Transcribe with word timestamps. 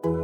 Hello, 0.00 0.14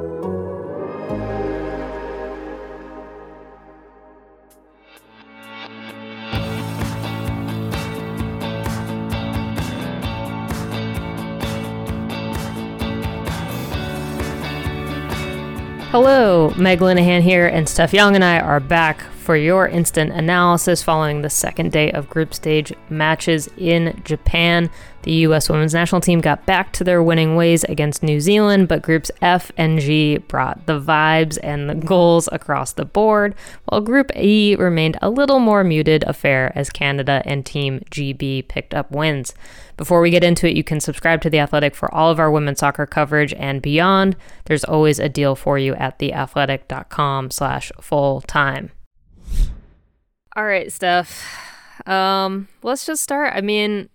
Meg 16.56 16.78
Linehan 16.78 17.22
here, 17.22 17.48
and 17.48 17.68
Steph 17.68 17.92
Young 17.92 18.14
and 18.14 18.22
I 18.22 18.38
are 18.38 18.60
back 18.60 19.00
for 19.00 19.34
your 19.36 19.66
instant 19.66 20.12
analysis 20.12 20.84
following 20.84 21.22
the 21.22 21.30
second 21.30 21.72
day 21.72 21.90
of 21.90 22.08
group 22.08 22.32
stage 22.32 22.72
matches 22.90 23.48
in 23.56 24.00
Japan. 24.04 24.70
The 25.04 25.12
U.S. 25.12 25.50
women's 25.50 25.74
national 25.74 26.00
team 26.00 26.22
got 26.22 26.46
back 26.46 26.72
to 26.72 26.84
their 26.84 27.02
winning 27.02 27.36
ways 27.36 27.62
against 27.64 28.02
New 28.02 28.20
Zealand, 28.20 28.68
but 28.68 28.80
groups 28.80 29.10
F 29.20 29.52
and 29.58 29.78
G 29.78 30.16
brought 30.16 30.64
the 30.64 30.80
vibes 30.80 31.38
and 31.42 31.68
the 31.68 31.74
goals 31.74 32.26
across 32.32 32.72
the 32.72 32.86
board, 32.86 33.34
while 33.66 33.82
Group 33.82 34.10
E 34.16 34.56
remained 34.56 34.96
a 35.02 35.10
little 35.10 35.40
more 35.40 35.62
muted 35.62 36.04
affair 36.04 36.52
as 36.54 36.70
Canada 36.70 37.20
and 37.26 37.44
Team 37.44 37.80
GB 37.90 38.48
picked 38.48 38.72
up 38.72 38.90
wins. 38.90 39.34
Before 39.76 40.00
we 40.00 40.10
get 40.10 40.24
into 40.24 40.48
it, 40.48 40.56
you 40.56 40.64
can 40.64 40.80
subscribe 40.80 41.20
to 41.20 41.28
The 41.28 41.38
Athletic 41.40 41.74
for 41.74 41.92
all 41.94 42.10
of 42.10 42.18
our 42.18 42.30
women's 42.30 42.60
soccer 42.60 42.86
coverage 42.86 43.34
and 43.34 43.60
beyond. 43.60 44.16
There's 44.46 44.64
always 44.64 44.98
a 44.98 45.10
deal 45.10 45.36
for 45.36 45.58
you 45.58 45.74
at 45.74 45.98
theathletic.com 45.98 47.30
slash 47.30 47.70
full 47.78 48.22
time. 48.22 48.70
All 50.34 50.46
right, 50.46 50.72
Steph. 50.72 51.22
Um, 51.86 52.48
let's 52.62 52.86
just 52.86 53.02
start. 53.02 53.34
I 53.36 53.40
mean, 53.40 53.90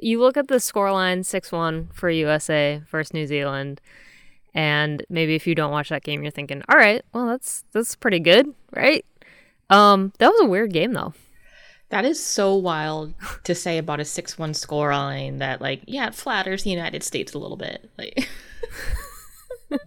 you 0.00 0.20
look 0.20 0.36
at 0.36 0.48
the 0.48 0.56
scoreline 0.56 1.20
6-1 1.20 1.92
for 1.92 2.10
USA 2.10 2.82
versus 2.90 3.12
New 3.12 3.26
Zealand, 3.26 3.80
and 4.54 5.04
maybe 5.08 5.34
if 5.34 5.46
you 5.46 5.54
don't 5.54 5.72
watch 5.72 5.88
that 5.88 6.02
game, 6.02 6.22
you're 6.22 6.30
thinking, 6.30 6.62
all 6.68 6.76
right, 6.76 7.04
well, 7.12 7.26
that's 7.26 7.64
that's 7.72 7.96
pretty 7.96 8.20
good, 8.20 8.54
right? 8.74 9.04
Um, 9.70 10.12
that 10.18 10.30
was 10.30 10.40
a 10.42 10.48
weird 10.48 10.72
game 10.72 10.92
though. 10.92 11.14
That 11.88 12.04
is 12.06 12.24
so 12.24 12.54
wild 12.54 13.12
to 13.44 13.54
say 13.54 13.76
about 13.76 14.00
a 14.00 14.04
6 14.04 14.38
1 14.38 14.52
scoreline 14.52 15.38
that, 15.40 15.60
like, 15.60 15.82
yeah, 15.86 16.06
it 16.06 16.14
flatters 16.14 16.64
the 16.64 16.70
United 16.70 17.02
States 17.02 17.34
a 17.34 17.38
little 17.38 17.58
bit. 17.58 17.90
Like, 17.98 18.28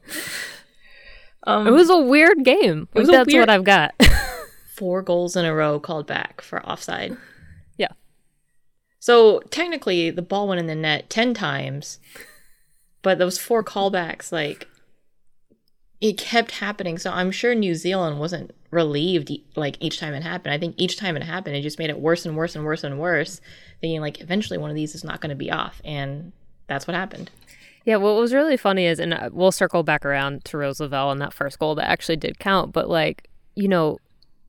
um, 1.48 1.66
it 1.68 1.72
was 1.72 1.90
a 1.90 1.98
weird 1.98 2.44
game. 2.44 2.88
Like, 2.94 3.08
that's 3.08 3.34
weird, 3.34 3.42
what 3.42 3.50
I've 3.50 3.64
got. 3.64 3.96
four 4.76 5.02
goals 5.02 5.36
in 5.36 5.46
a 5.46 5.56
row 5.56 5.80
called 5.80 6.06
back 6.06 6.42
for 6.42 6.64
offside. 6.66 7.16
So 9.06 9.42
technically, 9.52 10.10
the 10.10 10.24
ball 10.24 10.48
went 10.48 10.58
in 10.58 10.66
the 10.66 10.74
net 10.74 11.12
10 11.12 11.36
times, 11.36 12.00
but 13.04 13.20
those 13.20 13.38
four 13.38 13.64
callbacks, 13.64 14.32
like, 14.32 14.68
it 16.02 16.18
kept 16.18 16.50
happening. 16.54 16.98
So 16.98 17.12
I'm 17.12 17.30
sure 17.30 17.54
New 17.54 17.76
Zealand 17.76 18.20
wasn't 18.20 18.56
relieved 18.72 19.32
like 19.56 19.78
each 19.80 20.00
time 20.00 20.16
it 20.16 20.24
happened. 20.24 20.56
I 20.56 20.58
think 20.58 20.74
each 20.80 20.98
time 20.98 21.16
it 21.16 21.22
happened, 21.22 21.56
it 21.56 21.62
just 21.62 21.78
made 21.78 21.92
it 21.92 22.00
worse 22.00 22.26
and 22.26 22.36
worse 22.36 22.56
and 22.56 22.66
worse 22.66 22.84
and 22.84 23.00
worse. 23.00 23.42
Thinking 23.80 24.02
like 24.02 24.22
eventually 24.22 24.58
one 24.58 24.72
of 24.72 24.76
these 24.76 24.96
is 24.96 25.04
not 25.04 25.22
going 25.22 25.30
to 25.30 25.36
be 25.36 25.52
off, 25.52 25.84
and 25.86 26.32
that's 26.66 26.88
what 26.88 26.96
happened. 26.96 27.30
Yeah, 27.86 27.98
what 27.98 28.16
was 28.16 28.34
really 28.34 28.58
funny 28.58 28.88
is, 28.88 29.00
and 29.00 29.14
uh, 29.14 29.30
we'll 29.32 29.52
circle 29.52 29.84
back 29.84 30.04
around 30.04 30.46
to 30.46 30.58
Rose 30.58 30.80
Lavelle 30.80 31.12
and 31.12 31.22
that 31.22 31.32
first 31.32 31.60
goal 31.60 31.76
that 31.76 31.88
actually 31.88 32.18
did 32.18 32.40
count, 32.40 32.74
but 32.74 32.90
like 32.90 33.30
you 33.54 33.68
know, 33.68 34.00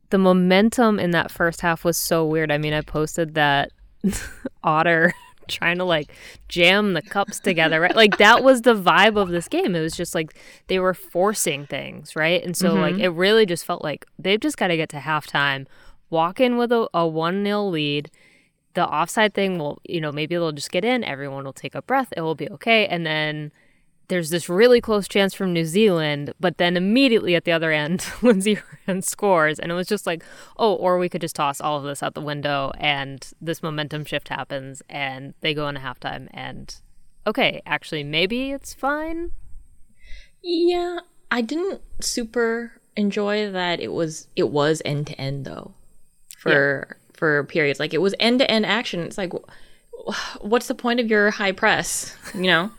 the 0.09 0.17
momentum 0.17 0.99
in 0.99 1.11
that 1.11 1.31
first 1.31 1.61
half 1.61 1.85
was 1.85 1.99
so 1.99 2.25
weird. 2.25 2.51
I 2.51 2.57
mean, 2.57 2.73
I 2.73 2.81
posted 2.81 3.35
that 3.35 3.71
Otter 4.65 5.15
trying 5.49 5.79
to 5.79 5.85
like 5.85 6.13
jam 6.49 6.93
the 6.93 7.03
cups 7.03 7.41
together, 7.41 7.81
right? 7.81 7.97
Like 7.97 8.19
that 8.19 8.43
was 8.43 8.63
the 8.63 8.75
vibe 8.75 9.17
of 9.17 9.29
this 9.29 9.49
game. 9.49 9.75
It 9.75 9.81
was 9.81 9.97
just 9.97 10.15
like 10.15 10.37
they 10.67 10.79
were 10.79 10.95
forcing 10.95 11.67
things, 11.67 12.17
right? 12.17 12.43
And 12.43 12.57
so 12.57 12.73
mm-hmm. 12.73 12.81
like 12.81 12.99
it 12.99 13.11
really 13.11 13.47
just 13.47 13.65
felt 13.65 13.83
like 13.83 14.07
they've 14.19 14.41
just 14.41 14.57
got 14.57 14.69
to 14.69 14.77
get 14.77 14.89
to 14.91 14.99
halftime, 14.99 15.67
walk 16.11 16.41
in 16.41 16.57
with 16.57 16.73
a, 16.73 16.89
a 16.95 17.01
1-0 17.01 17.71
lead. 17.71 18.11
The 18.75 18.87
offside 18.87 19.35
thing 19.35 19.59
will, 19.59 19.81
you 19.85 20.01
know, 20.01 20.13
maybe 20.13 20.35
they'll 20.35 20.53
just 20.53 20.71
get 20.71 20.85
in, 20.85 21.03
everyone 21.03 21.45
will 21.45 21.53
take 21.53 21.75
a 21.75 21.83
breath, 21.83 22.13
it 22.17 22.21
will 22.21 22.35
be 22.35 22.51
okay, 22.51 22.87
and 22.87 23.07
then 23.07 23.53
there's 24.09 24.31
this 24.31 24.49
really 24.49 24.81
close 24.81 25.09
chance 25.09 25.35
from 25.35 25.53
New 25.53 25.65
Zealand, 25.65 26.33
but 26.39 26.59
then 26.59 26.77
immediately 26.77 27.35
at 27.35 27.45
the 27.45 27.53
other 27.53 27.73
end, 27.73 28.07
Lindsey 28.23 28.55
Horan 28.55 29.03
scores. 29.03 29.59
And 29.59 29.71
it 29.73 29.75
was 29.75 29.89
just 29.89 30.07
like, 30.07 30.25
oh, 30.57 30.75
or 30.75 30.99
we 30.99 31.09
could 31.09 31.21
just 31.21 31.37
toss 31.37 31.61
all 31.61 31.79
of 31.79 31.85
this 31.85 32.03
out 32.03 32.15
the 32.15 32.21
window 32.21 32.73
and 32.79 33.27
this 33.41 33.63
momentum 33.63 34.05
shift 34.05 34.29
happens 34.29 34.83
and 34.89 35.35
they 35.41 35.55
go 35.55 35.69
into 35.69 35.81
halftime 35.81 36.29
and 36.33 36.77
okay, 37.27 37.61
actually, 37.67 38.05
maybe 38.05 38.53
it's 38.53 38.73
fine. 38.73 39.33
Yeah, 40.43 40.99
I 41.31 41.41
didn't 41.41 41.81
super 42.01 42.81
enjoy 42.97 43.51
that 43.51 43.79
it 43.79 43.93
was 43.93 44.27
it 44.37 44.49
was 44.49 44.81
end 44.85 45.07
to 45.07 45.21
end 45.21 45.45
though 45.45 45.73
for 46.39 46.87
yeah. 46.89 46.95
for 47.13 47.45
periods 47.45 47.79
like 47.79 47.93
it 47.93 48.01
was 48.01 48.15
end 48.19 48.39
to 48.39 48.51
end 48.51 48.65
action 48.65 49.01
it's 49.01 49.19
like 49.19 49.33
what's 50.41 50.67
the 50.67 50.75
point 50.75 50.99
of 50.99 51.09
your 51.09 51.31
high 51.31 51.53
press 51.53 52.17
you 52.35 52.45
know 52.45 52.71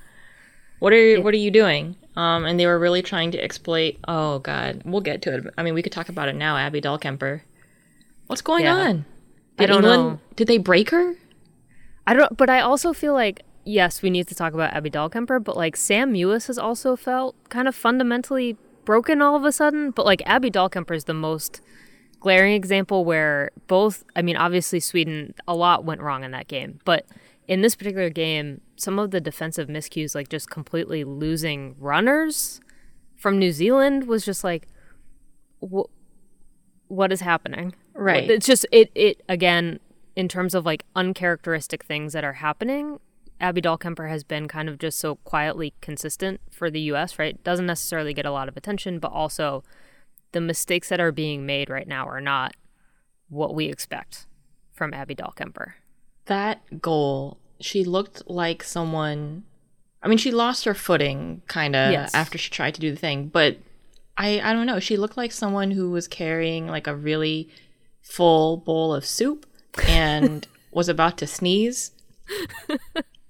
what 0.79 0.93
are 0.93 1.01
you, 1.01 1.21
what 1.21 1.33
are 1.33 1.37
you 1.37 1.51
doing? 1.51 1.95
Um, 2.15 2.45
and 2.45 2.59
they 2.59 2.65
were 2.65 2.79
really 2.79 3.01
trying 3.01 3.31
to 3.31 3.43
exploit. 3.43 3.97
Oh 4.07 4.39
God, 4.39 4.81
we'll 4.85 5.01
get 5.01 5.21
to 5.23 5.35
it. 5.35 5.53
I 5.57 5.63
mean, 5.63 5.75
we 5.75 5.83
could 5.83 5.91
talk 5.91 6.09
about 6.09 6.29
it 6.29 6.35
now. 6.35 6.57
Abby 6.57 6.81
Dahlkemper. 6.81 7.41
What's 8.25 8.41
going 8.41 8.65
yeah. 8.65 8.75
on? 8.75 9.05
Did 9.57 9.63
I 9.63 9.73
don't 9.73 9.83
England, 9.83 10.03
know. 10.03 10.19
Did 10.35 10.47
they 10.47 10.57
break 10.57 10.89
her? 10.89 11.15
I 12.05 12.13
don't. 12.13 12.35
But 12.35 12.49
I 12.49 12.61
also 12.61 12.93
feel 12.93 13.13
like 13.13 13.43
yes, 13.65 14.01
we 14.01 14.09
need 14.09 14.27
to 14.29 14.35
talk 14.35 14.53
about 14.53 14.73
Abby 14.73 14.89
Dahlkemper. 14.89 15.43
But 15.43 15.57
like 15.57 15.75
Sam 15.75 16.13
Mewis 16.13 16.47
has 16.47 16.57
also 16.57 16.95
felt 16.95 17.35
kind 17.49 17.67
of 17.67 17.75
fundamentally 17.75 18.57
broken 18.83 19.21
all 19.21 19.35
of 19.35 19.45
a 19.45 19.51
sudden. 19.51 19.91
But 19.91 20.05
like 20.05 20.23
Abby 20.25 20.49
Dahlkemper 20.49 20.95
is 20.95 21.03
the 21.03 21.13
most 21.13 21.61
glaring 22.19 22.53
example 22.53 23.05
where 23.05 23.51
both. 23.67 24.03
I 24.15 24.23
mean, 24.23 24.37
obviously 24.37 24.79
Sweden, 24.79 25.35
a 25.47 25.55
lot 25.55 25.85
went 25.85 26.01
wrong 26.01 26.23
in 26.23 26.31
that 26.31 26.47
game, 26.47 26.79
but 26.83 27.05
in 27.47 27.61
this 27.61 27.75
particular 27.75 28.09
game, 28.09 28.61
some 28.75 28.99
of 28.99 29.11
the 29.11 29.21
defensive 29.21 29.69
miscues, 29.69 30.13
like 30.13 30.29
just 30.29 30.49
completely 30.49 31.03
losing 31.03 31.75
runners 31.79 32.59
from 33.15 33.39
New 33.39 33.51
Zealand, 33.51 34.07
was 34.07 34.25
just 34.25 34.43
like, 34.43 34.67
wh- 35.61 35.89
what 36.87 37.11
is 37.11 37.21
happening? 37.21 37.73
Right. 37.93 38.29
It's 38.29 38.45
just 38.45 38.65
it 38.71 38.91
it 38.95 39.23
again 39.29 39.79
in 40.15 40.27
terms 40.27 40.53
of 40.53 40.65
like 40.65 40.83
uncharacteristic 40.95 41.83
things 41.85 42.13
that 42.13 42.23
are 42.23 42.33
happening. 42.33 42.99
Abby 43.39 43.61
Dahlkemper 43.61 44.09
has 44.09 44.23
been 44.23 44.47
kind 44.47 44.67
of 44.67 44.79
just 44.79 44.97
so 44.97 45.15
quietly 45.17 45.73
consistent 45.79 46.41
for 46.51 46.69
the 46.69 46.81
U.S. 46.81 47.17
Right, 47.17 47.41
doesn't 47.43 47.65
necessarily 47.65 48.13
get 48.13 48.25
a 48.25 48.31
lot 48.31 48.49
of 48.49 48.57
attention, 48.57 48.99
but 48.99 49.11
also 49.11 49.63
the 50.33 50.41
mistakes 50.41 50.89
that 50.89 50.99
are 50.99 51.13
being 51.13 51.45
made 51.45 51.69
right 51.69 51.87
now 51.87 52.05
are 52.07 52.21
not 52.21 52.55
what 53.29 53.55
we 53.55 53.65
expect 53.65 54.25
from 54.73 54.93
Abby 54.93 55.15
Dahlkemper 55.15 55.73
that 56.27 56.81
goal, 56.81 57.37
she 57.59 57.83
looked 57.83 58.29
like 58.29 58.63
someone. 58.63 59.43
I 60.01 60.07
mean, 60.07 60.17
she 60.17 60.31
lost 60.31 60.65
her 60.65 60.73
footing 60.73 61.41
kind 61.47 61.75
of 61.75 61.91
yes. 61.91 62.13
after 62.13 62.37
she 62.37 62.49
tried 62.49 62.75
to 62.75 62.81
do 62.81 62.91
the 62.91 62.97
thing, 62.97 63.27
but 63.27 63.57
I 64.17 64.39
I 64.41 64.53
don't 64.53 64.67
know. 64.67 64.79
She 64.79 64.97
looked 64.97 65.17
like 65.17 65.31
someone 65.31 65.71
who 65.71 65.89
was 65.89 66.07
carrying 66.07 66.67
like 66.67 66.87
a 66.87 66.95
really 66.95 67.49
full 68.01 68.57
bowl 68.57 68.93
of 68.93 69.05
soup 69.05 69.45
and 69.87 70.47
was 70.71 70.89
about 70.89 71.17
to 71.17 71.27
sneeze. 71.27 71.91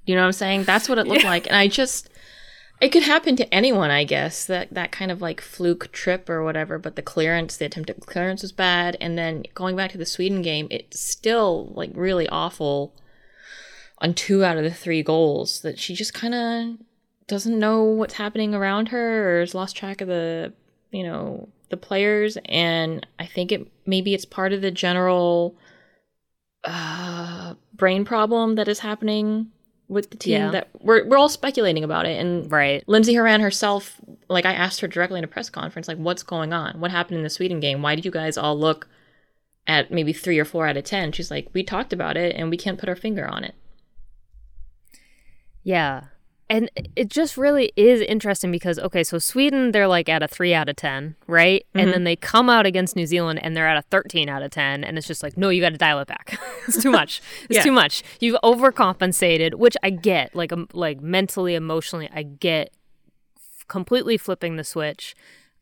You 0.06 0.16
know 0.16 0.22
what 0.22 0.28
I'm 0.28 0.34
saying? 0.34 0.64
That's 0.64 0.88
what 0.88 0.98
it 0.98 1.08
looked 1.08 1.24
yeah. 1.24 1.30
like, 1.30 1.48
and 1.48 1.56
I 1.56 1.68
just 1.68 2.10
it 2.80 2.90
could 2.90 3.04
happen 3.04 3.36
to 3.36 3.54
anyone, 3.54 3.90
I 3.90 4.04
guess. 4.04 4.46
That 4.46 4.74
that 4.74 4.92
kind 4.92 5.12
of 5.12 5.22
like 5.22 5.42
fluke 5.42 5.92
trip 5.92 6.30
or 6.30 6.44
whatever. 6.44 6.78
But 6.78 6.96
the 6.96 7.02
clearance, 7.02 7.58
the 7.58 7.66
attempted 7.66 8.06
clearance 8.06 8.42
was 8.44 8.52
bad. 8.52 8.98
And 9.02 9.18
then 9.18 9.44
going 9.56 9.76
back 9.76 9.92
to 9.92 9.98
the 9.98 10.06
Sweden 10.06 10.42
game, 10.42 10.68
it's 10.70 11.00
still 11.00 11.72
like 11.76 11.92
really 11.94 12.28
awful 12.30 12.94
on 14.00 14.14
two 14.14 14.46
out 14.46 14.58
of 14.58 14.64
the 14.64 14.74
three 14.74 15.02
goals. 15.02 15.62
That 15.62 15.80
she 15.80 15.96
just 15.96 16.14
kind 16.14 16.36
of 16.36 16.86
doesn't 17.28 17.58
know 17.60 17.84
what's 17.84 18.14
happening 18.16 18.54
around 18.54 18.90
her 18.90 19.38
or 19.38 19.40
has 19.42 19.56
lost 19.56 19.76
track 19.76 20.02
of 20.02 20.08
the 20.08 20.54
you 20.92 21.04
know 21.04 21.50
the 21.70 21.78
players. 21.78 22.38
And 22.46 23.06
I 23.18 23.26
think 23.26 23.52
it 23.52 23.68
maybe 23.88 24.14
it's 24.14 24.26
part 24.26 24.54
of 24.54 24.62
the 24.62 24.72
general 24.72 25.56
uh, 26.64 27.56
brain 27.74 28.06
problem 28.06 28.56
that 28.56 28.68
is 28.68 28.80
happening 28.80 29.52
with 29.90 30.10
the 30.10 30.18
team 30.18 30.34
yeah. 30.34 30.52
that 30.52 30.70
we're 30.80 31.06
we're 31.08 31.18
all 31.18 31.30
speculating 31.30 31.84
about 31.84 32.06
it. 32.06 32.20
And 32.20 32.52
right. 32.52 32.84
Lindsey 32.88 33.16
horan 33.16 33.42
herself 33.42 34.00
like 34.30 34.46
i 34.46 34.52
asked 34.52 34.82
her 34.82 34.88
directly 34.88 35.20
in 35.20 35.24
a 35.24 35.28
press 35.28 35.50
conference 35.50 35.88
like 35.88 35.98
what's 35.98 36.24
going 36.24 36.54
on? 36.54 36.80
What 36.80 36.92
happened 36.92 37.18
in 37.18 37.24
the 37.24 37.30
sweden 37.30 37.60
game? 37.60 37.82
Why 37.82 37.96
did 37.96 38.06
you 38.06 38.12
guys 38.12 38.38
all 38.38 38.58
look 38.58 38.88
at 39.66 39.92
maybe 39.92 40.14
three 40.14 40.40
or 40.40 40.46
four 40.46 40.68
out 40.68 40.78
of 40.78 40.84
ten? 40.84 41.12
She's 41.12 41.32
like 41.32 41.50
we 41.54 41.64
talked 41.64 41.94
about 41.94 42.18
it 42.18 42.36
and 42.36 42.50
we 42.50 42.58
can't 42.58 42.80
put 42.80 42.90
our 42.90 42.96
finger 42.96 43.28
on 43.28 43.44
it. 43.44 43.56
Yeah 45.64 46.06
and 46.50 46.70
it 46.96 47.10
just 47.10 47.36
really 47.36 47.72
is 47.76 48.02
interesting 48.02 48.52
because 48.52 48.80
okay 48.80 49.04
so 49.04 49.20
sweden 49.20 49.72
they're 49.72 49.88
like 49.88 50.08
at 50.08 50.24
a 50.24 50.28
3 50.28 50.54
out 50.54 50.70
of 50.70 50.76
10 50.76 51.16
right? 51.28 51.66
Mm-hmm. 51.70 51.80
and 51.80 51.94
then 51.94 52.04
they 52.04 52.16
come 52.16 52.50
out 52.50 52.66
against 52.66 52.96
new 52.96 53.06
zealand 53.06 53.40
and 53.44 53.56
they're 53.56 53.68
at 53.68 53.78
a 53.78 53.82
13 53.84 54.30
out 54.30 54.42
of 54.42 54.52
10 54.52 54.84
and 54.84 54.98
it's 54.98 55.08
just 55.08 55.24
like 55.24 55.38
no 55.38 55.50
you 55.50 55.62
got 55.62 55.72
to 55.72 55.78
dial 55.78 56.00
it 56.00 56.08
back. 56.08 56.40
It's 56.68 56.84
too 56.84 56.92
much. 56.92 57.22
It's 57.44 57.56
yeah. 57.56 57.64
too 57.64 57.72
much. 57.72 58.04
You've 58.20 58.38
overcompensated 58.44 59.56
which 59.56 59.78
i 59.84 59.90
get 59.90 60.36
like 60.36 60.52
um, 60.52 60.68
like 60.74 61.00
mentally 61.02 61.56
emotionally 61.56 62.10
i 62.14 62.24
get 62.24 62.74
completely 63.68 64.18
flipping 64.18 64.56
the 64.56 64.64
switch. 64.64 65.16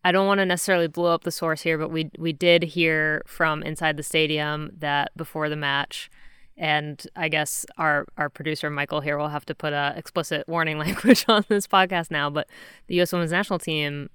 I 0.04 0.12
don't 0.12 0.28
want 0.28 0.40
to 0.40 0.46
necessarily 0.46 0.88
blow 0.88 1.14
up 1.14 1.24
the 1.24 1.32
source 1.32 1.62
here, 1.62 1.78
but 1.78 1.90
we 1.90 2.12
we 2.18 2.32
did 2.32 2.64
hear 2.64 3.24
from 3.26 3.64
inside 3.64 3.98
the 3.98 4.04
stadium 4.04 4.72
that 4.78 5.12
before 5.18 5.50
the 5.50 5.56
match, 5.56 6.10
and 6.58 7.06
I 7.16 7.28
guess 7.28 7.66
our 7.78 8.06
our 8.18 8.30
producer 8.30 8.70
Michael 8.70 9.02
here 9.02 9.18
will 9.18 9.30
have 9.30 9.46
to 9.46 9.56
put 9.56 9.74
a 9.74 9.94
explicit 9.96 10.48
warning 10.48 10.78
language 10.86 11.26
on 11.28 11.46
this 11.48 11.68
podcast 11.68 12.12
now. 12.12 12.30
But 12.30 12.48
the 12.88 12.96
U.S. 12.96 13.12
Women's 13.12 13.32
National 13.32 13.60
Team, 13.60 14.10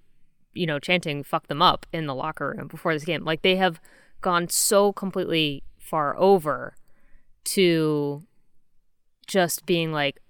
you 0.55 0.67
know, 0.67 0.79
chanting 0.79 1.23
"fuck 1.23 1.49
them 1.49 1.63
up" 1.63 1.87
in 1.93 2.07
the 2.07 2.15
locker 2.15 2.55
room 2.57 2.69
before 2.69 2.95
this 2.95 3.05
game, 3.05 3.25
like 3.25 3.43
they 3.43 3.57
have 3.57 3.81
gone 4.21 4.49
so 4.49 4.93
completely 4.93 5.63
far 5.79 6.17
over 6.19 6.75
to 7.43 8.23
just 9.27 9.65
being 9.67 9.93
like, 9.93 10.21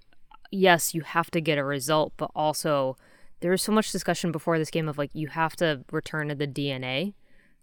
yes, 0.50 0.94
you 0.94 1.02
have 1.02 1.30
to 1.30 1.40
get 1.40 1.58
a 1.58 1.64
result, 1.64 2.12
but 2.16 2.30
also 2.34 2.96
there 3.40 3.50
was 3.50 3.62
so 3.62 3.72
much 3.72 3.90
discussion 3.90 4.30
before 4.30 4.58
this 4.58 4.70
game 4.70 4.88
of 4.88 4.98
like 4.98 5.10
you 5.14 5.28
have 5.28 5.56
to 5.56 5.82
return 5.90 6.28
to 6.28 6.34
the 6.34 6.46
DNA 6.46 7.14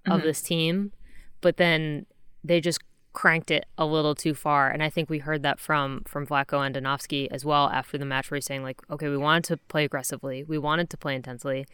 mm-hmm. 0.05 0.11
of 0.11 0.23
this 0.23 0.41
team, 0.41 0.91
but 1.41 1.57
then 1.57 2.05
they 2.44 2.59
just 2.59 2.79
cranked 3.18 3.50
it 3.50 3.66
a 3.80 3.86
little 3.88 4.14
too 4.14 4.36
far. 4.36 4.69
And 4.69 4.84
I 4.84 4.92
think 4.92 5.10
we 5.10 5.18
heard 5.18 5.42
that 5.42 5.60
from 5.60 6.04
from 6.06 6.28
Vlatko 6.28 6.60
Andonovski 6.62 7.28
as 7.31 7.44
well 7.44 7.68
after 7.69 7.98
the 7.98 8.06
match, 8.06 8.30
where 8.30 8.36
he's 8.36 8.46
saying 8.46 8.62
like, 8.62 8.80
okay, 8.92 9.10
we 9.10 9.18
wanted 9.18 9.46
to 9.46 9.58
play 9.58 9.86
aggressively, 9.86 10.44
we 10.44 10.60
wanted 10.60 10.92
to 10.92 10.98
play 10.98 11.16
intensely. 11.16 11.66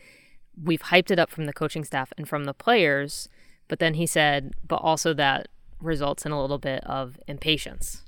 We've 0.63 0.83
hyped 0.83 1.11
it 1.11 1.19
up 1.19 1.29
from 1.29 1.45
the 1.45 1.51
coaching 1.51 1.83
staff 1.83 2.13
and 2.17 2.29
from 2.29 2.45
the 2.45 2.53
players, 2.53 3.27
but 3.67 3.79
then 3.79 3.95
he 3.95 4.05
said, 4.05 4.53
but 4.65 4.77
also 4.77 5.13
that 5.15 5.49
results 5.81 6.25
in 6.25 6.31
a 6.31 6.39
little 6.39 6.59
bit 6.59 6.81
of 6.85 7.19
impatience. 7.27 8.03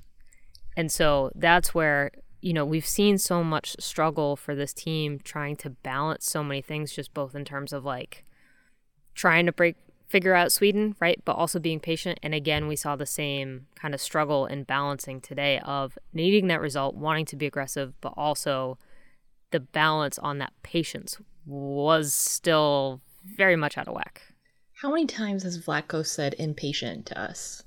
And 0.74 0.90
so 0.90 1.30
that's 1.34 1.74
where 1.74 2.12
you 2.40 2.54
know, 2.54 2.64
we've 2.64 2.86
seen 2.86 3.18
so 3.18 3.44
much 3.44 3.76
struggle 3.78 4.34
for 4.36 4.54
this 4.54 4.72
team 4.72 5.18
trying 5.22 5.56
to 5.56 5.68
balance 5.68 6.24
so 6.24 6.42
many 6.42 6.62
things, 6.62 6.90
just 6.90 7.12
both 7.12 7.34
in 7.34 7.44
terms 7.44 7.74
of 7.74 7.84
like 7.84 8.24
trying 9.14 9.44
to 9.44 9.52
break 9.52 9.76
figure 10.08 10.34
out 10.34 10.52
Sweden, 10.52 10.94
right? 11.00 11.20
But 11.24 11.36
also 11.36 11.58
being 11.58 11.80
patient. 11.80 12.18
And 12.22 12.34
again, 12.34 12.68
we 12.68 12.76
saw 12.76 12.96
the 12.96 13.06
same 13.06 13.66
kind 13.74 13.94
of 13.94 14.00
struggle 14.00 14.46
in 14.46 14.64
balancing 14.64 15.20
today 15.20 15.60
of 15.64 15.98
needing 16.12 16.46
that 16.48 16.60
result, 16.60 16.94
wanting 16.94 17.26
to 17.26 17.36
be 17.36 17.46
aggressive, 17.46 17.92
but 18.00 18.14
also 18.16 18.78
the 19.50 19.60
balance 19.60 20.18
on 20.18 20.38
that 20.38 20.52
patience 20.62 21.18
was 21.44 22.12
still 22.12 23.00
very 23.24 23.56
much 23.56 23.78
out 23.78 23.88
of 23.88 23.94
whack. 23.94 24.22
How 24.80 24.90
many 24.90 25.06
times 25.06 25.42
has 25.42 25.64
Vlatko 25.64 26.04
said 26.06 26.34
impatient 26.38 27.06
to 27.06 27.20
us 27.20 27.62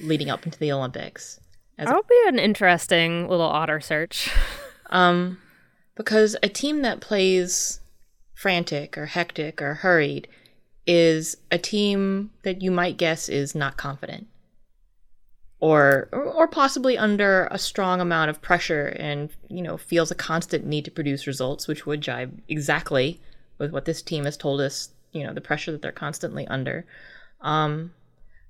leading 0.00 0.30
up 0.30 0.44
into 0.44 0.58
the 0.58 0.72
Olympics? 0.72 1.40
That'll 1.78 2.02
be 2.02 2.22
an 2.26 2.38
interesting 2.38 3.26
little 3.28 3.46
otter 3.46 3.80
search. 3.80 4.30
um, 4.90 5.38
because 5.94 6.36
a 6.42 6.48
team 6.48 6.82
that 6.82 7.00
plays 7.00 7.80
frantic 8.34 8.98
or 8.98 9.06
hectic 9.06 9.62
or 9.62 9.74
hurried 9.74 10.28
is 10.86 11.36
a 11.50 11.58
team 11.58 12.30
that 12.42 12.62
you 12.62 12.70
might 12.70 12.96
guess 12.96 13.28
is 13.28 13.54
not 13.54 13.76
confident 13.76 14.26
or 15.60 16.08
or 16.12 16.48
possibly 16.48 16.96
under 16.96 17.46
a 17.50 17.58
strong 17.58 18.00
amount 18.00 18.30
of 18.30 18.40
pressure 18.40 18.86
and 18.98 19.30
you 19.48 19.62
know 19.62 19.76
feels 19.76 20.10
a 20.10 20.14
constant 20.14 20.64
need 20.64 20.84
to 20.84 20.90
produce 20.90 21.26
results 21.26 21.68
which 21.68 21.84
would 21.86 22.00
jive 22.00 22.32
exactly 22.48 23.20
with 23.58 23.70
what 23.70 23.84
this 23.84 24.00
team 24.00 24.24
has 24.24 24.36
told 24.36 24.60
us 24.60 24.90
you 25.12 25.22
know 25.22 25.34
the 25.34 25.40
pressure 25.40 25.70
that 25.70 25.82
they're 25.82 25.92
constantly 25.92 26.46
under. 26.48 26.86
Um 27.40 27.92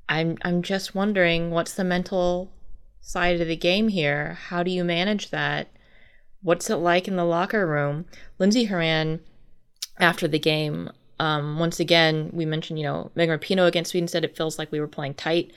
i'm 0.09 0.37
i'm 0.43 0.63
just 0.63 0.95
wondering 0.95 1.51
what's 1.51 1.75
the 1.75 1.85
mental 1.85 2.51
side 3.01 3.41
of 3.41 3.49
the 3.49 3.57
game 3.57 3.89
here? 3.89 4.35
How 4.49 4.63
do 4.63 4.71
you 4.71 4.85
manage 4.85 5.31
that? 5.31 5.69
What's 6.43 6.71
it 6.71 6.77
like 6.77 7.09
in 7.09 7.17
the 7.17 7.25
locker 7.25 7.67
room? 7.67 8.07
Lindsey 8.39 8.65
horan 8.65 9.21
after 9.99 10.29
the 10.29 10.39
game 10.39 10.91
um, 11.21 11.59
once 11.59 11.79
again, 11.79 12.31
we 12.33 12.47
mentioned, 12.47 12.79
you 12.79 12.85
know, 12.87 13.11
Megan 13.15 13.39
Rapinoe 13.39 13.67
against 13.67 13.91
Sweden 13.91 14.09
said 14.09 14.25
it 14.25 14.39
feels 14.39 14.59
like 14.59 14.73
we 14.73 14.81
were 14.81 14.89
playing 14.89 15.13
tight. 15.15 15.53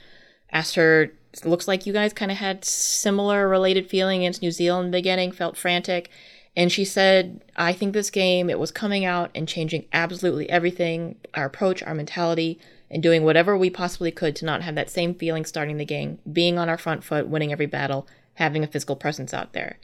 Asked 0.51 0.75
her, 0.75 1.13
looks 1.45 1.69
like 1.69 1.85
you 1.85 1.93
guys 1.93 2.11
kind 2.11 2.31
of 2.31 2.37
had 2.37 2.65
similar 2.65 3.47
related 3.47 3.89
feeling 3.89 4.19
against 4.19 4.41
New 4.41 4.51
Zealand 4.51 4.91
beginning, 4.91 5.31
felt 5.31 5.55
frantic. 5.55 6.09
And 6.53 6.69
she 6.69 6.83
said, 6.83 7.45
I 7.55 7.71
think 7.71 7.93
this 7.93 8.09
game, 8.09 8.49
it 8.49 8.59
was 8.59 8.71
coming 8.71 9.05
out 9.05 9.31
and 9.33 9.47
changing 9.47 9.85
absolutely 9.93 10.49
everything 10.49 11.15
our 11.33 11.45
approach, 11.45 11.81
our 11.81 11.95
mentality, 11.95 12.59
and 12.91 13.01
doing 13.01 13.23
whatever 13.23 13.57
we 13.57 13.69
possibly 13.69 14.11
could 14.11 14.35
to 14.35 14.45
not 14.45 14.63
have 14.63 14.75
that 14.75 14.89
same 14.89 15.15
feeling 15.15 15.45
starting 15.45 15.77
the 15.77 15.85
game, 15.85 16.19
being 16.31 16.59
on 16.59 16.67
our 16.67 16.77
front 16.77 17.05
foot, 17.05 17.29
winning 17.29 17.53
every 17.53 17.67
battle, 17.67 18.05
having 18.33 18.65
a 18.65 18.67
physical 18.67 18.97
presence 18.97 19.33
out 19.33 19.53
there. 19.53 19.79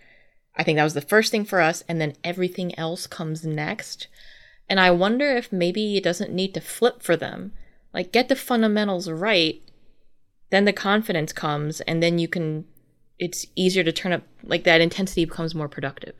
I 0.57 0.63
think 0.63 0.75
that 0.75 0.83
was 0.83 0.93
the 0.93 0.99
first 0.99 1.31
thing 1.31 1.45
for 1.45 1.61
us, 1.61 1.85
and 1.87 2.01
then 2.01 2.17
everything 2.21 2.77
else 2.77 3.07
comes 3.07 3.45
next. 3.45 4.09
And 4.69 4.79
I 4.79 4.91
wonder 4.91 5.35
if 5.35 5.51
maybe 5.51 5.97
it 5.97 6.03
doesn't 6.03 6.31
need 6.31 6.53
to 6.53 6.61
flip 6.61 7.01
for 7.01 7.17
them. 7.17 7.53
Like, 7.93 8.11
get 8.11 8.29
the 8.29 8.35
fundamentals 8.35 9.09
right, 9.09 9.61
then 10.51 10.65
the 10.65 10.73
confidence 10.73 11.33
comes, 11.33 11.81
and 11.81 12.03
then 12.03 12.19
you 12.19 12.27
can, 12.27 12.65
it's 13.17 13.47
easier 13.55 13.83
to 13.83 13.91
turn 13.91 14.13
up, 14.13 14.23
like, 14.43 14.63
that 14.65 14.81
intensity 14.81 15.25
becomes 15.25 15.55
more 15.55 15.67
productive. 15.67 16.13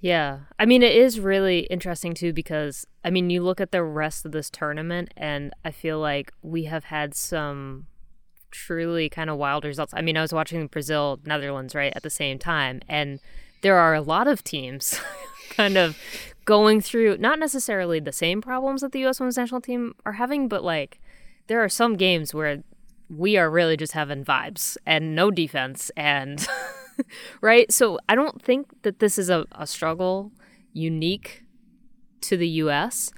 Yeah. 0.00 0.40
I 0.58 0.66
mean, 0.66 0.82
it 0.82 0.94
is 0.94 1.20
really 1.20 1.60
interesting 1.60 2.14
too 2.14 2.32
because, 2.32 2.86
I 3.04 3.10
mean, 3.10 3.30
you 3.30 3.42
look 3.42 3.60
at 3.60 3.70
the 3.70 3.82
rest 3.82 4.24
of 4.24 4.32
this 4.32 4.50
tournament, 4.50 5.12
and 5.16 5.52
I 5.64 5.70
feel 5.70 5.98
like 5.98 6.32
we 6.42 6.64
have 6.64 6.84
had 6.84 7.14
some 7.14 7.86
truly 8.50 9.08
kind 9.08 9.28
of 9.28 9.36
wild 9.36 9.64
results. 9.64 9.92
I 9.96 10.00
mean, 10.00 10.16
I 10.16 10.22
was 10.22 10.32
watching 10.32 10.66
Brazil, 10.68 11.20
Netherlands, 11.24 11.74
right, 11.74 11.92
at 11.94 12.02
the 12.02 12.10
same 12.10 12.38
time, 12.38 12.80
and 12.88 13.18
there 13.62 13.78
are 13.78 13.94
a 13.94 14.02
lot 14.02 14.26
of 14.26 14.44
teams 14.44 15.00
kind 15.50 15.76
of 15.76 15.98
going 16.44 16.80
through 16.80 17.18
not 17.18 17.38
necessarily 17.38 18.00
the 18.00 18.12
same 18.12 18.40
problems 18.40 18.80
that 18.82 18.92
the 18.92 19.00
U.S. 19.00 19.20
women's 19.20 19.36
national 19.36 19.60
team 19.60 19.94
are 20.04 20.12
having, 20.12 20.48
but 20.48 20.64
like 20.64 21.00
there 21.46 21.62
are 21.62 21.68
some 21.68 21.96
games 21.96 22.34
where 22.34 22.62
we 23.08 23.36
are 23.36 23.50
really 23.50 23.76
just 23.76 23.92
having 23.92 24.24
vibes 24.24 24.76
and 24.86 25.14
no 25.14 25.30
defense 25.30 25.90
and 25.96 26.46
right. 27.40 27.70
So 27.72 27.98
I 28.08 28.14
don't 28.14 28.42
think 28.42 28.82
that 28.82 28.98
this 28.98 29.18
is 29.18 29.30
a, 29.30 29.46
a 29.52 29.66
struggle 29.66 30.32
unique 30.72 31.44
to 32.22 32.36
the 32.36 32.48
U.S. 32.48 33.12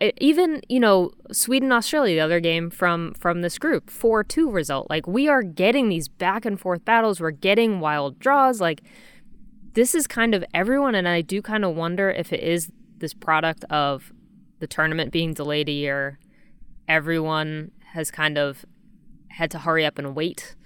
It, 0.00 0.16
even 0.18 0.62
you 0.68 0.80
know 0.80 1.12
Sweden 1.30 1.72
Australia 1.72 2.16
the 2.16 2.20
other 2.20 2.40
game 2.40 2.70
from 2.70 3.12
from 3.14 3.42
this 3.42 3.58
group 3.58 3.90
4-2 3.90 4.52
result 4.52 4.88
like 4.88 5.06
we 5.06 5.28
are 5.28 5.42
getting 5.42 5.90
these 5.90 6.08
back 6.08 6.46
and 6.46 6.58
forth 6.58 6.84
battles 6.86 7.20
we're 7.20 7.30
getting 7.30 7.80
wild 7.80 8.18
draws 8.18 8.62
like 8.62 8.82
this 9.74 9.94
is 9.94 10.06
kind 10.06 10.34
of 10.34 10.44
everyone, 10.52 10.94
and 10.94 11.08
I 11.08 11.20
do 11.20 11.42
kind 11.42 11.64
of 11.64 11.74
wonder 11.74 12.10
if 12.10 12.32
it 12.32 12.42
is 12.42 12.70
this 12.98 13.14
product 13.14 13.64
of 13.70 14.12
the 14.58 14.66
tournament 14.66 15.12
being 15.12 15.32
delayed 15.32 15.68
a 15.68 15.72
year. 15.72 16.18
Everyone 16.88 17.70
has 17.92 18.10
kind 18.10 18.36
of 18.36 18.64
had 19.28 19.50
to 19.52 19.58
hurry 19.58 19.86
up 19.86 19.98
and 19.98 20.14
wait 20.14 20.56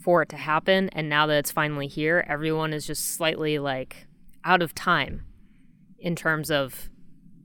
for 0.00 0.22
it 0.22 0.28
to 0.30 0.36
happen, 0.36 0.88
and 0.90 1.08
now 1.08 1.26
that 1.26 1.38
it's 1.38 1.52
finally 1.52 1.86
here, 1.86 2.24
everyone 2.28 2.72
is 2.72 2.86
just 2.86 3.14
slightly 3.14 3.58
like 3.58 4.06
out 4.44 4.62
of 4.62 4.74
time 4.74 5.24
in 5.98 6.16
terms 6.16 6.50
of 6.50 6.90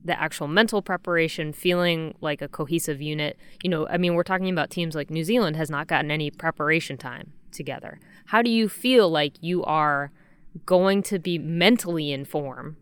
the 0.03 0.19
actual 0.19 0.47
mental 0.47 0.81
preparation, 0.81 1.51
feeling 1.51 2.15
like 2.21 2.41
a 2.41 2.47
cohesive 2.47 3.01
unit. 3.01 3.37
You 3.63 3.69
know, 3.69 3.87
I 3.87 3.97
mean, 3.97 4.15
we're 4.15 4.23
talking 4.23 4.49
about 4.49 4.69
teams 4.69 4.95
like 4.95 5.09
New 5.09 5.23
Zealand 5.23 5.55
has 5.57 5.69
not 5.69 5.87
gotten 5.87 6.09
any 6.09 6.31
preparation 6.31 6.97
time 6.97 7.33
together. 7.51 7.99
How 8.27 8.41
do 8.41 8.49
you 8.49 8.69
feel 8.69 9.09
like 9.09 9.33
you 9.41 9.63
are 9.65 10.11
going 10.65 11.03
to 11.03 11.19
be 11.19 11.37
mentally 11.37 12.11
in 12.11 12.25
form 12.25 12.77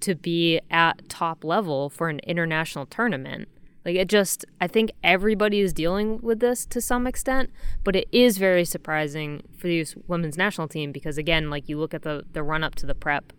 to 0.00 0.14
be 0.14 0.60
at 0.70 1.08
top 1.08 1.44
level 1.44 1.88
for 1.88 2.08
an 2.08 2.20
international 2.20 2.86
tournament. 2.86 3.48
Like 3.84 3.96
it 3.96 4.08
just, 4.08 4.44
I 4.60 4.66
think 4.66 4.90
everybody 5.04 5.60
is 5.60 5.72
dealing 5.72 6.20
with 6.20 6.40
this 6.40 6.66
to 6.66 6.80
some 6.80 7.06
extent, 7.06 7.50
but 7.84 7.94
it 7.94 8.08
is 8.10 8.36
very 8.36 8.64
surprising 8.64 9.42
for 9.56 9.68
the 9.68 9.86
women's 10.08 10.36
national 10.36 10.66
team 10.66 10.90
because 10.90 11.18
again, 11.18 11.50
like 11.50 11.68
you 11.68 11.78
look 11.78 11.94
at 11.94 12.02
the 12.02 12.24
the 12.32 12.42
run 12.42 12.64
up 12.64 12.74
to 12.76 12.86
the 12.86 12.96
prep, 12.96 13.32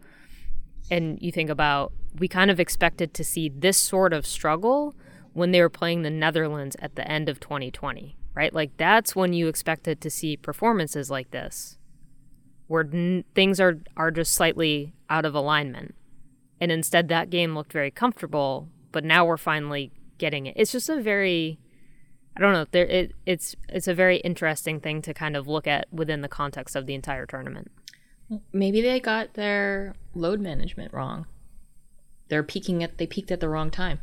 and 0.89 1.21
you 1.21 1.33
think 1.33 1.49
about 1.49 1.91
we 2.17 2.29
kind 2.29 2.49
of 2.49 2.61
expected 2.61 3.13
to 3.13 3.25
see 3.25 3.49
this 3.49 3.77
sort 3.77 4.13
of 4.13 4.25
struggle 4.25 4.95
when 5.33 5.51
they 5.51 5.61
were 5.61 5.69
playing 5.69 6.01
the 6.01 6.09
Netherlands 6.09 6.75
at 6.79 6.95
the 6.95 7.05
end 7.09 7.27
of 7.27 7.39
2020, 7.41 8.17
right? 8.33 8.53
Like 8.53 8.71
that's 8.77 9.15
when 9.15 9.33
you 9.33 9.49
expected 9.49 9.99
to 10.01 10.09
see 10.09 10.37
performances 10.37 11.11
like 11.11 11.31
this. 11.31 11.76
Where 12.67 12.83
n- 12.83 13.23
things 13.33 13.59
are 13.59 13.79
are 13.95 14.11
just 14.11 14.33
slightly 14.33 14.93
out 15.09 15.25
of 15.25 15.33
alignment. 15.33 15.95
And 16.59 16.71
instead 16.71 17.07
that 17.09 17.29
game 17.29 17.55
looked 17.55 17.73
very 17.73 17.91
comfortable, 17.91 18.67
but 18.91 19.03
now 19.03 19.25
we're 19.25 19.37
finally 19.37 19.91
getting 20.17 20.45
it. 20.45 20.55
It's 20.57 20.71
just 20.71 20.89
a 20.89 21.01
very 21.01 21.59
I 22.35 22.39
don't 22.39 22.53
know, 22.53 22.65
there 22.71 22.85
it 22.85 23.13
it's 23.25 23.55
it's 23.69 23.87
a 23.87 23.93
very 23.93 24.17
interesting 24.17 24.79
thing 24.79 25.01
to 25.03 25.13
kind 25.13 25.35
of 25.35 25.47
look 25.47 25.67
at 25.67 25.91
within 25.91 26.21
the 26.21 26.27
context 26.27 26.75
of 26.75 26.85
the 26.85 26.93
entire 26.93 27.25
tournament. 27.25 27.71
Maybe 28.51 28.81
they 28.81 28.99
got 28.99 29.33
their 29.33 29.95
load 30.13 30.39
management 30.41 30.93
wrong. 30.93 31.25
They're 32.27 32.43
peaking 32.43 32.83
at 32.83 32.97
they 32.97 33.07
peaked 33.07 33.31
at 33.31 33.39
the 33.39 33.49
wrong 33.49 33.71
time. 33.71 34.01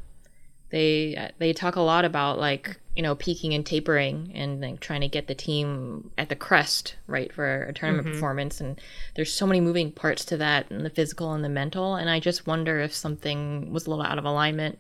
They 0.71 1.15
uh, 1.15 1.29
they 1.39 1.53
talk 1.53 1.77
a 1.77 1.81
lot 1.81 2.05
about 2.05 2.39
like 2.39 2.81
you 2.95 3.03
know 3.03 3.15
peaking 3.15 3.55
and 3.55 3.67
tapering 3.67 4.31
and 4.35 4.61
like 4.61 4.81
trying 4.81 5.01
to 5.01 5.09
get 5.09 5.27
the 5.27 5.35
team 5.35 6.11
at 6.17 6.29
the 6.29 6.37
crest 6.37 6.95
right 7.07 7.33
for 7.33 7.65
a 7.65 7.73
tournament 7.73 8.07
mm-hmm. 8.07 8.15
performance 8.15 8.61
and 8.61 8.81
there's 9.17 9.33
so 9.33 9.47
many 9.47 9.61
moving 9.61 9.91
parts 9.91 10.25
to 10.25 10.37
that 10.37 10.71
and 10.71 10.85
the 10.85 10.91
physical 10.91 11.33
and 11.33 11.45
the 11.45 11.49
mental 11.49 11.97
and 11.97 12.09
I 12.09 12.21
just 12.21 12.47
wonder 12.47 12.79
if 12.79 12.95
something 12.95 13.73
was 13.73 13.87
a 13.87 13.91
little 13.91 14.05
out 14.05 14.19
of 14.19 14.25
alignment 14.25 14.79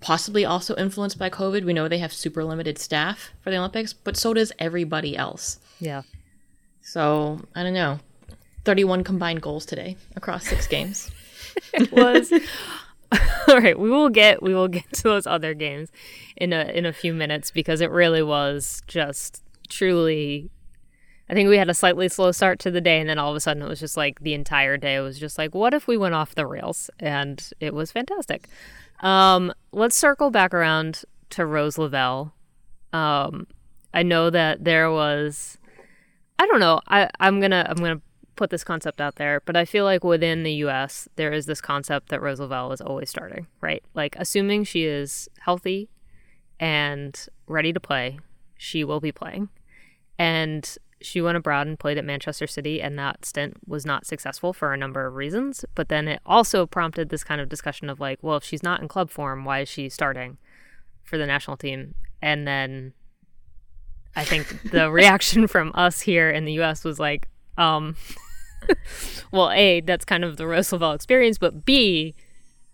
possibly 0.00 0.44
also 0.44 0.76
influenced 0.76 1.18
by 1.18 1.30
COVID. 1.30 1.64
We 1.64 1.72
know 1.72 1.88
they 1.88 1.98
have 1.98 2.12
super 2.12 2.44
limited 2.44 2.78
staff 2.78 3.32
for 3.40 3.50
the 3.50 3.56
Olympics, 3.56 3.92
but 3.92 4.16
so 4.16 4.34
does 4.34 4.52
everybody 4.58 5.16
else. 5.16 5.58
Yeah. 5.80 6.02
So 6.82 7.40
I 7.54 7.62
don't 7.62 7.74
know. 7.74 8.00
31 8.64 9.04
combined 9.04 9.40
goals 9.40 9.64
today 9.64 9.96
across 10.14 10.46
six 10.46 10.66
games. 10.66 11.10
it 11.72 11.90
was. 11.90 12.32
All 13.48 13.60
right, 13.60 13.78
we 13.78 13.90
will 13.90 14.10
get 14.10 14.42
we 14.42 14.54
will 14.54 14.68
get 14.68 14.84
to 14.92 15.02
those 15.04 15.26
other 15.26 15.54
games 15.54 15.90
in 16.36 16.52
a 16.52 16.64
in 16.64 16.84
a 16.84 16.92
few 16.92 17.14
minutes 17.14 17.50
because 17.50 17.80
it 17.80 17.90
really 17.90 18.22
was 18.22 18.82
just 18.86 19.42
truly 19.68 20.50
I 21.30 21.34
think 21.34 21.48
we 21.48 21.58
had 21.58 21.68
a 21.68 21.74
slightly 21.74 22.08
slow 22.08 22.32
start 22.32 22.58
to 22.60 22.70
the 22.70 22.80
day 22.80 23.00
and 23.00 23.08
then 23.08 23.18
all 23.18 23.30
of 23.30 23.36
a 23.36 23.40
sudden 23.40 23.62
it 23.62 23.68
was 23.68 23.80
just 23.80 23.96
like 23.96 24.20
the 24.20 24.34
entire 24.34 24.76
day 24.76 25.00
was 25.00 25.18
just 25.18 25.38
like 25.38 25.54
what 25.54 25.74
if 25.74 25.86
we 25.86 25.96
went 25.96 26.14
off 26.14 26.34
the 26.34 26.46
rails 26.46 26.90
and 27.00 27.50
it 27.60 27.74
was 27.74 27.92
fantastic. 27.92 28.48
Um, 29.00 29.52
let's 29.72 29.96
circle 29.96 30.30
back 30.30 30.52
around 30.52 31.04
to 31.30 31.46
Rose 31.46 31.78
Lavelle. 31.78 32.34
Um, 32.92 33.46
I 33.92 34.02
know 34.02 34.30
that 34.30 34.64
there 34.64 34.90
was, 34.90 35.58
I 36.38 36.46
don't 36.46 36.60
know. 36.60 36.80
I 36.88 37.08
I'm 37.20 37.40
gonna 37.40 37.66
I'm 37.68 37.76
gonna 37.76 38.00
put 38.38 38.50
this 38.50 38.64
concept 38.64 39.00
out 39.00 39.16
there, 39.16 39.42
but 39.44 39.56
I 39.56 39.64
feel 39.64 39.84
like 39.84 40.04
within 40.04 40.44
the 40.44 40.52
U.S. 40.54 41.08
there 41.16 41.32
is 41.32 41.46
this 41.46 41.60
concept 41.60 42.08
that 42.08 42.22
Rose 42.22 42.40
Lavelle 42.40 42.72
is 42.72 42.80
always 42.80 43.10
starting, 43.10 43.48
right? 43.60 43.82
Like 43.94 44.16
assuming 44.16 44.64
she 44.64 44.84
is 44.84 45.28
healthy 45.40 45.90
and 46.60 47.28
ready 47.46 47.72
to 47.72 47.80
play, 47.80 48.20
she 48.56 48.84
will 48.84 49.00
be 49.00 49.12
playing. 49.12 49.48
And 50.18 50.78
she 51.00 51.20
went 51.20 51.36
abroad 51.36 51.66
and 51.66 51.78
played 51.78 51.98
at 51.98 52.04
Manchester 52.04 52.46
City, 52.46 52.80
and 52.80 52.98
that 52.98 53.24
stint 53.24 53.56
was 53.66 53.84
not 53.84 54.06
successful 54.06 54.52
for 54.52 54.72
a 54.72 54.76
number 54.76 55.06
of 55.06 55.14
reasons. 55.14 55.64
But 55.74 55.88
then 55.88 56.08
it 56.08 56.20
also 56.24 56.64
prompted 56.64 57.08
this 57.08 57.24
kind 57.24 57.40
of 57.40 57.48
discussion 57.48 57.90
of 57.90 58.00
like, 58.00 58.20
well, 58.22 58.36
if 58.36 58.44
she's 58.44 58.62
not 58.62 58.80
in 58.80 58.88
club 58.88 59.10
form, 59.10 59.44
why 59.44 59.60
is 59.60 59.68
she 59.68 59.88
starting 59.88 60.38
for 61.02 61.18
the 61.18 61.26
national 61.26 61.56
team? 61.56 61.94
And 62.22 62.46
then 62.46 62.92
I 64.14 64.24
think 64.24 64.70
the 64.70 64.90
reaction 64.92 65.46
from 65.46 65.72
us 65.74 66.00
here 66.00 66.30
in 66.30 66.44
the 66.44 66.60
US 66.60 66.84
was 66.84 66.98
like, 66.98 67.28
um, 67.56 67.96
well, 69.32 69.50
A, 69.50 69.80
that's 69.80 70.04
kind 70.04 70.24
of 70.24 70.36
the 70.36 70.46
Rose 70.46 70.72
Lavelle 70.72 70.92
experience, 70.92 71.38
but 71.38 71.64
B, 71.64 72.14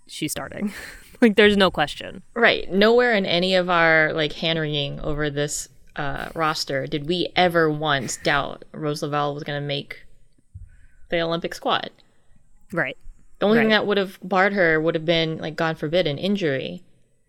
she's 0.07 0.33
starting. 0.33 0.73
like, 1.21 1.37
there's 1.37 1.57
no 1.57 1.71
question. 1.71 2.23
Right. 2.35 2.71
Nowhere 2.71 3.15
in 3.15 3.27
any 3.27 3.55
of 3.55 3.71
our 3.71 4.13
like 4.13 4.33
hand 4.33 4.59
wringing 4.59 5.01
over 5.01 5.31
this 5.31 5.69
uh, 5.97 6.29
roster 6.35 6.87
did 6.89 7.09
we 7.09 7.29
ever 7.37 7.71
once 7.71 8.17
doubt 8.17 8.65
Rose 8.73 9.03
Lavelle 9.03 9.33
was 9.33 9.45
going 9.45 9.61
to 9.61 9.67
make 9.67 10.05
the 11.11 11.21
Olympic 11.21 11.55
squad. 11.55 11.91
Right. 12.73 12.97
The 13.39 13.47
only 13.47 13.59
right. 13.59 13.65
thing 13.65 13.71
that 13.71 13.87
would 13.87 13.99
have 13.99 14.19
barred 14.23 14.53
her 14.53 14.81
would 14.81 14.95
have 14.95 15.05
been, 15.05 15.39
like, 15.39 15.57
God 15.57 15.79
forbid, 15.79 16.07
an 16.07 16.19
injury. 16.19 16.83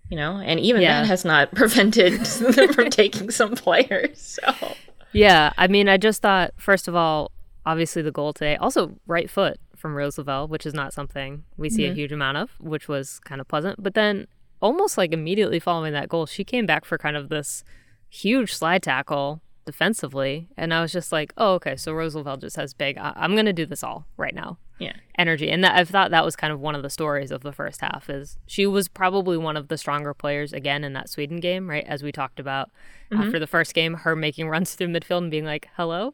You 0.10 0.18
know, 0.18 0.38
and 0.38 0.60
even 0.60 0.84
yeah. 0.84 1.02
that 1.02 1.08
has 1.08 1.26
not 1.26 1.52
prevented 1.56 2.14
them 2.14 2.74
from 2.74 2.92
taking 2.92 3.32
some 3.32 3.56
players. 3.56 4.40
So, 4.40 4.76
yeah, 5.14 5.52
I 5.58 5.68
mean, 5.68 5.90
I 5.90 5.98
just 5.98 6.22
thought, 6.22 6.54
first 6.58 6.88
of 6.88 6.96
all, 6.96 7.32
obviously 7.66 8.02
the 8.02 8.12
goal 8.12 8.34
today, 8.34 8.56
also 8.56 8.98
right 9.08 9.30
foot 9.30 9.60
from 9.76 9.96
Rose 9.96 10.18
Lavelle, 10.18 10.48
which 10.48 10.66
is 10.66 10.74
not 10.74 10.94
something 10.94 11.44
we 11.58 11.70
see 11.70 11.84
mm-hmm. 11.84 11.92
a 11.92 11.96
huge 11.96 12.12
amount 12.12 12.38
of, 12.38 12.52
which 12.60 12.88
was 12.88 13.20
kind 13.20 13.42
of 13.42 13.48
pleasant. 13.48 13.82
But 13.82 13.94
then, 13.94 14.28
almost 14.62 14.98
like 14.98 15.12
immediately 15.12 15.60
following 15.60 15.94
that 15.94 16.10
goal, 16.10 16.26
she 16.26 16.44
came 16.44 16.66
back 16.66 16.86
for 16.86 16.98
kind 16.98 17.18
of 17.18 17.30
this 17.30 17.64
huge 18.10 18.54
slide 18.54 18.84
tackle 18.84 19.42
defensively. 19.66 20.48
And 20.58 20.74
I 20.74 20.82
was 20.82 20.92
just 20.92 21.12
like, 21.12 21.34
oh, 21.38 21.54
okay, 21.56 21.76
so 21.76 21.94
Rose 21.94 22.16
Lavelle 22.16 22.38
just 22.38 22.56
has 22.56 22.74
big, 22.74 22.98
I- 22.98 23.14
am 23.18 23.34
going 23.34 23.46
to 23.46 23.54
do 23.54 23.66
this 23.66 23.84
all 23.84 24.06
right 24.18 24.34
now. 24.34 24.58
Yeah. 24.80 24.94
Energy. 25.18 25.50
And 25.50 25.64
that, 25.64 25.76
I 25.76 25.84
thought 25.86 26.12
that 26.12 26.26
was 26.26 26.36
kind 26.36 26.52
of 26.52 26.60
one 26.60 26.76
of 26.76 26.84
the 26.84 26.90
stories 26.90 27.32
of 27.32 27.42
the 27.42 27.54
first 27.54 27.82
half 27.82 28.10
is 28.10 28.38
she 28.46 28.66
was 28.66 28.88
probably 28.88 29.38
one 29.38 29.56
of 29.56 29.70
the 29.70 29.78
stronger 29.78 30.14
players 30.14 30.52
again 30.52 30.84
in 30.84 30.94
that 30.94 31.10
Sweden 31.10 31.40
game, 31.40 31.70
right? 31.70 31.86
As 31.88 32.04
we 32.04 32.12
talked 32.12 32.40
about 32.40 32.70
mm-hmm. 33.12 33.22
after 33.22 33.40
the 33.40 33.48
first 33.48 33.74
game, 33.74 33.94
her 33.94 34.16
making 34.16 34.50
runs 34.50 34.76
through 34.76 34.88
midfield 34.88 35.20
and 35.20 35.32
being 35.32 35.46
like, 35.46 35.70
hello, 35.78 36.14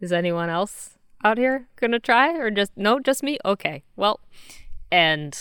is 0.00 0.12
anyone 0.12 0.50
else 0.50 0.98
out 1.22 1.38
here 1.38 1.68
going 1.80 1.92
to 1.92 1.98
try? 1.98 2.36
Or 2.36 2.50
just, 2.50 2.72
no, 2.76 2.98
just 2.98 3.22
me? 3.22 3.38
Okay. 3.44 3.82
Well, 3.96 4.20
and 4.90 5.38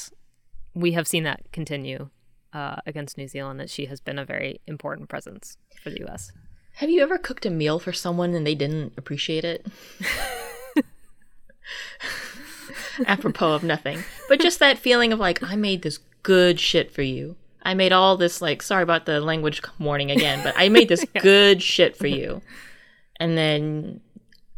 we 0.74 0.94
have 0.94 1.08
seen 1.08 1.24
that 1.24 1.42
continue 1.52 2.10
uh, 2.54 2.78
against 2.86 3.18
New 3.18 3.28
Zealand 3.28 3.60
that 3.60 3.70
she 3.70 3.86
has 3.88 4.00
been 4.00 4.20
a 4.20 4.26
very 4.26 4.62
important 4.68 5.10
presence 5.10 5.58
for 5.82 5.90
the 5.90 6.00
U.S. 6.02 6.32
Have 6.78 6.90
you 6.90 7.02
ever 7.02 7.18
cooked 7.18 7.46
a 7.46 7.50
meal 7.50 7.80
for 7.80 7.94
someone 7.94 8.34
and 8.34 8.48
they 8.48 8.56
didn't 8.56 8.94
appreciate 8.98 9.46
it? 9.46 9.66
Apropos 13.08 13.54
of 13.54 13.64
nothing, 13.64 14.04
but 14.30 14.40
just 14.40 14.60
that 14.60 14.78
feeling 14.78 15.12
of 15.14 15.20
like 15.20 15.42
I 15.42 15.56
made 15.56 15.82
this 15.82 16.00
good 16.22 16.60
shit 16.60 16.92
for 16.92 17.02
you. 17.02 17.36
I 17.64 17.74
made 17.74 17.92
all 17.92 18.18
this 18.18 18.42
like 18.42 18.62
sorry 18.62 18.84
about 18.84 19.06
the 19.06 19.20
language 19.20 19.62
warning 19.80 20.12
again, 20.12 20.42
but 20.44 20.54
I 20.58 20.70
made 20.70 20.90
this 20.90 21.06
good 21.22 21.62
shit 21.62 21.96
for 21.96 22.08
you, 22.08 22.42
and 23.20 23.38
then 23.38 24.02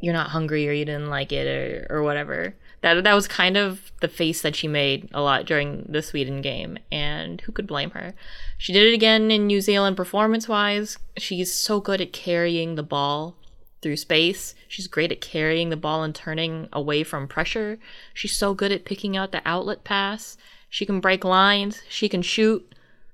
you're 0.06 0.14
not 0.14 0.30
hungry 0.30 0.70
or 0.70 0.72
you 0.72 0.86
didn't 0.86 1.10
like 1.10 1.32
it 1.32 1.48
or 1.48 1.98
or 1.98 2.04
whatever 2.04 2.56
that 2.86 3.04
that 3.04 3.14
was 3.16 3.28
kind 3.28 3.58
of 3.58 3.92
the 4.02 4.08
face 4.08 4.44
that 4.44 4.56
she 4.56 4.68
made 4.68 5.10
a 5.12 5.22
lot 5.22 5.48
during 5.48 5.88
the 5.90 6.04
Sweden 6.04 6.42
game, 6.42 6.78
and 6.92 7.42
who 7.42 7.52
could 7.52 7.66
blame 7.66 7.90
her? 7.92 8.14
She 8.60 8.74
did 8.74 8.86
it 8.86 8.94
again 8.94 9.32
in 9.32 9.48
New 9.48 9.60
Zealand 9.60 9.98
performance 9.98 10.48
wise. 10.48 11.00
She's 11.18 11.52
so 11.52 11.80
good 11.80 12.00
at 12.00 12.14
carrying 12.14 12.76
the 12.76 12.84
ball 12.84 13.38
through 13.82 13.98
space. 13.98 14.54
She's 14.68 14.86
great 14.86 15.12
at 15.12 15.20
carrying 15.20 15.72
the 15.72 15.78
ball 15.78 16.04
and 16.04 16.14
turning 16.14 16.70
away 16.72 17.04
from 17.04 17.28
pressure. 17.28 17.80
She's 18.14 18.34
so 18.38 18.54
good 18.54 18.72
at 18.72 18.86
picking 18.86 19.18
out 19.18 19.32
the 19.32 19.42
outlet 19.46 19.84
pass. 19.84 20.38
She 20.70 20.86
can 20.86 21.00
break 21.00 21.24
lines. 21.24 21.82
She 21.90 22.08
can 22.08 22.22
shoot. 22.22 22.72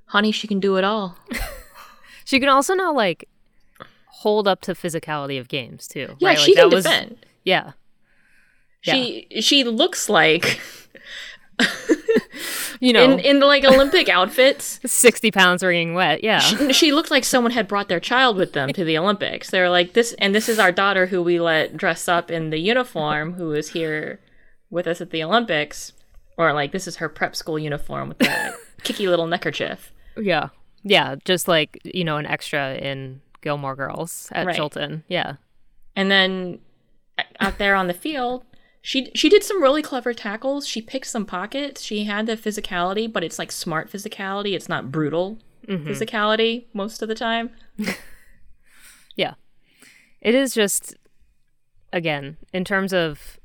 Honey, 0.08 0.34
she 0.34 0.50
can 0.50 0.60
do 0.60 0.76
it 0.76 0.84
all. 0.84 1.18
she 2.26 2.42
can 2.42 2.50
also 2.50 2.74
now 2.74 2.94
like 2.94 3.30
hold 4.22 4.48
up 4.48 4.62
to 4.62 4.74
physicality 4.74 5.40
of 5.40 5.48
games 5.48 5.88
too. 5.88 6.16
Yeah, 6.20 6.30
right? 6.30 6.40
she 6.40 6.54
like, 6.54 6.64
can 6.64 6.70
was, 6.72 6.84
defend. 6.84 7.26
Yeah, 7.44 7.72
she 8.82 9.28
yeah. 9.30 9.42
she 9.42 9.64
looks 9.64 10.10
like 10.10 10.62
you 12.80 12.94
know 12.94 13.04
in, 13.04 13.20
in 13.20 13.40
the 13.40 13.48
like 13.48 13.64
Olympic 13.64 14.10
outfits, 14.20 14.80
sixty 14.86 15.32
pounds 15.32 15.64
wringing 15.64 15.96
wet. 15.96 16.24
Yeah, 16.24 16.40
she, 16.40 16.74
she, 16.74 16.92
looked 16.92 17.10
like 17.10 17.24
someone 17.24 17.52
had 17.52 17.68
brought 17.68 17.90
their 17.90 18.00
child 18.00 18.38
with 18.38 18.54
them 18.54 18.72
to 18.74 18.84
the 18.84 18.98
Olympics. 18.98 19.50
They're 19.50 19.70
like 19.70 19.94
this, 19.94 20.14
and 20.20 20.36
this 20.36 20.48
is 20.48 20.60
our 20.60 20.72
daughter 20.72 21.08
who 21.08 21.24
we 21.24 21.40
let 21.40 21.76
dress 21.76 22.08
up 22.08 22.30
in 22.30 22.52
the 22.52 22.60
uniform, 22.60 23.34
who 23.34 23.54
is 23.54 23.70
here 23.70 24.20
with 24.70 24.86
us 24.86 25.02
at 25.02 25.10
the 25.10 25.24
Olympics, 25.24 25.94
or 26.38 26.54
like 26.54 26.72
this 26.72 26.88
is 26.88 26.98
her 26.98 27.10
prep 27.10 27.36
school 27.36 27.58
uniform 27.58 28.10
with 28.10 28.20
the 28.20 28.56
kicky 28.84 29.08
little 29.08 29.28
neckerchief. 29.28 29.92
Yeah, 30.16 30.50
yeah, 30.84 31.16
just 31.26 31.48
like 31.48 31.80
you 31.84 32.04
know 32.04 32.18
an 32.18 32.28
extra 32.28 32.76
in 32.76 33.22
Gilmore 33.42 33.76
Girls 33.76 34.30
at 34.32 34.46
right. 34.46 34.56
Chilton. 34.56 35.04
Yeah, 35.08 35.36
and 35.96 36.10
then 36.10 36.60
out 37.40 37.58
there 37.58 37.76
on 37.76 37.88
the 37.88 37.94
field, 37.94 38.44
she 38.82 39.12
she 39.14 39.30
did 39.30 39.44
some 39.44 39.62
really 39.62 39.82
clever 39.82 40.14
tackles. 40.14 40.68
She 40.68 40.82
picked 40.82 41.08
some 41.08 41.26
pockets. 41.26 41.82
She 41.82 42.06
had 42.06 42.26
the 42.26 42.38
physicality, 42.38 43.12
but 43.12 43.24
it's 43.24 43.38
like 43.38 43.52
smart 43.52 43.92
physicality. 43.92 44.54
It's 44.54 44.70
not 44.70 44.92
brutal 44.92 45.38
mm-hmm. 45.68 45.88
physicality 45.88 46.66
most 46.74 47.02
of 47.02 47.08
the 47.08 47.16
time. 47.16 47.52
yeah. 49.16 49.36
It 50.22 50.36
is 50.36 50.54
just 50.54 50.96
again, 51.94 52.38
in 52.54 52.64
terms 52.64 52.94
of 52.94 53.40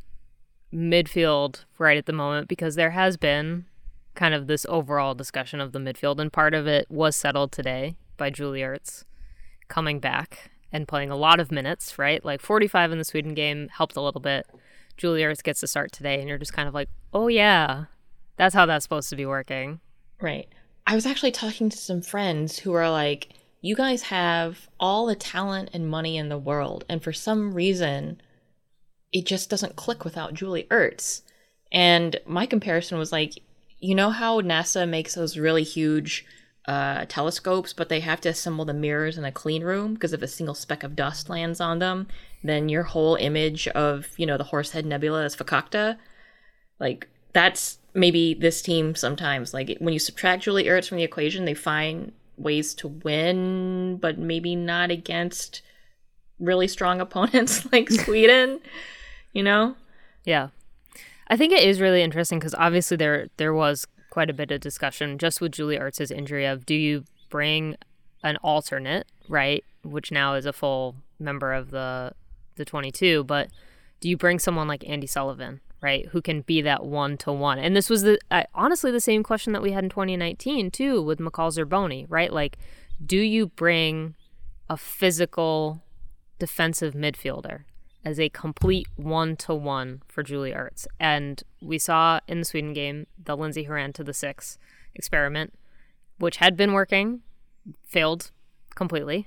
midfield 0.72 1.64
right 1.78 1.96
at 1.96 2.06
the 2.06 2.12
moment 2.12 2.48
because 2.48 2.74
there 2.74 2.90
has 2.90 3.16
been 3.16 3.66
kind 4.14 4.34
of 4.34 4.46
this 4.46 4.66
overall 4.68 5.14
discussion 5.14 5.60
of 5.60 5.72
the 5.72 5.78
midfield 5.78 6.18
and 6.18 6.32
part 6.32 6.54
of 6.54 6.66
it 6.66 6.90
was 6.90 7.14
settled 7.14 7.52
today 7.52 7.96
by 8.16 8.30
Julie 8.30 8.60
Ertz 8.60 9.04
coming 9.68 10.00
back 10.00 10.50
and 10.73 10.88
playing 10.88 11.11
a 11.11 11.16
lot 11.16 11.40
of 11.40 11.52
minutes, 11.52 11.99
right? 11.99 12.25
Like 12.25 12.40
45 12.40 12.92
in 12.92 12.99
the 12.99 13.04
Sweden 13.04 13.35
game 13.35 13.68
helped 13.68 13.96
a 13.96 14.00
little 14.00 14.20
bit. 14.20 14.46
Julie 14.96 15.23
Ertz 15.23 15.42
gets 15.42 15.61
to 15.61 15.66
start 15.66 15.92
today, 15.92 16.18
and 16.18 16.28
you're 16.28 16.38
just 16.38 16.52
kind 16.52 16.68
of 16.68 16.75
like, 16.75 16.88
oh 17.12 17.28
yeah, 17.28 17.85
that's 18.37 18.54
how 18.54 18.66
that's 18.66 18.85
supposed 18.85 19.11
to 19.11 19.16
be 19.16 19.26
working. 19.26 19.80
Right. 20.20 20.49
I 20.87 20.94
was 20.94 21.06
actually 21.06 21.32
talking 21.32 21.68
to 21.68 21.76
some 21.76 22.00
friends 22.00 22.58
who 22.58 22.73
are 22.73 22.90
like, 22.90 23.30
you 23.61 23.75
guys 23.75 24.02
have 24.04 24.68
all 24.78 25.06
the 25.06 25.16
talent 25.16 25.70
and 25.73 25.88
money 25.88 26.16
in 26.16 26.28
the 26.28 26.38
world, 26.38 26.85
and 26.88 27.02
for 27.02 27.12
some 27.12 27.52
reason, 27.52 28.20
it 29.12 29.26
just 29.26 29.50
doesn't 29.50 29.76
click 29.76 30.04
without 30.04 30.35
Julie 30.35 30.66
Ertz. 30.70 31.23
And 31.73 32.20
my 32.26 32.46
comparison 32.46 32.99
was 32.99 33.12
like, 33.12 33.32
you 33.78 33.94
know 33.94 34.11
how 34.11 34.40
NASA 34.40 34.88
makes 34.88 35.14
those 35.14 35.37
really 35.38 35.62
huge 35.62 36.25
uh, 36.66 37.04
telescopes, 37.08 37.73
but 37.73 37.88
they 37.88 38.00
have 38.00 38.20
to 38.23 38.28
assemble 38.28 38.64
the 38.64 38.75
mirrors 38.75 39.16
in 39.16 39.25
a 39.25 39.32
clean 39.32 39.62
room 39.62 39.94
because 39.94 40.12
if 40.12 40.23
a 40.23 40.28
single 40.28 40.54
speck 40.54 40.82
of 40.82 40.96
dust 40.96 41.28
lands 41.28 41.61
on 41.61 41.78
them, 41.78 42.08
then 42.42 42.68
your 42.68 42.82
whole 42.82 43.14
image 43.16 43.68
of 43.68 44.08
you 44.16 44.26
know 44.26 44.37
the 44.37 44.44
Horsehead 44.44 44.85
Nebula 44.85 45.25
is 45.25 45.37
fakakta. 45.37 45.96
Like 46.80 47.08
that's 47.32 47.78
maybe 47.94 48.35
this 48.35 48.62
team 48.62 48.94
sometimes. 48.94 49.54
Like 49.54 49.76
when 49.78 49.92
you 49.92 50.00
subtract 50.00 50.42
Julie 50.42 50.64
Ertz 50.64 50.88
from 50.88 50.99
the 50.99 51.04
equation, 51.04 51.44
they 51.44 51.54
find 51.54 52.12
ways 52.37 52.75
to 52.75 52.88
win, 52.88 53.99
but 53.99 54.18
maybe 54.18 54.56
not 54.56 54.90
against 54.90 55.62
really 56.38 56.68
strong 56.68 57.00
opponents 57.02 57.70
like 57.73 57.90
Sweden. 57.90 58.61
you 59.32 59.42
know? 59.42 59.76
Yeah. 60.25 60.49
I 61.28 61.37
think 61.37 61.52
it 61.52 61.62
is 61.62 61.80
really 61.80 62.02
interesting 62.02 62.38
because 62.38 62.54
obviously 62.54 62.96
there 62.96 63.28
there 63.37 63.54
was 63.54 63.87
quite 64.16 64.30
a 64.30 64.32
bit 64.32 64.50
of 64.50 64.62
discussion 64.62 65.18
just 65.18 65.42
with 65.42 65.52
Julie 65.52 65.76
Ertz's 65.76 66.11
injury 66.11 66.46
of 66.46 66.64
do 66.64 66.75
you 66.75 67.04
bring 67.28 67.76
an 68.23 68.38
alternate, 68.38 69.06
right, 69.28 69.62
which 69.85 70.11
now 70.11 70.32
is 70.32 70.46
a 70.46 70.54
full 70.54 70.96
member 71.18 71.52
of 71.52 71.70
the 71.70 72.12
the 72.54 72.64
22, 72.64 73.25
but 73.25 73.50
do 74.00 74.08
you 74.08 74.16
bring 74.16 74.38
someone 74.38 74.66
like 74.66 74.80
Andi 74.80 75.06
Sullivan, 75.06 75.61
right, 75.82 76.06
who 76.12 76.23
can 76.23 76.40
be 76.40 76.62
that 76.62 76.87
one 76.87 77.18
to 77.18 77.30
one? 77.30 77.58
And 77.58 77.76
this 77.76 77.90
was 77.90 78.04
the 78.04 78.18
uh, 78.30 78.44
honestly 78.54 78.90
the 78.90 79.02
same 79.02 79.23
question 79.23 79.52
that 79.52 79.61
we 79.61 79.73
had 79.73 79.85
in 79.85 79.90
2019 79.90 80.70
too 80.70 81.02
with 81.02 81.18
McCall 81.18 81.52
Zerboni, 81.52 82.06
right? 82.08 82.32
Like, 82.32 82.56
do 83.04 83.18
you 83.18 83.49
bring 83.49 84.14
a 84.70 84.78
physical 84.78 85.82
defensive 86.38 86.94
midfielder 86.94 87.64
as 88.06 88.20
a 88.20 88.28
complete 88.28 88.86
one 88.94 89.34
to 89.34 89.52
one 89.52 90.00
for 90.06 90.22
Julie 90.22 90.52
Ertz. 90.52 90.86
And 91.00 91.42
we 91.60 91.76
saw 91.76 92.20
in 92.28 92.38
the 92.38 92.44
Sweden 92.44 92.72
game 92.72 93.08
the 93.22 93.36
Lindsey 93.36 93.64
Horan 93.64 93.92
to 93.94 94.04
the 94.04 94.14
six 94.14 94.58
experiment, 94.94 95.52
which 96.20 96.36
had 96.36 96.56
been 96.56 96.72
working, 96.72 97.22
failed 97.82 98.30
completely. 98.76 99.26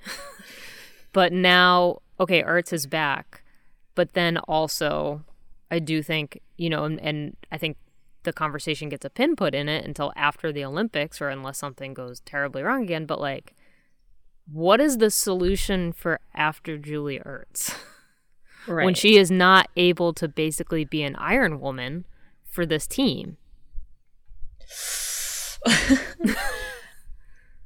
but 1.12 1.34
now, 1.34 2.00
okay, 2.22 2.42
Ertz 2.42 2.72
is 2.72 2.88
back. 2.88 3.44
But 3.96 4.14
then 4.14 4.38
also, 4.38 5.26
I 5.70 5.80
do 5.80 6.02
think, 6.02 6.40
you 6.56 6.70
know, 6.70 6.86
and, 6.86 7.02
and 7.02 7.36
I 7.52 7.58
think 7.58 7.76
the 8.24 8.32
conversation 8.32 8.88
gets 8.88 9.04
a 9.04 9.10
pin 9.10 9.36
put 9.36 9.54
in 9.54 9.68
it 9.68 9.84
until 9.84 10.14
after 10.16 10.54
the 10.54 10.64
Olympics 10.64 11.20
or 11.20 11.28
unless 11.28 11.58
something 11.58 11.94
goes 11.94 12.22
terribly 12.22 12.64
wrong 12.64 12.84
again. 12.84 13.06
But 13.06 13.20
like, 13.20 13.56
what 14.50 14.80
is 14.80 15.00
the 15.00 15.12
solution 15.12 15.92
for 15.92 16.22
after 16.34 16.78
Julie 16.78 17.20
Ertz? 17.20 17.76
right. 18.70 18.86
when 18.86 18.94
she 18.94 19.18
is 19.18 19.30
not 19.32 19.70
able 19.76 20.14
to 20.14 20.28
basically 20.28 20.86
be 20.86 21.04
an 21.04 21.16
Iron 21.16 21.60
Woman 21.60 22.06
for 22.44 22.66
this 22.66 22.88
team. 22.88 23.38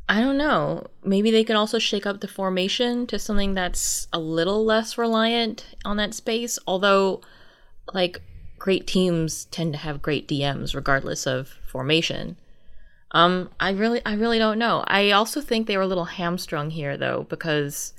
I 0.09 0.19
don't 0.19 0.37
know. 0.37 0.87
Maybe 1.03 1.31
they 1.31 1.43
can 1.43 1.55
also 1.55 1.79
shake 1.79 2.05
up 2.05 2.19
the 2.21 2.27
formation 2.27 3.07
to 3.07 3.17
something 3.17 3.53
that's 3.53 4.07
a 4.11 4.19
little 4.19 4.65
less 4.65 4.97
reliant 4.97 5.65
on 5.85 5.97
that 5.97 6.13
space. 6.13 6.59
Although, 6.67 7.21
like, 7.93 8.21
great 8.59 8.85
teams 8.85 9.45
tend 9.45 9.73
to 9.73 9.79
have 9.79 10.01
great 10.01 10.27
DMs 10.27 10.75
regardless 10.75 11.25
of 11.25 11.47
formation. 11.65 12.37
Um, 13.11 13.49
I 13.59 13.71
really, 13.71 14.01
I 14.05 14.15
really 14.15 14.39
don't 14.39 14.59
know. 14.59 14.83
I 14.87 15.11
also 15.11 15.39
think 15.39 15.67
they 15.67 15.77
were 15.77 15.83
a 15.83 15.87
little 15.87 16.05
hamstrung 16.05 16.69
here, 16.69 16.97
though, 16.97 17.25
because 17.29 17.93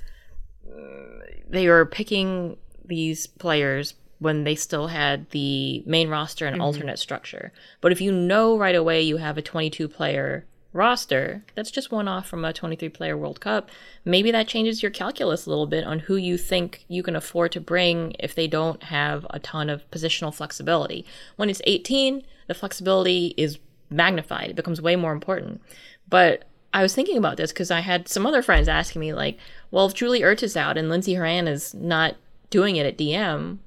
mm, 0.69 1.21
they 1.49 1.67
were 1.67 1.85
picking 1.85 2.57
these 2.87 3.27
players 3.27 3.95
when 4.19 4.43
they 4.43 4.55
still 4.55 4.87
had 4.87 5.29
the 5.31 5.83
main 5.85 6.09
roster 6.09 6.45
and 6.45 6.55
mm-hmm. 6.55 6.61
alternate 6.61 6.99
structure. 6.99 7.51
But 7.81 7.91
if 7.91 8.01
you 8.01 8.11
know 8.11 8.57
right 8.57 8.75
away 8.75 9.01
you 9.01 9.17
have 9.17 9.37
a 9.37 9.41
22 9.41 9.87
player 9.87 10.45
roster, 10.73 11.43
that's 11.55 11.71
just 11.71 11.91
one 11.91 12.07
off 12.07 12.27
from 12.27 12.43
a 12.43 12.53
23 12.53 12.89
player 12.89 13.17
World 13.17 13.39
Cup, 13.39 13.69
maybe 14.03 14.29
that 14.31 14.47
changes 14.47 14.81
your 14.81 14.91
calculus 14.91 15.45
a 15.45 15.49
little 15.49 15.67
bit 15.67 15.85
on 15.85 15.99
who 15.99 16.17
you 16.17 16.37
think 16.37 16.85
you 16.87 17.01
can 17.01 17.15
afford 17.15 17.51
to 17.53 17.61
bring 17.61 18.13
if 18.19 18.35
they 18.35 18.47
don't 18.47 18.83
have 18.83 19.25
a 19.29 19.39
ton 19.39 19.69
of 19.69 19.89
positional 19.89 20.33
flexibility. 20.33 21.05
When 21.37 21.49
it's 21.49 21.61
18, 21.65 22.23
the 22.47 22.53
flexibility 22.53 23.33
is 23.37 23.57
magnified, 23.89 24.49
it 24.49 24.55
becomes 24.55 24.81
way 24.81 24.95
more 24.95 25.13
important. 25.13 25.61
But 26.09 26.43
I 26.73 26.81
was 26.81 26.93
thinking 26.93 27.17
about 27.17 27.37
this 27.37 27.53
because 27.53 27.71
I 27.71 27.79
had 27.79 28.09
some 28.09 28.27
other 28.27 28.41
friends 28.41 28.67
asking 28.67 28.99
me, 28.99 29.13
like, 29.13 29.37
well, 29.71 29.85
if 29.85 29.93
Julie 29.93 30.21
Ertz 30.21 30.43
is 30.43 30.57
out 30.57 30.77
and 30.77 30.89
Lindsey 30.89 31.13
Horan 31.13 31.47
is 31.47 31.73
not 31.73 32.15
doing 32.49 32.75
it 32.75 32.85
at 32.85 32.97
DM, 32.97 33.59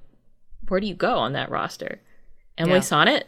where 0.69 0.81
do 0.81 0.87
you 0.87 0.95
go 0.95 1.17
on 1.17 1.33
that 1.33 1.51
roster? 1.51 2.01
Emily 2.57 2.77
yeah. 2.77 2.83
Sonnett? 2.83 3.23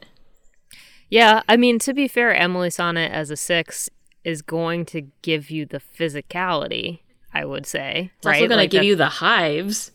Yeah, 1.09 1.43
I 1.49 1.57
mean, 1.57 1.79
to 1.81 1.93
be 1.93 2.07
fair, 2.07 2.35
Emily 2.35 2.69
Sonnett 2.69 3.11
as 3.11 3.31
a 3.31 3.37
six 3.37 3.91
is 4.25 4.43
going 4.43 4.85
to 4.87 5.03
give 5.23 5.51
you 5.51 5.67
the 5.67 5.81
physicality, 5.81 7.01
I 7.35 7.45
would 7.45 7.67
say. 7.67 8.13
It's 8.19 8.27
right? 8.27 8.37
also 8.37 8.49
going 8.49 8.59
like 8.59 8.71
to 8.71 8.77
give 8.77 8.83
uh, 8.83 8.87
you 8.87 8.97
the 8.97 9.07
hives 9.07 9.91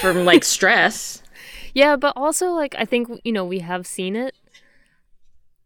from 0.00 0.24
like 0.24 0.44
stress. 0.56 1.22
Yeah, 1.72 1.96
but 1.96 2.14
also, 2.16 2.50
like, 2.50 2.74
I 2.76 2.84
think, 2.84 3.08
you 3.24 3.32
know, 3.32 3.44
we 3.44 3.60
have 3.60 3.86
seen 3.86 4.16
it. 4.16 4.34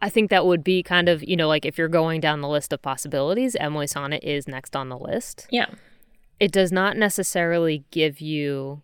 I 0.03 0.11
think 0.11 0.29
that 0.29 0.45
would 0.45 0.63
be 0.63 0.83
kind 0.83 1.09
of, 1.09 1.25
you 1.25 1.35
know, 1.35 1.49
like 1.49 1.65
if 1.65 1.79
you're 1.79 1.89
going 1.89 2.21
down 2.21 2.43
the 2.43 2.49
list 2.49 2.75
of 2.75 2.83
possibilities, 2.83 3.57
Emily 3.59 3.87
Sonnett 3.87 4.23
is 4.23 4.47
next 4.47 4.77
on 4.77 4.91
the 4.91 4.99
list. 4.99 5.47
Yeah. 5.51 5.67
It 6.39 6.53
does 6.53 6.71
not 6.71 6.99
necessarily 6.99 7.85
give 7.91 8.21
you 8.21 8.83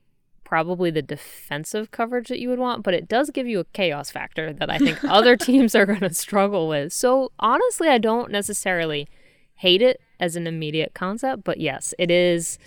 probably 0.51 0.91
the 0.91 1.01
defensive 1.01 1.93
coverage 1.93 2.27
that 2.27 2.41
you 2.41 2.49
would 2.49 2.59
want, 2.59 2.83
but 2.83 2.93
it 2.93 3.07
does 3.07 3.31
give 3.31 3.47
you 3.47 3.61
a 3.61 3.65
chaos 3.67 4.11
factor 4.11 4.53
that 4.53 4.69
I 4.69 4.79
think 4.79 4.99
other 5.05 5.37
teams 5.37 5.77
are 5.77 5.87
going 5.87 6.01
to 6.01 6.13
struggle 6.13 6.67
with. 6.67 6.93
So 6.93 7.31
honestly, 7.39 7.87
I 7.87 7.99
don't 7.99 8.33
necessarily 8.33 9.07
hate 9.55 9.81
it 9.81 10.01
as 10.19 10.35
an 10.35 10.49
immediate 10.49 10.93
concept, 10.93 11.45
but 11.45 11.61
yes, 11.61 11.95
it 12.01 12.11
is 12.11 12.59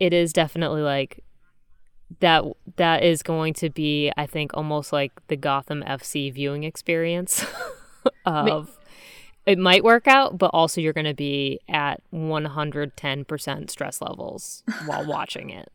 it 0.00 0.14
is 0.14 0.32
definitely 0.32 0.80
like 0.80 1.22
that 2.20 2.42
that 2.76 3.02
is 3.02 3.22
going 3.22 3.52
to 3.52 3.68
be 3.68 4.10
I 4.16 4.24
think 4.24 4.52
almost 4.54 4.90
like 4.90 5.12
the 5.28 5.36
Gotham 5.36 5.84
FC 5.86 6.32
viewing 6.32 6.64
experience 6.64 7.44
of 8.24 8.78
it 9.44 9.58
might 9.58 9.84
work 9.84 10.08
out, 10.08 10.38
but 10.38 10.52
also 10.54 10.80
you're 10.80 10.94
going 10.94 11.04
to 11.04 11.12
be 11.12 11.60
at 11.68 12.02
110% 12.14 13.70
stress 13.70 14.00
levels 14.00 14.62
while 14.86 15.06
watching 15.06 15.50
it. 15.50 15.70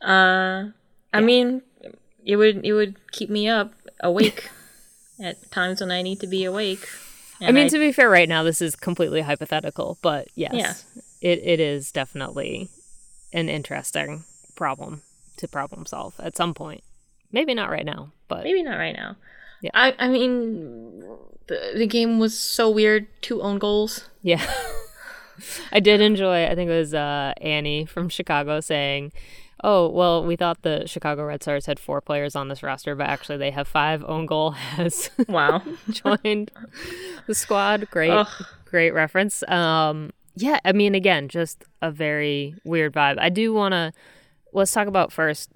Uh, 0.00 0.70
I 1.12 1.20
mean, 1.20 1.62
it 2.24 2.36
would 2.36 2.64
it 2.64 2.72
would 2.72 2.96
keep 3.12 3.30
me 3.30 3.48
up 3.48 3.72
awake 4.00 4.50
at 5.20 5.50
times 5.50 5.80
when 5.80 5.90
I 5.90 6.02
need 6.02 6.20
to 6.20 6.26
be 6.26 6.44
awake. 6.44 6.86
I 7.40 7.52
mean, 7.52 7.66
I, 7.66 7.68
to 7.68 7.78
be 7.78 7.92
fair, 7.92 8.10
right 8.10 8.28
now 8.28 8.42
this 8.42 8.60
is 8.60 8.76
completely 8.76 9.22
hypothetical, 9.22 9.98
but 10.02 10.28
yes, 10.34 10.52
yeah. 10.54 11.02
it 11.20 11.40
it 11.42 11.60
is 11.60 11.90
definitely 11.90 12.68
an 13.32 13.48
interesting 13.48 14.24
problem 14.54 15.02
to 15.36 15.48
problem 15.48 15.86
solve 15.86 16.14
at 16.18 16.36
some 16.36 16.54
point. 16.54 16.82
Maybe 17.32 17.54
not 17.54 17.70
right 17.70 17.84
now, 17.84 18.12
but 18.28 18.44
maybe 18.44 18.62
not 18.62 18.76
right 18.76 18.94
now. 18.94 19.16
Yeah, 19.62 19.70
I 19.74 19.94
I 19.98 20.08
mean, 20.08 21.00
the 21.46 21.72
the 21.76 21.86
game 21.86 22.18
was 22.18 22.38
so 22.38 22.68
weird. 22.70 23.06
Two 23.22 23.42
own 23.42 23.58
goals. 23.58 24.08
Yeah. 24.22 24.44
I 25.72 25.80
did 25.80 26.00
enjoy. 26.00 26.46
I 26.46 26.54
think 26.54 26.70
it 26.70 26.78
was 26.78 26.94
uh, 26.94 27.32
Annie 27.40 27.86
from 27.86 28.08
Chicago 28.08 28.60
saying, 28.60 29.12
"Oh, 29.62 29.88
well, 29.88 30.24
we 30.24 30.36
thought 30.36 30.62
the 30.62 30.86
Chicago 30.86 31.24
Red 31.24 31.42
Stars 31.42 31.66
had 31.66 31.78
four 31.78 32.00
players 32.00 32.36
on 32.36 32.48
this 32.48 32.62
roster, 32.62 32.94
but 32.94 33.08
actually 33.08 33.38
they 33.38 33.50
have 33.50 33.68
five. 33.68 34.04
Own 34.04 34.26
goal 34.26 34.52
has 34.52 35.10
wow 35.28 35.62
joined 35.90 36.50
the 37.26 37.34
squad. 37.34 37.88
Great, 37.90 38.10
Ugh. 38.10 38.28
great 38.64 38.92
reference. 38.92 39.42
Um, 39.48 40.12
yeah, 40.36 40.60
I 40.64 40.72
mean, 40.72 40.94
again, 40.94 41.28
just 41.28 41.64
a 41.82 41.90
very 41.90 42.54
weird 42.64 42.92
vibe. 42.94 43.18
I 43.18 43.28
do 43.28 43.52
want 43.52 43.72
to 43.72 43.92
let's 44.52 44.72
talk 44.72 44.86
about 44.86 45.12
first 45.12 45.50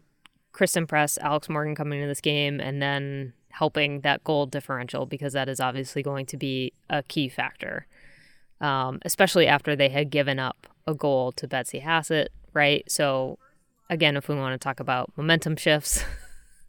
Christen 0.52 0.86
Press, 0.86 1.18
Alex 1.18 1.48
Morgan 1.48 1.74
coming 1.74 2.00
into 2.00 2.08
this 2.08 2.20
game, 2.20 2.60
and 2.60 2.80
then 2.80 3.32
helping 3.50 4.00
that 4.00 4.22
goal 4.24 4.46
differential 4.46 5.06
because 5.06 5.32
that 5.32 5.48
is 5.48 5.60
obviously 5.60 6.02
going 6.02 6.26
to 6.26 6.36
be 6.36 6.72
a 6.90 7.04
key 7.04 7.28
factor 7.28 7.86
um, 8.64 8.98
especially 9.02 9.46
after 9.46 9.76
they 9.76 9.90
had 9.90 10.08
given 10.08 10.38
up 10.38 10.66
a 10.86 10.94
goal 10.94 11.32
to 11.32 11.46
Betsy 11.46 11.80
Hassett, 11.80 12.32
right? 12.54 12.82
So, 12.90 13.38
again, 13.90 14.16
if 14.16 14.26
we 14.26 14.34
want 14.34 14.58
to 14.58 14.64
talk 14.64 14.80
about 14.80 15.12
momentum 15.18 15.56
shifts, 15.56 16.02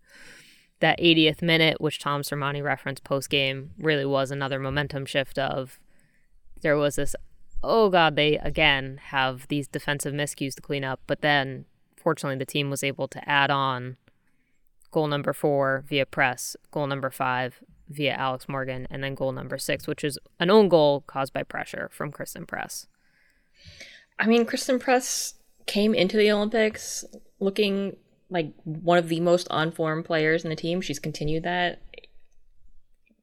that 0.82 1.00
80th 1.00 1.42
minute, 1.42 1.80
which 1.80 2.00
Tom 2.00 2.22
Sermanni 2.22 2.62
referenced 2.62 3.06
post 3.06 3.30
game, 3.30 3.72
really 3.78 4.06
was 4.06 4.30
another 4.30 4.60
momentum 4.60 5.06
shift 5.06 5.40
of 5.40 5.80
there 6.62 6.76
was 6.76 6.98
this, 6.98 7.16
oh 7.64 7.90
God, 7.90 8.18
they 8.18 8.40
again 8.40 9.00
have 9.02 9.48
these 9.48 9.70
defensive 9.70 10.14
miscues 10.14 10.56
to 10.56 10.62
clean 10.62 10.84
up. 10.84 11.00
But 11.08 11.22
then, 11.22 11.64
fortunately, 11.96 12.38
the 12.38 12.46
team 12.46 12.70
was 12.70 12.84
able 12.84 13.08
to 13.08 13.30
add 13.30 13.50
on 13.50 13.96
goal 14.92 15.08
number 15.08 15.32
four 15.32 15.86
via 15.88 16.06
press, 16.06 16.58
goal 16.72 16.88
number 16.88 17.10
five 17.10 17.62
via 17.90 18.14
Alex 18.14 18.48
Morgan, 18.48 18.88
and 18.90 19.04
then 19.04 19.16
goal 19.16 19.32
number 19.32 19.58
six, 19.58 19.88
which 19.88 20.04
is 20.04 20.18
an 20.40 20.50
own 20.50 20.70
goal 20.70 21.04
caused 21.08 21.34
by 21.34 21.44
pressure 21.44 21.90
from 21.92 22.12
Christen 22.12 22.46
Press. 22.46 22.88
I 24.20 24.28
mean, 24.28 24.46
Christen 24.46 24.80
Press 24.80 25.36
came 25.66 25.94
into 25.94 26.18
the 26.18 26.32
Olympics 26.32 27.04
looking 27.40 27.98
like 28.30 28.54
one 28.64 28.98
of 28.98 29.10
the 29.10 29.20
most 29.20 29.48
on 29.50 29.72
form 29.72 30.04
players 30.04 30.44
in 30.44 30.50
the 30.50 30.56
team. 30.56 30.82
She's 30.82 31.00
continued 31.00 31.44
that. 31.44 31.82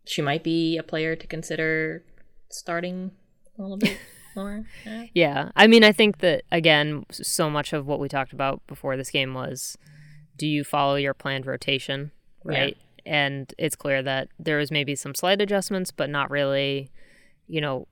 She 0.04 0.22
might 0.22 0.42
be 0.42 0.76
a 0.76 0.82
player 0.82 1.16
to 1.16 1.26
consider 1.26 2.04
starting 2.48 3.12
a 3.58 3.62
little 3.62 3.76
bit 3.76 3.98
more. 4.36 4.64
Yeah. 4.84 5.06
yeah. 5.14 5.50
I 5.56 5.66
mean, 5.66 5.84
I 5.84 5.92
think 5.92 6.18
that, 6.18 6.44
again, 6.50 7.04
so 7.10 7.48
much 7.48 7.72
of 7.72 7.86
what 7.86 8.00
we 8.00 8.08
talked 8.08 8.32
about 8.32 8.66
before 8.66 8.96
this 8.96 9.10
game 9.10 9.34
was 9.34 9.76
do 10.36 10.46
you 10.46 10.64
follow 10.64 10.96
your 10.96 11.14
planned 11.14 11.46
rotation, 11.46 12.10
right? 12.44 12.76
Yeah. 12.76 12.91
And 13.04 13.52
it's 13.58 13.76
clear 13.76 14.02
that 14.02 14.28
there 14.38 14.58
was 14.58 14.70
maybe 14.70 14.94
some 14.94 15.14
slight 15.14 15.40
adjustments, 15.40 15.90
but 15.90 16.10
not 16.10 16.30
really, 16.30 16.90
you 17.46 17.60
know, 17.60 17.86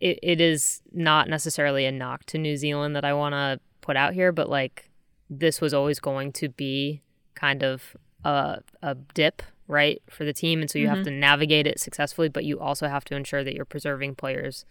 it, 0.00 0.18
it 0.22 0.40
is 0.40 0.82
not 0.92 1.28
necessarily 1.28 1.86
a 1.86 1.92
knock 1.92 2.24
to 2.26 2.38
New 2.38 2.56
Zealand 2.56 2.96
that 2.96 3.04
I 3.04 3.12
want 3.14 3.34
to 3.34 3.60
put 3.80 3.96
out 3.96 4.14
here, 4.14 4.32
but 4.32 4.48
like 4.48 4.90
this 5.30 5.60
was 5.60 5.72
always 5.72 6.00
going 6.00 6.32
to 6.32 6.48
be 6.48 7.02
kind 7.34 7.62
of 7.62 7.96
a, 8.24 8.58
a 8.82 8.94
dip, 8.94 9.42
right, 9.68 10.02
for 10.10 10.24
the 10.24 10.32
team. 10.32 10.60
And 10.60 10.70
so 10.70 10.78
you 10.78 10.86
mm-hmm. 10.86 10.96
have 10.96 11.04
to 11.04 11.10
navigate 11.10 11.66
it 11.66 11.80
successfully, 11.80 12.28
but 12.28 12.44
you 12.44 12.58
also 12.60 12.88
have 12.88 13.04
to 13.06 13.16
ensure 13.16 13.44
that 13.44 13.54
you're 13.54 13.64
preserving 13.64 14.16
players 14.16 14.64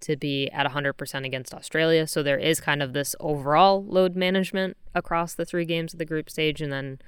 to 0.00 0.16
be 0.16 0.48
at 0.50 0.70
100% 0.70 1.26
against 1.26 1.52
Australia. 1.52 2.06
So 2.06 2.22
there 2.22 2.38
is 2.38 2.60
kind 2.60 2.82
of 2.82 2.92
this 2.92 3.16
overall 3.20 3.84
load 3.84 4.14
management 4.14 4.76
across 4.94 5.34
the 5.34 5.44
three 5.44 5.64
games 5.64 5.92
of 5.92 5.98
the 5.98 6.04
group 6.04 6.30
stage 6.30 6.60
and 6.60 6.72
then 6.72 7.00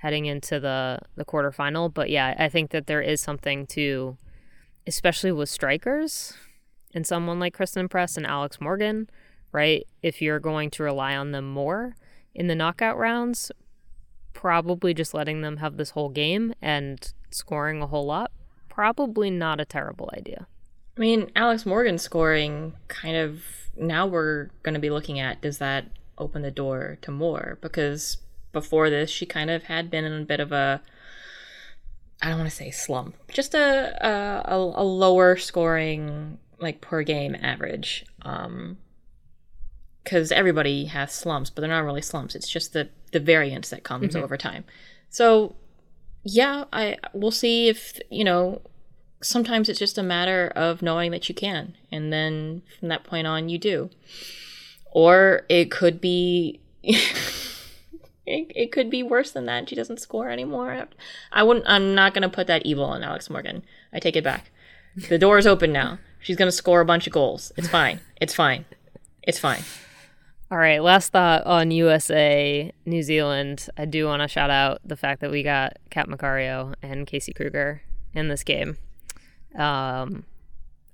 heading 0.00 0.26
into 0.26 0.58
the, 0.58 0.98
the 1.16 1.24
quarterfinal. 1.24 1.92
But 1.92 2.10
yeah, 2.10 2.34
I 2.38 2.48
think 2.48 2.70
that 2.70 2.86
there 2.86 3.02
is 3.02 3.20
something 3.20 3.66
to, 3.68 4.16
especially 4.86 5.30
with 5.30 5.48
strikers 5.48 6.34
and 6.94 7.06
someone 7.06 7.38
like 7.38 7.54
Christen 7.54 7.88
Press 7.88 8.16
and 8.16 8.26
Alex 8.26 8.60
Morgan, 8.60 9.08
right? 9.52 9.86
If 10.02 10.22
you're 10.22 10.40
going 10.40 10.70
to 10.70 10.82
rely 10.82 11.14
on 11.14 11.32
them 11.32 11.50
more 11.50 11.96
in 12.34 12.46
the 12.46 12.54
knockout 12.54 12.96
rounds, 12.96 13.52
probably 14.32 14.94
just 14.94 15.12
letting 15.12 15.42
them 15.42 15.58
have 15.58 15.76
this 15.76 15.90
whole 15.90 16.08
game 16.08 16.54
and 16.62 17.12
scoring 17.30 17.82
a 17.82 17.86
whole 17.86 18.06
lot, 18.06 18.30
probably 18.70 19.30
not 19.30 19.60
a 19.60 19.66
terrible 19.66 20.10
idea. 20.16 20.46
I 20.96 21.00
mean, 21.00 21.30
Alex 21.36 21.66
Morgan 21.66 21.98
scoring 21.98 22.72
kind 22.88 23.16
of 23.16 23.42
now 23.76 24.06
we're 24.06 24.48
going 24.62 24.74
to 24.74 24.80
be 24.80 24.90
looking 24.90 25.20
at 25.20 25.42
does 25.42 25.58
that 25.58 25.86
open 26.16 26.40
the 26.40 26.50
door 26.50 26.96
to 27.02 27.10
more? 27.10 27.58
Because 27.60 28.18
before 28.52 28.90
this, 28.90 29.10
she 29.10 29.26
kind 29.26 29.50
of 29.50 29.64
had 29.64 29.90
been 29.90 30.04
in 30.04 30.22
a 30.22 30.24
bit 30.24 30.40
of 30.40 30.52
a 30.52 30.80
I 32.22 32.28
don't 32.28 32.38
want 32.38 32.50
to 32.50 32.56
say 32.56 32.70
slump, 32.70 33.16
just 33.28 33.54
a 33.54 33.96
a, 34.06 34.54
a 34.54 34.84
lower 34.84 35.36
scoring 35.36 36.38
like 36.58 36.80
per 36.80 37.02
game 37.02 37.36
average. 37.40 38.04
Um, 38.22 38.78
because 40.02 40.32
everybody 40.32 40.86
has 40.86 41.12
slumps, 41.12 41.50
but 41.50 41.60
they're 41.60 41.70
not 41.70 41.84
really 41.84 42.02
slumps. 42.02 42.34
It's 42.34 42.48
just 42.48 42.72
the 42.72 42.88
the 43.12 43.20
variance 43.20 43.70
that 43.70 43.84
comes 43.84 44.14
mm-hmm. 44.14 44.24
over 44.24 44.36
time. 44.36 44.64
So, 45.08 45.56
yeah, 46.22 46.64
I 46.72 46.96
we'll 47.12 47.30
see 47.30 47.68
if 47.68 47.98
you 48.10 48.24
know. 48.24 48.62
Sometimes 49.22 49.68
it's 49.68 49.78
just 49.78 49.98
a 49.98 50.02
matter 50.02 50.50
of 50.56 50.80
knowing 50.80 51.10
that 51.10 51.28
you 51.28 51.34
can, 51.34 51.76
and 51.92 52.10
then 52.10 52.62
from 52.78 52.88
that 52.88 53.04
point 53.04 53.26
on, 53.26 53.50
you 53.50 53.58
do. 53.58 53.90
Or 54.92 55.44
it 55.48 55.70
could 55.70 56.00
be. 56.00 56.60
It, 58.30 58.52
it 58.54 58.72
could 58.72 58.90
be 58.90 59.02
worse 59.02 59.32
than 59.32 59.46
that. 59.46 59.68
She 59.68 59.74
doesn't 59.74 60.00
score 60.00 60.30
anymore. 60.30 60.86
I 61.32 61.42
wouldn't. 61.42 61.66
I'm 61.68 61.94
not 61.94 62.14
gonna 62.14 62.28
put 62.28 62.46
that 62.46 62.64
evil 62.64 62.84
on 62.84 63.02
Alex 63.02 63.28
Morgan. 63.28 63.62
I 63.92 63.98
take 63.98 64.16
it 64.16 64.24
back. 64.24 64.50
The 65.08 65.18
door 65.18 65.38
is 65.38 65.46
open 65.46 65.72
now. 65.72 65.98
She's 66.20 66.36
gonna 66.36 66.52
score 66.52 66.80
a 66.80 66.84
bunch 66.84 67.06
of 67.06 67.12
goals. 67.12 67.52
It's 67.56 67.68
fine. 67.68 68.00
It's 68.20 68.34
fine. 68.34 68.64
It's 69.22 69.38
fine. 69.38 69.62
All 70.50 70.58
right, 70.58 70.82
last 70.82 71.12
thought 71.12 71.46
on 71.46 71.70
USA, 71.70 72.72
New 72.84 73.02
Zealand. 73.04 73.68
I 73.76 73.84
do 73.84 74.06
want 74.06 74.22
to 74.22 74.26
shout 74.28 74.50
out 74.50 74.80
the 74.84 74.96
fact 74.96 75.20
that 75.20 75.30
we 75.30 75.44
got 75.44 75.76
Kat 75.90 76.08
Macario 76.08 76.74
and 76.82 77.06
Casey 77.06 77.32
Krueger 77.32 77.82
in 78.14 78.26
this 78.26 78.42
game. 78.42 78.76
Um, 79.54 80.24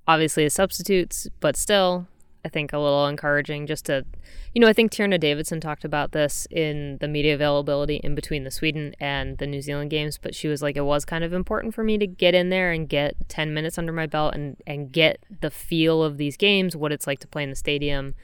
obviously 0.07 0.44
as 0.44 0.53
substitutes, 0.53 1.29
but 1.40 1.57
still, 1.57 2.07
I 2.46 2.48
think 2.48 2.72
a 2.72 2.78
little 2.78 3.09
encouraging 3.09 3.66
just 3.66 3.87
to, 3.87 4.06
you 4.54 4.61
know, 4.61 4.68
I 4.68 4.72
think 4.72 4.92
Tierney 4.92 5.18
Davidson 5.18 5.61
talked 5.61 5.85
about 5.85 6.12
this 6.12 6.46
in 6.48 6.96
the 6.98 7.09
media 7.09 7.35
availability 7.35 7.96
in 7.96 8.14
between 8.14 8.44
the 8.44 8.52
Sweden 8.52 8.94
and 9.00 9.37
the 9.38 9.48
New 9.48 9.61
Zealand 9.61 9.90
games, 9.90 10.16
but 10.16 10.32
she 10.32 10.46
was 10.46 10.62
like, 10.62 10.76
it 10.76 10.85
was 10.85 11.04
kind 11.04 11.24
of 11.24 11.32
important 11.32 11.74
for 11.74 11.82
me 11.82 11.98
to 11.98 12.06
get 12.06 12.37
in 12.37 12.50
there 12.50 12.70
and 12.70 12.88
get 12.88 13.16
10 13.28 13.52
minutes 13.52 13.78
under 13.78 13.92
my 13.92 14.06
belt 14.06 14.32
and, 14.37 14.56
and 14.64 14.92
get 14.92 15.18
the 15.40 15.50
feel 15.50 16.04
of 16.04 16.18
these 16.18 16.37
games, 16.37 16.76
what 16.76 16.92
it's 16.92 17.09
like 17.09 17.18
to 17.18 17.26
play 17.26 17.42
in 17.42 17.50
the 17.50 17.56
stadium, 17.56 18.14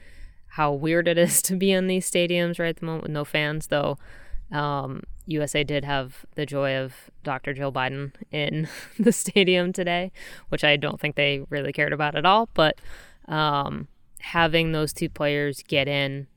how 0.47 0.71
weird 0.71 1.09
it 1.09 1.17
is 1.17 1.41
to 1.49 1.57
be 1.57 1.73
in 1.73 1.87
these 1.87 2.09
stadiums 2.09 2.59
right 2.59 2.69
at 2.69 2.77
the 2.77 2.85
moment 2.85 3.03
with 3.03 3.11
no 3.11 3.25
fans, 3.25 3.67
though. 3.67 3.97
Um, 4.53 5.03
USA 5.25 5.65
did 5.65 5.83
have 5.83 6.25
the 6.35 6.45
joy 6.45 6.77
of 6.77 7.11
Dr. 7.25 7.53
Jill 7.53 7.73
Biden 7.73 8.13
in 8.31 8.69
the 8.97 9.11
stadium 9.11 9.73
today, 9.73 10.13
which 10.47 10.63
I 10.63 10.77
don't 10.77 11.01
think 11.01 11.17
they 11.17 11.43
really 11.49 11.73
cared 11.73 11.91
about 11.91 12.15
at 12.15 12.25
all, 12.25 12.47
but. 12.53 12.79
Um, 13.25 13.87
having 14.23 14.71
those 14.71 14.93
two 14.93 15.09
players 15.09 15.63
get 15.67 15.87
in 15.87 16.27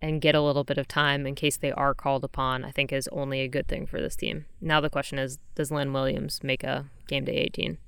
and 0.00 0.20
get 0.20 0.34
a 0.34 0.40
little 0.40 0.64
bit 0.64 0.78
of 0.78 0.88
time 0.88 1.26
in 1.26 1.34
case 1.34 1.56
they 1.56 1.72
are 1.72 1.94
called 1.94 2.24
upon, 2.24 2.64
I 2.64 2.70
think 2.70 2.92
is 2.92 3.08
only 3.12 3.40
a 3.40 3.48
good 3.48 3.68
thing 3.68 3.86
for 3.86 4.00
this 4.00 4.16
team. 4.16 4.46
Now 4.60 4.80
the 4.80 4.90
question 4.90 5.18
is, 5.18 5.38
does 5.54 5.70
Lynn 5.70 5.92
Williams 5.92 6.42
make 6.42 6.64
a 6.64 6.86
game 7.06 7.24
day 7.24 7.34
18? 7.34 7.78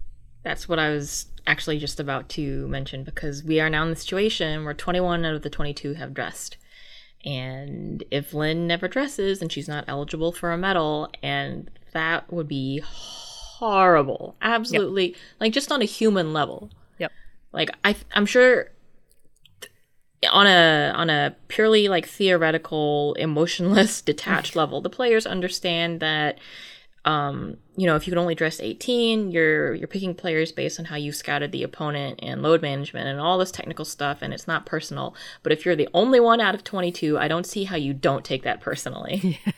That's 0.43 0.69
what 0.69 0.79
I 0.79 0.91
was 0.91 1.27
actually 1.47 1.79
just 1.79 1.99
about 1.99 2.29
to 2.31 2.69
mention 2.69 3.03
because 3.03 3.43
we 3.43 3.61
are 3.61 3.71
now 3.71 3.83
in 3.83 3.91
the 3.91 3.97
situation 3.97 4.65
where 4.65 4.75
21 4.75 5.25
out 5.25 5.35
of 5.35 5.43
the 5.43 5.51
22 5.51 5.95
have 5.95 6.13
dressed. 6.15 6.59
And 7.25 8.05
if 8.11 8.35
Lynn 8.35 8.67
never 8.67 8.89
dresses, 8.89 9.41
and 9.43 9.51
she's 9.51 9.69
not 9.69 9.85
eligible 9.89 10.33
for 10.33 10.53
a 10.53 10.59
medal, 10.59 11.11
and 11.23 11.71
that 11.93 12.31
would 12.33 12.47
be 12.47 12.81
horrible. 12.85 14.37
Absolutely, 14.41 15.09
yep. 15.09 15.17
like 15.41 15.53
just 15.53 15.73
on 15.73 15.83
a 15.83 15.87
human 15.87 16.33
level. 16.33 16.71
Yep. 16.99 17.11
Like 17.53 17.71
I, 17.85 17.97
I'm 18.15 18.27
sure 18.27 18.71
on 20.31 20.47
a 20.47 20.93
on 20.97 21.11
a 21.11 21.37
purely 21.49 21.89
like 21.89 22.07
theoretical 22.07 23.15
emotionless 23.15 24.03
detached 24.11 24.57
level 24.57 24.81
the 24.81 24.91
players 24.91 25.27
understand 25.27 26.01
that 26.01 26.39
um, 27.05 27.57
you 27.77 27.87
know 27.87 27.95
if 27.95 28.07
you 28.07 28.11
can 28.11 28.19
only 28.19 28.35
dress 28.35 28.61
18 28.61 29.31
you're 29.31 29.75
you're 29.75 29.87
picking 29.87 30.15
players 30.15 30.51
based 30.51 30.79
on 30.79 30.87
how 30.87 30.97
you 30.97 31.13
scouted 31.13 31.53
the 31.53 31.63
opponent 31.63 32.19
and 32.23 32.43
load 32.43 32.61
management 32.61 33.07
and 33.07 33.21
all 33.21 33.39
this 33.39 33.53
technical 33.53 33.85
stuff 33.85 34.19
and 34.21 34.35
it's 34.35 34.49
not 34.49 34.67
personal. 34.67 35.15
But 35.43 35.53
if 35.53 35.65
you're 35.65 35.77
the 35.77 35.89
only 35.95 36.21
one 36.21 36.41
out 36.41 36.55
of 36.55 36.65
22 36.65 37.17
i 37.19 37.29
don't 37.29 37.47
see 37.47 37.65
how 37.65 37.77
you 37.77 37.95
don't 37.95 38.25
take 38.25 38.43
that 38.43 38.61
personally. 38.61 39.41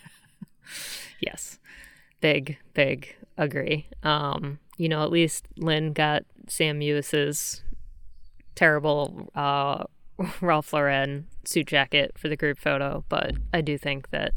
Yes. 1.20 1.58
Big 2.20 2.58
big 2.74 3.14
agree. 3.36 3.86
Um 4.02 4.58
you 4.76 4.88
know 4.88 5.02
at 5.02 5.10
least 5.10 5.46
lynn 5.56 5.92
got 5.92 6.24
sam 6.48 6.78
mewis's 6.78 7.62
terrible 8.54 9.30
uh 9.34 9.84
Ralph 10.40 10.72
Lauren 10.72 11.26
suit 11.44 11.66
jacket 11.66 12.12
for 12.16 12.28
the 12.28 12.36
group 12.36 12.58
photo, 12.58 13.04
but 13.08 13.32
I 13.52 13.60
do 13.60 13.78
think 13.78 14.10
that, 14.10 14.32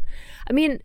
I 0.50 0.54
mean, 0.54 0.80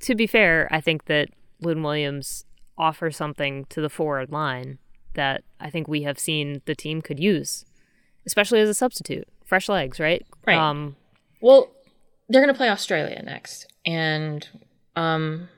to 0.00 0.14
be 0.14 0.26
fair, 0.26 0.68
I 0.70 0.80
think 0.80 1.06
that 1.06 1.28
Lynn 1.60 1.82
Williams 1.82 2.44
offers 2.76 3.16
something 3.16 3.64
to 3.66 3.80
the 3.80 3.90
forward 3.90 4.30
line 4.30 4.78
that 5.14 5.42
I 5.58 5.70
think 5.70 5.88
we 5.88 6.02
have 6.02 6.18
seen 6.18 6.62
the 6.64 6.74
team 6.74 7.02
could 7.02 7.18
use, 7.18 7.64
especially 8.26 8.60
as 8.60 8.68
a 8.68 8.74
substitute. 8.74 9.26
Fresh 9.44 9.68
legs, 9.68 9.98
right? 9.98 10.24
Right. 10.46 10.58
Um, 10.58 10.96
well, 11.40 11.70
they're 12.28 12.42
going 12.42 12.52
to 12.52 12.56
play 12.56 12.68
Australia 12.68 13.22
next, 13.22 13.66
and 13.86 14.46
um, 14.94 15.48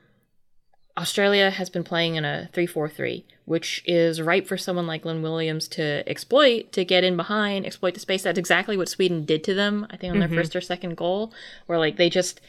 Australia 1.00 1.50
has 1.50 1.70
been 1.70 1.82
playing 1.82 2.16
in 2.16 2.24
a 2.24 2.48
3 2.52 2.66
4 2.66 2.88
3, 2.88 3.24
which 3.46 3.82
is 3.86 4.20
ripe 4.20 4.46
for 4.46 4.58
someone 4.58 4.86
like 4.86 5.04
Lynn 5.04 5.22
Williams 5.22 5.66
to 5.68 6.08
exploit, 6.08 6.72
to 6.72 6.84
get 6.84 7.04
in 7.04 7.16
behind, 7.16 7.64
exploit 7.64 7.94
the 7.94 8.00
space. 8.00 8.22
That's 8.22 8.38
exactly 8.38 8.76
what 8.76 8.88
Sweden 8.88 9.24
did 9.24 9.42
to 9.44 9.54
them, 9.54 9.86
I 9.90 9.96
think, 9.96 10.12
on 10.12 10.18
their 10.18 10.28
mm-hmm. 10.28 10.36
first 10.36 10.54
or 10.54 10.60
second 10.60 10.96
goal, 10.96 11.32
where 11.66 11.78
like 11.78 11.96
they 11.96 12.10
just 12.10 12.40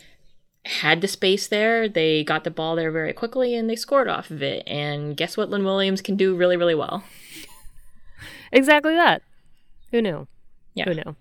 had 0.65 1.01
the 1.01 1.07
space 1.07 1.47
there, 1.47 1.87
they 1.87 2.23
got 2.23 2.43
the 2.43 2.51
ball 2.51 2.75
there 2.75 2.91
very 2.91 3.13
quickly, 3.13 3.55
and 3.55 3.69
they 3.69 3.75
scored 3.75 4.07
off 4.07 4.29
of 4.29 4.43
it. 4.43 4.63
And 4.67 5.15
guess 5.15 5.37
what 5.37 5.49
Lynn 5.49 5.63
Williams 5.63 6.01
can 6.01 6.15
do 6.17 6.35
really, 6.35 6.57
really 6.57 6.75
well? 6.75 7.03
Exactly 8.51 8.93
that. 8.95 9.21
Who 9.91 10.01
knew? 10.01 10.27
Yeah. 10.73 10.85
Who 10.85 10.95
knew? 10.95 11.15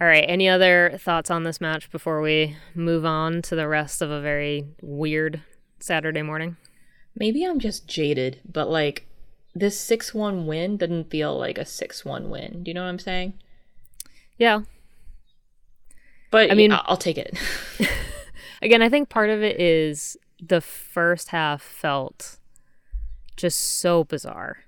All 0.00 0.06
right. 0.06 0.24
Any 0.26 0.48
other 0.48 0.98
thoughts 0.98 1.30
on 1.30 1.44
this 1.44 1.60
match 1.60 1.90
before 1.90 2.22
we 2.22 2.56
move 2.74 3.04
on 3.04 3.42
to 3.42 3.54
the 3.54 3.68
rest 3.68 4.00
of 4.00 4.10
a 4.10 4.20
very 4.20 4.64
weird 4.80 5.42
Saturday 5.80 6.22
morning? 6.22 6.56
Maybe 7.14 7.44
I'm 7.44 7.58
just 7.58 7.86
jaded, 7.86 8.40
but 8.50 8.68
like 8.68 9.06
this 9.54 9.78
6 9.80 10.14
1 10.14 10.46
win 10.46 10.76
didn't 10.76 11.10
feel 11.10 11.36
like 11.36 11.58
a 11.58 11.64
6 11.64 12.04
1 12.04 12.30
win. 12.30 12.62
Do 12.62 12.70
you 12.70 12.74
know 12.74 12.82
what 12.82 12.90
I'm 12.90 12.98
saying? 12.98 13.34
Yeah. 14.36 14.62
But 16.30 16.50
I 16.50 16.54
mean, 16.54 16.72
I'll 16.72 16.96
take 16.96 17.18
it. 17.18 17.38
again, 18.62 18.82
I 18.82 18.88
think 18.88 19.08
part 19.08 19.30
of 19.30 19.42
it 19.42 19.60
is 19.60 20.16
the 20.40 20.60
first 20.60 21.28
half 21.28 21.62
felt 21.62 22.38
just 23.36 23.80
so 23.80 24.04
bizarre, 24.04 24.58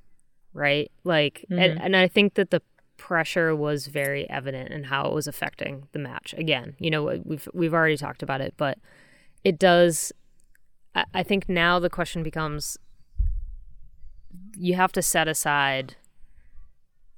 right? 0.53 0.91
Like, 1.05 1.45
mm-hmm. 1.51 1.61
and, 1.61 1.83
and 1.83 1.97
I 1.97 2.09
think 2.09 2.35
that 2.35 2.51
the 2.51 2.63
pressure 2.97 3.55
was 3.57 3.87
very 3.87 4.29
evident 4.29 4.71
in 4.71 4.85
how 4.85 5.07
it 5.07 5.15
was 5.15 5.27
affecting 5.27 5.89
the 5.93 5.99
match. 5.99 6.35
Again, 6.37 6.77
you 6.79 6.91
know, 6.91 7.21
we've 7.25 7.49
we've 7.53 7.75
already 7.75 7.97
talked 7.97 8.23
about 8.23 8.41
it, 8.41 8.55
but 8.57 8.79
it 9.45 9.59
does 9.59 10.13
I 10.95 11.23
think 11.23 11.49
now 11.49 11.79
the 11.79 11.91
question 11.91 12.23
becomes 12.23 12.77
you 14.57 14.75
have 14.75 14.93
to 14.93 15.03
set 15.03 15.29
aside 15.29 15.97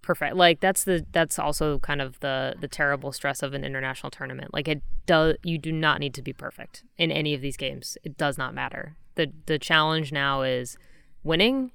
perfect 0.02 0.34
like 0.34 0.58
that's 0.60 0.84
the 0.84 1.06
that's 1.12 1.38
also 1.38 1.78
kind 1.78 2.02
of 2.02 2.18
the 2.20 2.54
the 2.60 2.68
terrible 2.68 3.12
stress 3.12 3.42
of 3.42 3.54
an 3.54 3.64
international 3.64 4.10
tournament. 4.10 4.52
Like 4.52 4.68
it 4.68 4.82
does 5.06 5.36
you 5.42 5.58
do 5.58 5.72
not 5.72 6.00
need 6.00 6.14
to 6.14 6.22
be 6.22 6.32
perfect 6.32 6.84
in 6.98 7.10
any 7.10 7.34
of 7.34 7.40
these 7.40 7.56
games. 7.56 7.96
It 8.02 8.16
does 8.16 8.36
not 8.36 8.54
matter. 8.54 8.96
The 9.14 9.32
the 9.46 9.58
challenge 9.58 10.12
now 10.12 10.42
is 10.42 10.76
winning 11.22 11.72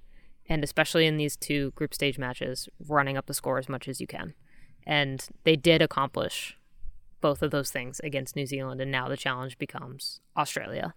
and 0.50 0.64
especially 0.64 1.06
in 1.08 1.18
these 1.18 1.36
two 1.36 1.72
group 1.72 1.94
stage 1.94 2.18
matches 2.18 2.70
running 2.86 3.18
up 3.18 3.26
the 3.26 3.34
score 3.34 3.58
as 3.58 3.70
much 3.70 3.88
as 3.88 4.00
you 4.00 4.08
can. 4.08 4.34
And 4.86 5.26
they 5.44 5.56
did 5.56 5.82
accomplish 5.82 6.58
both 7.20 7.42
of 7.42 7.52
those 7.52 7.72
things 7.72 8.00
against 8.04 8.36
New 8.36 8.46
Zealand 8.46 8.82
and 8.82 8.92
now 8.92 9.08
the 9.08 9.18
challenge 9.18 9.58
becomes 9.58 10.20
Australia 10.36 10.94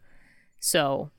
so 0.60 1.10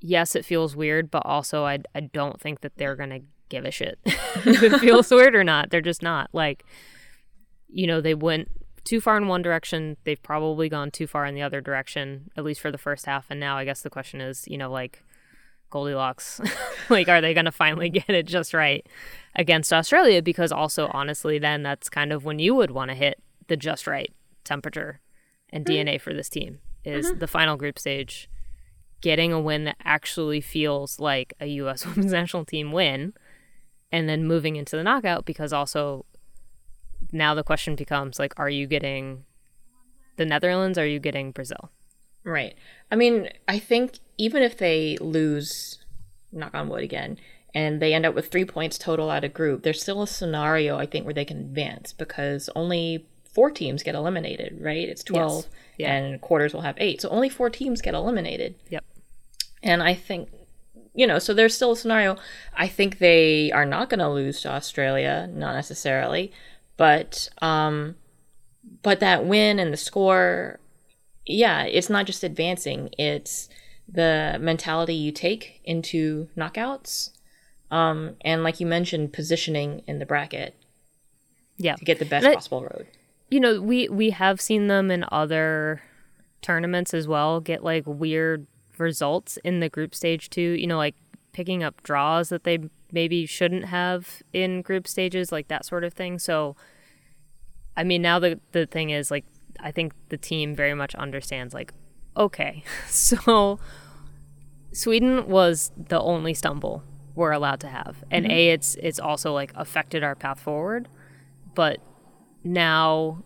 yes 0.00 0.34
it 0.34 0.44
feels 0.44 0.74
weird 0.74 1.10
but 1.10 1.22
also 1.26 1.64
I 1.64 1.80
I 1.94 2.00
don't 2.00 2.40
think 2.40 2.60
that 2.62 2.76
they're 2.76 2.96
going 2.96 3.10
to 3.10 3.20
give 3.48 3.64
a 3.64 3.70
shit 3.70 3.98
if 4.04 4.62
it 4.62 4.78
feels 4.80 5.10
weird 5.10 5.34
or 5.34 5.44
not. 5.44 5.70
They're 5.70 5.80
just 5.80 6.02
not. 6.02 6.30
Like, 6.32 6.64
you 7.68 7.86
know, 7.86 8.00
they 8.00 8.14
went 8.14 8.48
too 8.84 9.00
far 9.00 9.16
in 9.16 9.28
one 9.28 9.42
direction. 9.42 9.96
They've 10.04 10.22
probably 10.22 10.68
gone 10.68 10.90
too 10.90 11.06
far 11.06 11.26
in 11.26 11.34
the 11.34 11.42
other 11.42 11.60
direction, 11.60 12.30
at 12.36 12.44
least 12.44 12.60
for 12.60 12.70
the 12.70 12.78
first 12.78 13.06
half. 13.06 13.26
And 13.30 13.40
now 13.40 13.56
I 13.56 13.64
guess 13.64 13.82
the 13.82 13.90
question 13.90 14.20
is, 14.20 14.46
you 14.46 14.58
know, 14.58 14.70
like 14.70 15.02
Goldilocks, 15.70 16.40
like, 16.90 17.08
are 17.08 17.20
they 17.20 17.34
going 17.34 17.46
to 17.46 17.52
finally 17.52 17.90
get 17.90 18.10
it 18.10 18.26
just 18.26 18.54
right 18.54 18.86
against 19.34 19.72
Australia? 19.72 20.22
Because 20.22 20.52
also, 20.52 20.90
honestly, 20.92 21.38
then 21.38 21.62
that's 21.62 21.88
kind 21.88 22.12
of 22.12 22.24
when 22.24 22.38
you 22.38 22.54
would 22.54 22.70
want 22.70 22.90
to 22.90 22.94
hit 22.94 23.22
the 23.48 23.56
just 23.56 23.86
right 23.86 24.12
temperature 24.44 25.00
and 25.50 25.64
mm-hmm. 25.64 25.88
DNA 25.88 26.00
for 26.00 26.12
this 26.12 26.28
team 26.28 26.60
is 26.84 27.06
mm-hmm. 27.06 27.18
the 27.18 27.26
final 27.26 27.56
group 27.56 27.78
stage 27.78 28.28
getting 29.04 29.34
a 29.34 29.40
win 29.40 29.64
that 29.64 29.76
actually 29.84 30.40
feels 30.40 30.98
like 30.98 31.34
a 31.38 31.44
U.S. 31.46 31.84
women's 31.86 32.12
national 32.12 32.46
team 32.46 32.72
win 32.72 33.12
and 33.92 34.08
then 34.08 34.24
moving 34.24 34.56
into 34.56 34.76
the 34.76 34.82
knockout 34.82 35.26
because 35.26 35.52
also 35.52 36.06
now 37.12 37.34
the 37.34 37.44
question 37.44 37.76
becomes 37.76 38.18
like 38.18 38.32
are 38.38 38.48
you 38.48 38.66
getting 38.66 39.24
the 40.16 40.24
Netherlands 40.24 40.78
are 40.78 40.86
you 40.86 40.98
getting 40.98 41.32
Brazil 41.32 41.70
right 42.24 42.54
i 42.90 42.96
mean 42.96 43.28
i 43.46 43.58
think 43.58 43.98
even 44.16 44.42
if 44.42 44.56
they 44.56 44.96
lose 45.00 45.84
knock 46.32 46.54
on 46.54 46.70
wood 46.70 46.82
again 46.82 47.18
and 47.54 47.80
they 47.80 47.92
end 47.92 48.06
up 48.06 48.14
with 48.14 48.32
3 48.32 48.46
points 48.46 48.78
total 48.78 49.10
out 49.10 49.24
of 49.24 49.34
group 49.34 49.62
there's 49.62 49.82
still 49.82 50.02
a 50.02 50.06
scenario 50.06 50.78
i 50.78 50.86
think 50.86 51.04
where 51.04 51.12
they 51.12 51.24
can 51.24 51.38
advance 51.38 51.92
because 51.92 52.48
only 52.56 53.06
four 53.34 53.50
teams 53.50 53.82
get 53.82 53.94
eliminated 53.94 54.56
right 54.58 54.88
it's 54.88 55.04
12 55.04 55.44
yes. 55.44 55.50
yeah. 55.76 55.92
and 55.92 56.20
quarters 56.22 56.54
will 56.54 56.62
have 56.62 56.76
8 56.78 57.02
so 57.02 57.10
only 57.10 57.28
four 57.28 57.50
teams 57.50 57.82
get 57.82 57.92
eliminated 57.92 58.54
yep 58.70 58.82
and 59.64 59.82
i 59.82 59.92
think 59.92 60.28
you 60.94 61.06
know, 61.06 61.18
so 61.18 61.34
there's 61.34 61.54
still 61.54 61.72
a 61.72 61.76
scenario. 61.76 62.16
I 62.56 62.68
think 62.68 62.98
they 62.98 63.50
are 63.50 63.66
not 63.66 63.90
going 63.90 63.98
to 63.98 64.08
lose 64.08 64.40
to 64.42 64.50
Australia, 64.50 65.28
not 65.32 65.54
necessarily, 65.54 66.32
but 66.76 67.28
um, 67.42 67.96
but 68.82 69.00
that 69.00 69.26
win 69.26 69.58
and 69.58 69.72
the 69.72 69.76
score, 69.76 70.60
yeah, 71.26 71.64
it's 71.64 71.90
not 71.90 72.06
just 72.06 72.22
advancing; 72.22 72.90
it's 72.96 73.48
the 73.88 74.38
mentality 74.40 74.94
you 74.94 75.10
take 75.10 75.60
into 75.64 76.28
knockouts, 76.36 77.10
um, 77.72 78.16
and 78.20 78.44
like 78.44 78.60
you 78.60 78.66
mentioned, 78.66 79.12
positioning 79.12 79.82
in 79.88 79.98
the 79.98 80.06
bracket, 80.06 80.54
yeah, 81.56 81.74
to 81.74 81.84
get 81.84 81.98
the 81.98 82.04
best 82.04 82.24
possible 82.24 82.62
road. 82.62 82.86
You 83.30 83.40
know, 83.40 83.60
we 83.60 83.88
we 83.88 84.10
have 84.10 84.40
seen 84.40 84.68
them 84.68 84.92
in 84.92 85.04
other 85.10 85.82
tournaments 86.40 86.94
as 86.94 87.08
well 87.08 87.40
get 87.40 87.64
like 87.64 87.82
weird 87.86 88.46
results 88.78 89.38
in 89.44 89.60
the 89.60 89.68
group 89.68 89.94
stage 89.94 90.30
too. 90.30 90.40
You 90.40 90.66
know, 90.66 90.76
like 90.76 90.94
picking 91.32 91.62
up 91.62 91.82
draws 91.82 92.30
that 92.30 92.44
they 92.44 92.58
maybe 92.92 93.26
shouldn't 93.26 93.66
have 93.66 94.22
in 94.32 94.62
group 94.62 94.88
stages, 94.88 95.32
like 95.32 95.48
that 95.48 95.66
sort 95.66 95.84
of 95.84 95.92
thing. 95.92 96.18
So, 96.18 96.56
I 97.76 97.84
mean, 97.84 98.00
now 98.00 98.18
the 98.18 98.40
the 98.52 98.66
thing 98.66 98.90
is 98.90 99.10
like 99.10 99.24
I 99.60 99.70
think 99.70 99.92
the 100.08 100.16
team 100.16 100.54
very 100.54 100.74
much 100.74 100.94
understands 100.94 101.52
like, 101.52 101.72
okay, 102.16 102.64
so 102.88 103.58
Sweden 104.72 105.28
was 105.28 105.72
the 105.76 106.00
only 106.00 106.34
stumble 106.34 106.82
we're 107.14 107.32
allowed 107.32 107.60
to 107.60 107.68
have, 107.68 108.02
and 108.10 108.24
mm-hmm. 108.24 108.32
a 108.32 108.48
it's 108.48 108.76
it's 108.76 108.98
also 108.98 109.32
like 109.32 109.52
affected 109.54 110.02
our 110.02 110.14
path 110.14 110.40
forward, 110.40 110.88
but 111.54 111.78
now 112.42 113.22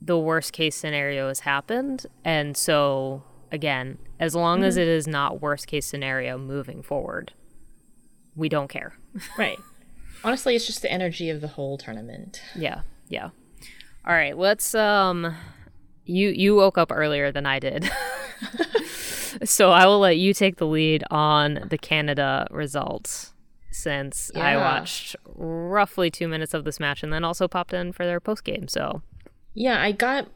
the 0.00 0.18
worst 0.18 0.52
case 0.52 0.76
scenario 0.76 1.28
has 1.28 1.40
happened, 1.40 2.06
and 2.24 2.56
so 2.56 3.22
again, 3.50 3.98
as 4.18 4.34
long 4.34 4.58
mm-hmm. 4.58 4.66
as 4.66 4.76
it 4.76 4.88
is 4.88 5.06
not 5.06 5.40
worst 5.40 5.66
case 5.66 5.86
scenario 5.86 6.38
moving 6.38 6.82
forward, 6.82 7.32
we 8.36 8.48
don't 8.48 8.68
care. 8.68 8.94
right. 9.38 9.58
Honestly, 10.24 10.56
it's 10.56 10.66
just 10.66 10.82
the 10.82 10.90
energy 10.90 11.30
of 11.30 11.40
the 11.40 11.48
whole 11.48 11.78
tournament. 11.78 12.42
Yeah. 12.54 12.82
Yeah. 13.08 13.30
All 14.06 14.14
right, 14.14 14.36
let's 14.36 14.74
um 14.74 15.34
you 16.04 16.30
you 16.30 16.54
woke 16.54 16.78
up 16.78 16.90
earlier 16.90 17.30
than 17.30 17.46
I 17.46 17.58
did. 17.58 17.90
so 19.44 19.70
I 19.70 19.86
will 19.86 19.98
let 19.98 20.16
you 20.16 20.32
take 20.32 20.56
the 20.56 20.66
lead 20.66 21.04
on 21.10 21.66
the 21.68 21.78
Canada 21.78 22.46
results 22.50 23.34
since 23.70 24.30
yeah. 24.34 24.44
I 24.44 24.56
watched 24.56 25.14
roughly 25.34 26.10
2 26.10 26.26
minutes 26.26 26.54
of 26.54 26.64
this 26.64 26.80
match 26.80 27.02
and 27.02 27.12
then 27.12 27.22
also 27.22 27.46
popped 27.46 27.72
in 27.72 27.92
for 27.92 28.06
their 28.06 28.18
post 28.18 28.44
game. 28.44 28.66
So 28.66 29.02
Yeah, 29.54 29.80
I 29.80 29.92
got 29.92 30.28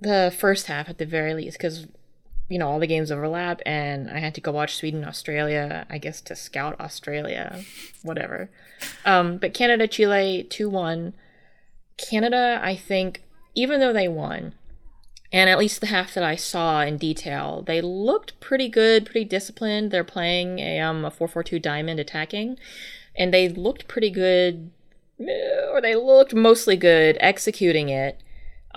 the 0.00 0.34
first 0.36 0.66
half 0.66 0.88
at 0.88 0.98
the 0.98 1.06
very 1.06 1.34
least 1.34 1.58
cuz 1.58 1.86
you 2.48 2.58
know 2.58 2.68
all 2.68 2.78
the 2.78 2.86
games 2.86 3.10
overlap 3.10 3.60
and 3.66 4.10
i 4.10 4.18
had 4.18 4.34
to 4.34 4.40
go 4.40 4.50
watch 4.50 4.76
sweden 4.76 5.04
australia 5.04 5.86
i 5.90 5.98
guess 5.98 6.20
to 6.20 6.34
scout 6.34 6.78
australia 6.80 7.62
whatever. 8.02 8.50
Um, 9.04 9.38
but 9.38 9.54
canada 9.54 9.86
chile 9.86 10.46
2-1 10.48 11.12
canada 11.96 12.60
i 12.62 12.74
think 12.74 13.22
even 13.54 13.80
though 13.80 13.92
they 13.92 14.08
won 14.08 14.54
and 15.30 15.50
at 15.50 15.58
least 15.58 15.80
the 15.80 15.88
half 15.88 16.14
that 16.14 16.24
i 16.24 16.36
saw 16.36 16.80
in 16.82 16.96
detail 16.96 17.62
they 17.66 17.80
looked 17.80 18.38
pretty 18.40 18.68
good 18.68 19.04
pretty 19.04 19.24
disciplined. 19.24 19.90
They're 19.90 20.04
playing 20.04 20.58
a, 20.60 20.80
um, 20.80 21.04
a 21.04 21.10
4-4-2 21.10 21.60
diamond 21.60 22.00
attacking 22.00 22.58
and 23.16 23.34
they 23.34 23.48
looked 23.48 23.88
pretty 23.88 24.10
good 24.10 24.70
or 25.72 25.80
they 25.80 25.96
looked 25.96 26.32
mostly 26.32 26.76
good 26.76 27.18
executing 27.20 27.88
it 27.88 28.20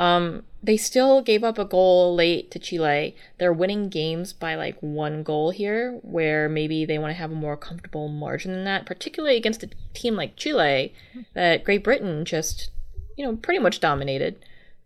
um, 0.01 0.41
they 0.63 0.77
still 0.77 1.21
gave 1.21 1.43
up 1.43 1.59
a 1.59 1.65
goal 1.65 2.15
late 2.15 2.49
to 2.49 2.57
Chile. 2.57 3.15
They're 3.37 3.53
winning 3.53 3.87
games 3.87 4.33
by 4.33 4.55
like 4.55 4.75
one 4.79 5.21
goal 5.21 5.51
here, 5.51 5.99
where 6.01 6.49
maybe 6.49 6.85
they 6.85 6.97
want 6.97 7.11
to 7.11 7.19
have 7.19 7.31
a 7.31 7.35
more 7.35 7.55
comfortable 7.55 8.07
margin 8.07 8.51
than 8.51 8.63
that, 8.63 8.87
particularly 8.87 9.37
against 9.37 9.61
a 9.61 9.69
team 9.93 10.15
like 10.15 10.35
Chile 10.35 10.91
that 11.35 11.63
Great 11.63 11.83
Britain 11.83 12.25
just, 12.25 12.71
you 13.15 13.23
know, 13.23 13.35
pretty 13.35 13.59
much 13.59 13.79
dominated. 13.79 14.43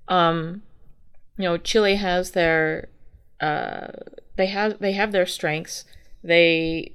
Um, 0.10 0.64
you 1.38 1.46
know, 1.46 1.58
Chile 1.58 1.96
has 1.96 2.32
their 2.32 2.90
uh, 3.40 3.88
they 4.36 4.48
have 4.48 4.80
they 4.80 4.92
have 4.92 5.14
their 5.14 5.26
strengths. 5.26 5.86
They 6.26 6.92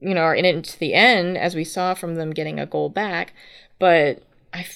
you 0.00 0.14
know 0.14 0.22
are 0.22 0.34
in 0.34 0.44
it 0.44 0.64
to 0.64 0.80
the 0.80 0.94
end, 0.94 1.38
as 1.38 1.54
we 1.54 1.62
saw 1.62 1.94
from 1.94 2.16
them 2.16 2.32
getting 2.32 2.58
a 2.58 2.66
goal 2.66 2.88
back. 2.88 3.34
But 3.78 4.24
I 4.52 4.66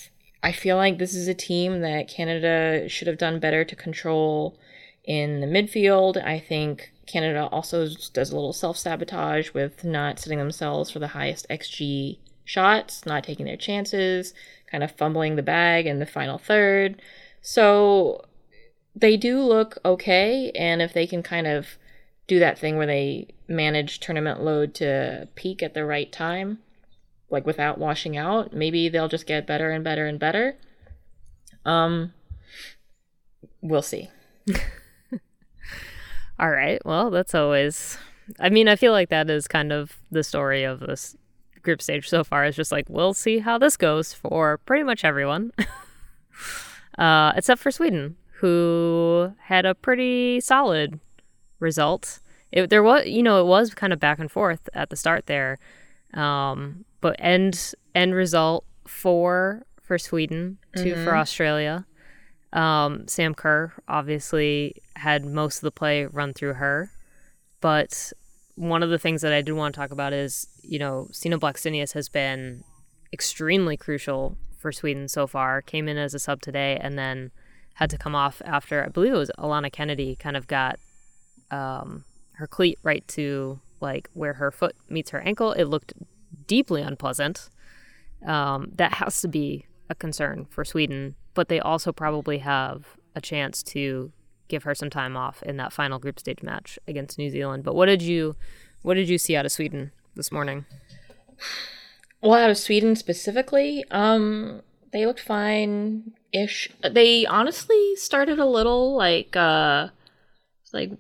I 0.44 0.52
feel 0.52 0.76
like 0.76 0.98
this 0.98 1.14
is 1.14 1.26
a 1.26 1.33
team 1.33 1.80
that 1.80 2.07
Canada 2.07 2.87
should 2.87 3.09
have 3.09 3.16
done 3.16 3.40
better 3.40 3.64
to 3.64 3.74
control 3.74 4.59
in 5.02 5.40
the 5.40 5.46
midfield. 5.46 6.22
I 6.22 6.38
think 6.38 6.92
Canada 7.07 7.48
also 7.50 7.88
does 8.12 8.30
a 8.30 8.35
little 8.35 8.52
self 8.52 8.76
sabotage 8.76 9.54
with 9.54 9.85
not 9.85 10.18
setting 10.18 10.38
themselves 10.38 10.90
for 10.90 10.98
the 10.98 11.09
highest 11.09 11.48
XG 11.48 12.18
shots, 12.44 13.07
not 13.07 13.24
taking 13.24 13.46
their 13.46 13.57
chances, 13.57 14.35
kind 14.70 14.85
of 14.85 14.92
fumbling 14.92 15.37
the 15.37 15.42
bag 15.42 15.87
in 15.87 15.98
the 15.98 16.04
final 16.04 16.37
third. 16.37 17.00
So 17.40 18.26
they 18.94 19.16
do 19.16 19.40
look 19.40 19.78
okay, 19.83 20.52
and 20.54 20.83
if 20.83 20.92
they 20.92 21.07
can 21.07 21.22
kind 21.22 21.46
of 21.46 21.78
do 22.26 22.38
that 22.38 22.59
thing 22.59 22.76
where 22.76 22.87
they 22.87 23.28
manage 23.48 23.98
tournament 23.98 24.42
load 24.42 24.74
to 24.74 25.26
peak 25.37 25.62
at 25.62 25.72
the 25.72 25.87
right 25.87 26.12
time, 26.12 26.59
like 27.30 27.46
without 27.46 27.78
washing 27.78 28.16
out. 28.16 28.52
Maybe 28.52 28.88
they'll 28.88 29.08
just 29.08 29.26
get 29.26 29.46
better 29.46 29.70
and 29.70 29.82
better 29.84 30.06
and 30.06 30.18
better. 30.18 30.56
Um 31.64 32.12
we'll 33.62 33.82
see. 33.82 34.10
All 36.38 36.50
right. 36.50 36.84
Well, 36.84 37.10
that's 37.10 37.34
always 37.34 37.98
I 38.40 38.48
mean, 38.48 38.68
I 38.68 38.76
feel 38.76 38.92
like 38.92 39.10
that 39.10 39.28
is 39.28 39.46
kind 39.46 39.72
of 39.72 39.98
the 40.10 40.24
story 40.24 40.64
of 40.64 40.80
this 40.80 41.16
group 41.62 41.80
stage 41.80 42.08
so 42.08 42.24
far. 42.24 42.44
It's 42.44 42.56
just 42.56 42.72
like 42.72 42.88
we'll 42.88 43.14
see 43.14 43.38
how 43.38 43.58
this 43.58 43.76
goes 43.76 44.12
for 44.12 44.58
pretty 44.58 44.84
much 44.84 45.04
everyone. 45.04 45.52
uh 46.98 47.32
except 47.37 47.60
for 47.60 47.70
Sweden, 47.70 48.16
who 48.38 49.32
had 49.40 49.64
a 49.64 49.74
pretty 49.74 50.40
solid 50.40 51.00
result. 51.60 52.20
It, 52.52 52.70
there 52.70 52.82
was, 52.82 53.06
you 53.06 53.22
know, 53.22 53.40
it 53.40 53.46
was 53.46 53.74
kind 53.74 53.92
of 53.92 53.98
back 53.98 54.18
and 54.20 54.30
forth 54.30 54.68
at 54.74 54.90
the 54.90 54.96
start 54.96 55.26
there. 55.26 55.58
Um, 56.12 56.84
but 57.04 57.16
end 57.18 57.74
end 57.94 58.14
result 58.14 58.64
four 58.86 59.66
for 59.82 59.98
Sweden, 59.98 60.56
2 60.74 60.82
mm-hmm. 60.82 61.04
for 61.04 61.14
Australia. 61.14 61.84
Um, 62.54 63.06
Sam 63.06 63.34
Kerr 63.34 63.74
obviously 63.86 64.76
had 64.96 65.26
most 65.26 65.56
of 65.56 65.60
the 65.64 65.70
play 65.70 66.06
run 66.06 66.32
through 66.32 66.54
her, 66.54 66.90
but 67.60 68.10
one 68.54 68.82
of 68.82 68.88
the 68.88 68.98
things 68.98 69.20
that 69.20 69.34
I 69.34 69.42
did 69.42 69.52
want 69.52 69.74
to 69.74 69.78
talk 69.78 69.90
about 69.90 70.14
is, 70.14 70.46
you 70.62 70.78
know, 70.78 71.08
Stina 71.12 71.38
Blackstenius 71.38 71.92
has 71.92 72.08
been 72.08 72.64
extremely 73.12 73.76
crucial 73.76 74.38
for 74.56 74.72
Sweden 74.72 75.06
so 75.06 75.26
far. 75.26 75.60
Came 75.60 75.88
in 75.88 75.98
as 75.98 76.14
a 76.14 76.18
sub 76.18 76.40
today 76.40 76.78
and 76.80 76.98
then 76.98 77.32
had 77.74 77.90
to 77.90 77.98
come 77.98 78.14
off 78.14 78.40
after 78.46 78.82
I 78.82 78.88
believe 78.88 79.12
it 79.12 79.18
was 79.18 79.30
Alana 79.38 79.70
Kennedy 79.70 80.16
kind 80.16 80.38
of 80.38 80.46
got 80.46 80.78
um, 81.50 82.06
her 82.36 82.46
cleat 82.46 82.78
right 82.82 83.06
to 83.08 83.60
like 83.82 84.08
where 84.14 84.32
her 84.32 84.50
foot 84.50 84.74
meets 84.88 85.10
her 85.10 85.20
ankle. 85.20 85.52
It 85.52 85.64
looked 85.64 85.92
deeply 86.46 86.83
unpleasant. 86.83 87.50
Um, 88.24 88.70
that 88.76 88.94
has 88.94 89.20
to 89.20 89.28
be 89.28 89.66
a 89.90 89.94
concern 89.94 90.46
for 90.48 90.64
Sweden, 90.64 91.14
but 91.35 91.48
they 91.48 91.61
also 91.61 91.92
probably 91.92 92.38
have 92.38 92.96
a 93.14 93.20
chance 93.20 93.62
to 93.62 94.12
give 94.48 94.62
her 94.64 94.74
some 94.74 94.90
time 94.90 95.16
off 95.16 95.42
in 95.42 95.57
that 95.57 95.72
final 95.72 95.98
group 95.98 96.18
stage 96.18 96.42
match 96.42 96.78
against 96.87 97.18
New 97.18 97.30
Zealand. 97.30 97.64
But 97.64 97.74
what 97.74 97.87
did 97.87 98.02
you 98.02 98.37
what 98.83 98.94
did 98.94 99.09
you 99.09 99.18
see 99.18 99.37
out 99.37 99.46
of 99.46 99.52
Sweden 99.52 99.92
this 100.14 100.30
morning? 100.30 100.66
Well, 102.22 102.35
out 102.35 102.50
of 102.50 102.59
Sweden 102.59 102.96
specifically, 102.96 103.85
um, 103.90 104.62
they 104.92 105.07
looked 105.07 105.20
fine 105.20 106.12
ish. 106.33 106.70
They 106.88 107.26
honestly 107.26 107.96
started 107.96 108.38
a 108.38 108.46
little 108.46 108.96
like 108.96 109.37
uh 109.37 109.88
like 110.72 110.92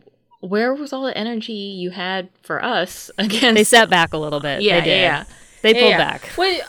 where 0.48 0.74
was 0.74 0.92
all 0.92 1.04
the 1.04 1.16
energy 1.16 1.52
you 1.52 1.90
had 1.90 2.28
for 2.42 2.62
us 2.62 3.10
against 3.18 3.54
They 3.54 3.64
sat 3.64 3.90
back 3.90 4.12
a 4.12 4.18
little 4.18 4.40
bit. 4.40 4.62
Yeah, 4.62 4.80
they 4.80 5.02
yeah. 5.02 5.24
They 5.62 5.72
pulled 5.72 5.90
yeah, 5.90 5.98
back. 5.98 6.30
Well, 6.36 6.60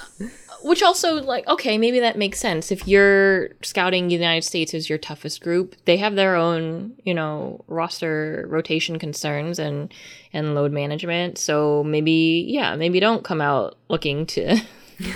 which 0.66 0.82
also 0.82 1.22
like 1.22 1.48
okay 1.48 1.78
maybe 1.78 2.00
that 2.00 2.18
makes 2.18 2.40
sense 2.40 2.72
if 2.72 2.88
you're 2.88 3.50
scouting 3.62 4.08
the 4.08 4.14
united 4.14 4.42
states 4.42 4.74
as 4.74 4.90
your 4.90 4.98
toughest 4.98 5.42
group 5.42 5.76
they 5.86 5.96
have 5.96 6.16
their 6.16 6.36
own 6.36 6.92
you 7.04 7.14
know 7.14 7.64
roster 7.68 8.48
rotation 8.50 8.98
concerns 8.98 9.60
and 9.60 9.94
and 10.34 10.56
load 10.56 10.72
management 10.72 11.38
so 11.38 11.84
maybe 11.84 12.46
yeah 12.48 12.76
maybe 12.76 13.00
don't 13.00 13.24
come 13.24 13.42
out 13.42 13.78
looking 13.90 14.26
to 14.26 14.60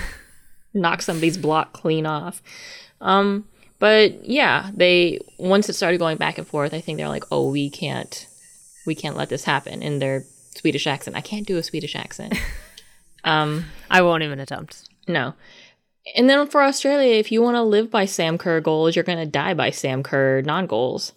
knock 0.76 1.02
somebody's 1.02 1.38
block 1.38 1.74
clean 1.74 2.06
off 2.06 2.44
um 3.02 3.44
but 3.80 4.24
yeah 4.24 4.70
they 4.76 5.20
once 5.40 5.68
it 5.68 5.74
started 5.74 5.98
going 5.98 6.18
back 6.18 6.38
and 6.38 6.46
forth 6.46 6.76
i 6.76 6.80
think 6.80 7.00
they're 7.00 7.10
like 7.10 7.26
oh 7.32 7.50
we 7.50 7.72
can't 7.72 8.28
we 8.86 8.96
can't 8.96 9.18
let 9.18 9.30
this 9.30 9.44
happen 9.44 9.82
in 9.82 10.00
their 10.00 10.26
swedish 10.56 10.88
accent 10.88 11.16
i 11.16 11.22
can't 11.22 11.48
do 11.48 11.58
a 11.58 11.64
swedish 11.64 11.96
accent 11.96 12.34
um 13.24 13.66
i 13.90 14.02
won't 14.02 14.24
even 14.24 14.40
attempt 14.40 14.90
no. 15.10 15.34
And 16.16 16.30
then 16.30 16.48
for 16.48 16.62
Australia, 16.62 17.16
if 17.16 17.32
you 17.32 17.42
want 17.42 17.56
to 17.56 17.64
live 17.64 17.92
by 17.92 18.06
Sam 18.06 18.38
Kerr 18.38 18.62
goals, 18.62 18.96
you're 18.96 19.04
going 19.04 19.18
to 19.18 19.26
die 19.26 19.54
by 19.54 19.72
Sam 19.72 20.04
Kerr 20.04 20.42
non 20.44 20.68
goals. 20.68 21.14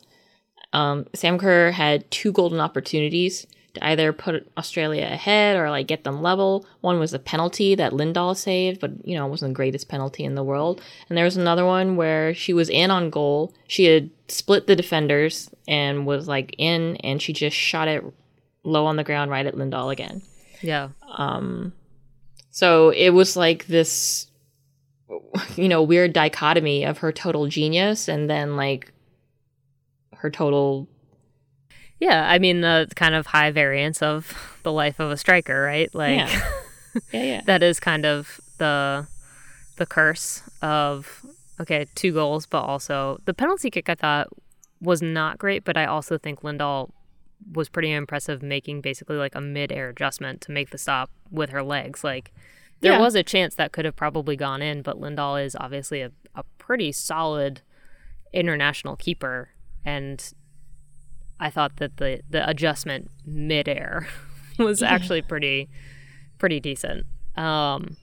Um, 0.72 1.06
Sam 1.14 1.38
Kerr 1.38 1.70
had 1.70 2.10
two 2.10 2.32
golden 2.32 2.58
opportunities 2.58 3.46
to 3.74 3.86
either 3.86 4.12
put 4.12 4.50
Australia 4.58 5.04
ahead 5.04 5.56
or 5.56 5.70
like 5.70 5.86
get 5.86 6.04
them 6.04 6.22
level. 6.22 6.66
One 6.80 6.98
was 6.98 7.14
a 7.14 7.18
penalty 7.18 7.74
that 7.74 7.92
Lindahl 7.92 8.36
saved, 8.36 8.80
but 8.80 8.90
you 9.06 9.16
know, 9.16 9.26
it 9.26 9.30
wasn't 9.30 9.50
the 9.50 9.56
greatest 9.56 9.88
penalty 9.88 10.24
in 10.24 10.34
the 10.34 10.44
world. 10.44 10.82
And 11.08 11.16
there 11.16 11.24
was 11.24 11.36
another 11.36 11.64
one 11.64 11.96
where 11.96 12.34
she 12.34 12.52
was 12.52 12.68
in 12.68 12.90
on 12.90 13.10
goal. 13.10 13.54
She 13.68 13.84
had 13.84 14.10
split 14.32 14.66
the 14.66 14.76
defenders 14.76 15.50
and 15.68 16.06
was 16.06 16.26
like 16.28 16.54
in, 16.58 16.96
and 16.96 17.20
she 17.20 17.32
just 17.32 17.56
shot 17.56 17.88
it 17.88 18.04
low 18.64 18.86
on 18.86 18.96
the 18.96 19.04
ground 19.04 19.30
right 19.30 19.46
at 19.46 19.54
Lindahl 19.54 19.92
again. 19.92 20.22
Yeah. 20.60 20.90
Um, 21.16 21.72
so 22.50 22.90
it 22.90 23.10
was 23.10 23.36
like 23.36 23.66
this, 23.66 24.26
you 25.56 25.68
know, 25.68 25.82
weird 25.82 26.12
dichotomy 26.12 26.84
of 26.84 26.98
her 26.98 27.12
total 27.12 27.46
genius 27.48 28.08
and 28.08 28.28
then 28.28 28.56
like 28.56 28.92
her 30.14 30.30
total. 30.30 30.88
Yeah, 31.98 32.28
I 32.28 32.38
mean 32.38 32.60
the 32.62 32.88
kind 32.96 33.14
of 33.14 33.26
high 33.26 33.52
variance 33.52 34.02
of 34.02 34.58
the 34.64 34.72
life 34.72 35.00
of 35.00 35.10
a 35.10 35.16
striker, 35.16 35.62
right? 35.62 35.92
Like, 35.94 36.16
yeah, 36.16 36.50
yeah, 37.12 37.22
yeah. 37.22 37.40
that 37.46 37.62
is 37.62 37.80
kind 37.80 38.04
of 38.04 38.40
the 38.58 39.06
the 39.76 39.86
curse 39.86 40.42
of 40.60 41.24
okay, 41.62 41.86
two 41.94 42.12
goals, 42.12 42.46
but 42.46 42.62
also 42.62 43.18
the 43.24 43.34
penalty 43.34 43.70
kick. 43.70 43.88
I 43.88 43.94
thought 43.94 44.28
was 44.80 45.00
not 45.00 45.38
great, 45.38 45.64
but 45.64 45.76
I 45.76 45.86
also 45.86 46.18
think 46.18 46.42
Lindahl 46.42 46.90
was 47.52 47.68
pretty 47.68 47.90
impressive 47.92 48.42
making 48.42 48.80
basically 48.80 49.16
like 49.16 49.34
a 49.34 49.40
mid-air 49.40 49.88
adjustment 49.88 50.40
to 50.42 50.52
make 50.52 50.70
the 50.70 50.78
stop 50.78 51.10
with 51.30 51.50
her 51.50 51.62
legs. 51.62 52.04
Like 52.04 52.32
there 52.80 52.92
yeah. 52.92 53.00
was 53.00 53.14
a 53.14 53.22
chance 53.22 53.54
that 53.54 53.72
could 53.72 53.84
have 53.84 53.96
probably 53.96 54.36
gone 54.36 54.62
in, 54.62 54.82
but 54.82 55.00
Lindahl 55.00 55.44
is 55.44 55.56
obviously 55.58 56.02
a, 56.02 56.10
a 56.34 56.44
pretty 56.58 56.92
solid 56.92 57.62
international 58.32 58.96
keeper 58.96 59.50
and 59.84 60.32
I 61.38 61.50
thought 61.50 61.76
that 61.76 61.96
the 61.96 62.20
the 62.30 62.48
adjustment 62.48 63.10
mid-air 63.26 64.06
was 64.58 64.80
yeah. 64.80 64.88
actually 64.88 65.22
pretty 65.22 65.68
pretty 66.38 66.60
decent. 66.60 67.04
Um, 67.36 67.96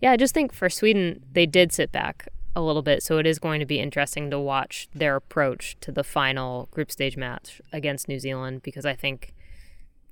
yeah, 0.00 0.12
I 0.12 0.16
just 0.16 0.34
think 0.34 0.54
for 0.54 0.70
Sweden 0.70 1.22
they 1.32 1.44
did 1.44 1.72
sit 1.72 1.92
back 1.92 2.28
a 2.58 2.62
little 2.62 2.82
bit. 2.82 3.02
So 3.02 3.18
it 3.18 3.26
is 3.26 3.38
going 3.38 3.60
to 3.60 3.66
be 3.66 3.78
interesting 3.78 4.30
to 4.30 4.38
watch 4.38 4.88
their 4.94 5.14
approach 5.14 5.76
to 5.80 5.92
the 5.92 6.02
final 6.02 6.68
group 6.72 6.90
stage 6.90 7.16
match 7.16 7.62
against 7.72 8.08
New 8.08 8.18
Zealand 8.18 8.62
because 8.62 8.84
I 8.84 8.94
think 8.94 9.32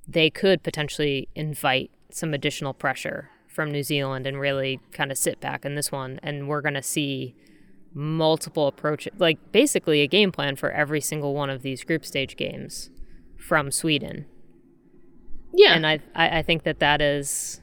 they 0.07 0.29
could 0.29 0.63
potentially 0.63 1.27
invite 1.35 1.91
some 2.09 2.33
additional 2.33 2.73
pressure 2.73 3.29
from 3.47 3.69
New 3.69 3.83
Zealand 3.83 4.25
and 4.25 4.39
really 4.39 4.79
kind 4.93 5.11
of 5.11 5.17
sit 5.17 5.41
back 5.41 5.65
in 5.65 5.75
this 5.75 5.91
one. 5.91 6.21
And 6.23 6.47
we're 6.47 6.61
going 6.61 6.73
to 6.75 6.81
see 6.81 7.35
multiple 7.93 8.67
approaches, 8.67 9.11
like 9.19 9.51
basically 9.51 10.01
a 10.01 10.07
game 10.07 10.31
plan 10.31 10.55
for 10.55 10.71
every 10.71 11.01
single 11.01 11.33
one 11.33 11.49
of 11.49 11.63
these 11.63 11.83
group 11.83 12.05
stage 12.05 12.37
games 12.37 12.89
from 13.35 13.71
Sweden. 13.71 14.25
Yeah. 15.53 15.73
And 15.73 15.85
I, 15.85 15.99
I, 16.15 16.39
I 16.39 16.41
think 16.43 16.63
that 16.63 16.79
that 16.79 17.01
is 17.01 17.59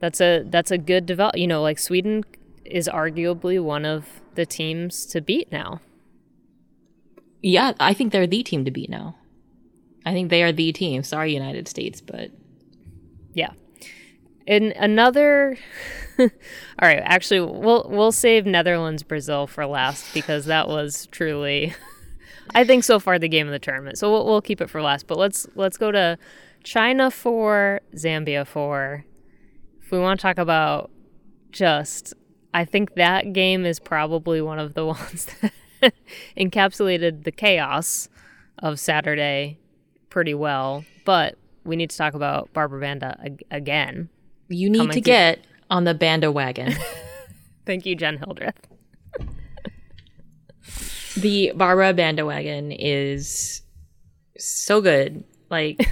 that's 0.00 0.20
a 0.20 0.42
that's 0.46 0.70
a 0.70 0.76
good 0.76 1.06
develop 1.06 1.34
you 1.34 1.46
know 1.46 1.62
like 1.62 1.78
sweden 1.78 2.22
is 2.64 2.88
arguably 2.88 3.62
one 3.62 3.84
of 3.84 4.20
the 4.34 4.46
teams 4.46 5.06
to 5.06 5.20
beat 5.20 5.50
now. 5.52 5.80
Yeah, 7.42 7.72
I 7.78 7.92
think 7.92 8.12
they're 8.12 8.26
the 8.26 8.42
team 8.42 8.64
to 8.64 8.70
beat 8.70 8.88
now. 8.88 9.16
I 10.06 10.12
think 10.12 10.30
they 10.30 10.42
are 10.42 10.52
the 10.52 10.72
team. 10.72 11.02
Sorry, 11.02 11.32
United 11.34 11.68
States, 11.68 12.00
but 12.00 12.30
yeah. 13.32 13.52
In 14.46 14.72
another, 14.76 15.56
all 16.18 16.28
right. 16.82 17.00
Actually, 17.04 17.40
we'll 17.40 17.86
we'll 17.88 18.12
save 18.12 18.44
Netherlands 18.44 19.02
Brazil 19.02 19.46
for 19.46 19.64
last 19.66 20.12
because 20.12 20.44
that 20.46 20.68
was 20.68 21.06
truly, 21.06 21.74
I 22.54 22.64
think 22.64 22.84
so 22.84 22.98
far 22.98 23.18
the 23.18 23.28
game 23.28 23.46
of 23.46 23.52
the 23.52 23.58
tournament. 23.58 23.98
So 23.98 24.10
we'll 24.10 24.26
we'll 24.26 24.42
keep 24.42 24.60
it 24.60 24.68
for 24.68 24.82
last. 24.82 25.06
But 25.06 25.16
let's 25.16 25.46
let's 25.54 25.78
go 25.78 25.90
to 25.90 26.18
China 26.62 27.10
for 27.10 27.80
Zambia 27.94 28.46
for. 28.46 29.04
If 29.82 29.90
we 29.90 29.98
want 29.98 30.20
to 30.20 30.22
talk 30.22 30.38
about 30.38 30.90
just 31.52 32.14
I 32.54 32.64
think 32.64 32.94
that 32.94 33.32
game 33.32 33.66
is 33.66 33.80
probably 33.80 34.40
one 34.40 34.60
of 34.60 34.74
the 34.74 34.86
ones 34.86 35.26
that 35.82 35.92
encapsulated 36.38 37.24
the 37.24 37.32
chaos 37.32 38.08
of 38.60 38.78
Saturday 38.78 39.58
pretty 40.08 40.34
well. 40.34 40.84
But 41.04 41.36
we 41.64 41.74
need 41.74 41.90
to 41.90 41.96
talk 41.96 42.14
about 42.14 42.52
Barbara 42.52 42.80
Banda 42.80 43.18
ag- 43.22 43.42
again. 43.50 44.08
You 44.48 44.70
need 44.70 44.92
to 44.92 45.00
get 45.00 45.44
on 45.68 45.84
the 45.84 45.94
Banda 45.94 46.30
wagon. 46.30 46.74
Thank 47.66 47.86
you, 47.86 47.96
Jenn 47.96 48.18
Hildreth. 48.18 48.54
the 51.16 51.52
Barbara 51.56 51.92
Banda 51.92 52.24
wagon 52.24 52.70
is 52.70 53.62
so 54.38 54.80
good. 54.80 55.24
Like, 55.50 55.88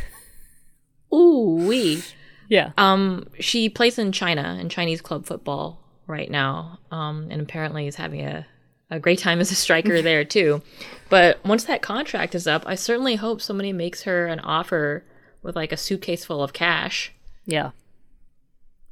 ooh 1.12 1.66
wee. 1.66 2.04
Yeah. 2.48 2.72
Um, 2.76 3.26
she 3.40 3.68
plays 3.68 3.98
in 3.98 4.12
China 4.12 4.58
in 4.60 4.68
Chinese 4.68 5.00
club 5.00 5.26
football 5.26 5.81
right 6.12 6.30
now, 6.30 6.78
um, 6.90 7.28
and 7.30 7.40
apparently 7.40 7.86
is 7.86 7.96
having 7.96 8.20
a, 8.20 8.46
a 8.90 9.00
great 9.00 9.18
time 9.18 9.40
as 9.40 9.50
a 9.50 9.56
striker 9.56 10.00
there 10.02 10.24
too. 10.24 10.62
But 11.08 11.44
once 11.44 11.64
that 11.64 11.82
contract 11.82 12.34
is 12.34 12.46
up, 12.46 12.62
I 12.66 12.76
certainly 12.76 13.16
hope 13.16 13.40
somebody 13.40 13.72
makes 13.72 14.02
her 14.02 14.26
an 14.26 14.38
offer 14.40 15.04
with 15.42 15.56
like 15.56 15.72
a 15.72 15.76
suitcase 15.76 16.24
full 16.24 16.42
of 16.42 16.52
cash. 16.52 17.12
Yeah. 17.44 17.70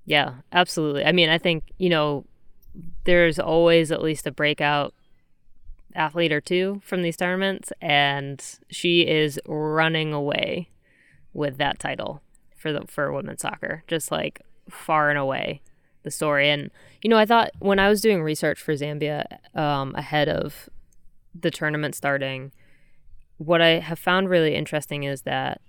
Yeah, 0.05 0.35
absolutely. 0.53 1.05
I 1.05 1.13
mean, 1.13 1.29
I 1.29 1.39
think, 1.39 1.65
you 1.79 1.91
know, 1.91 2.25
there's 3.05 3.39
always 3.39 3.93
at 3.93 4.03
least 4.03 4.27
a 4.27 4.33
breakout 4.33 4.95
athlete 5.95 6.33
or 6.33 6.41
two 6.41 6.81
from 6.85 7.03
these 7.03 7.17
tournaments, 7.17 7.73
and 7.81 8.43
she 8.71 9.07
is 9.07 9.39
running 9.47 10.13
away 10.13 10.71
with 11.33 11.59
that 11.59 11.79
title 11.79 12.23
for 12.57 12.73
the 12.73 12.87
for 12.87 13.13
women's 13.13 13.43
soccer, 13.43 13.85
just 13.87 14.11
like 14.11 14.41
far 14.69 15.11
and 15.11 15.19
away 15.19 15.61
the 16.03 16.11
story. 16.11 16.51
And, 16.51 16.71
you 17.03 17.11
know, 17.11 17.19
I 17.19 17.27
thought 17.27 17.51
when 17.59 17.79
I 17.79 17.89
was 17.89 18.01
doing 18.01 18.23
research 18.23 18.61
for 18.61 18.75
Zambia 18.75 19.25
um, 19.55 19.95
ahead 19.95 20.29
of 20.29 20.69
the 21.39 21.51
tournament 21.51 21.95
starting, 21.95 22.53
what 23.37 23.61
I 23.61 23.81
have 23.81 23.99
found 23.99 24.29
really 24.29 24.55
interesting 24.55 25.05
is 25.05 25.23
that 25.23 25.61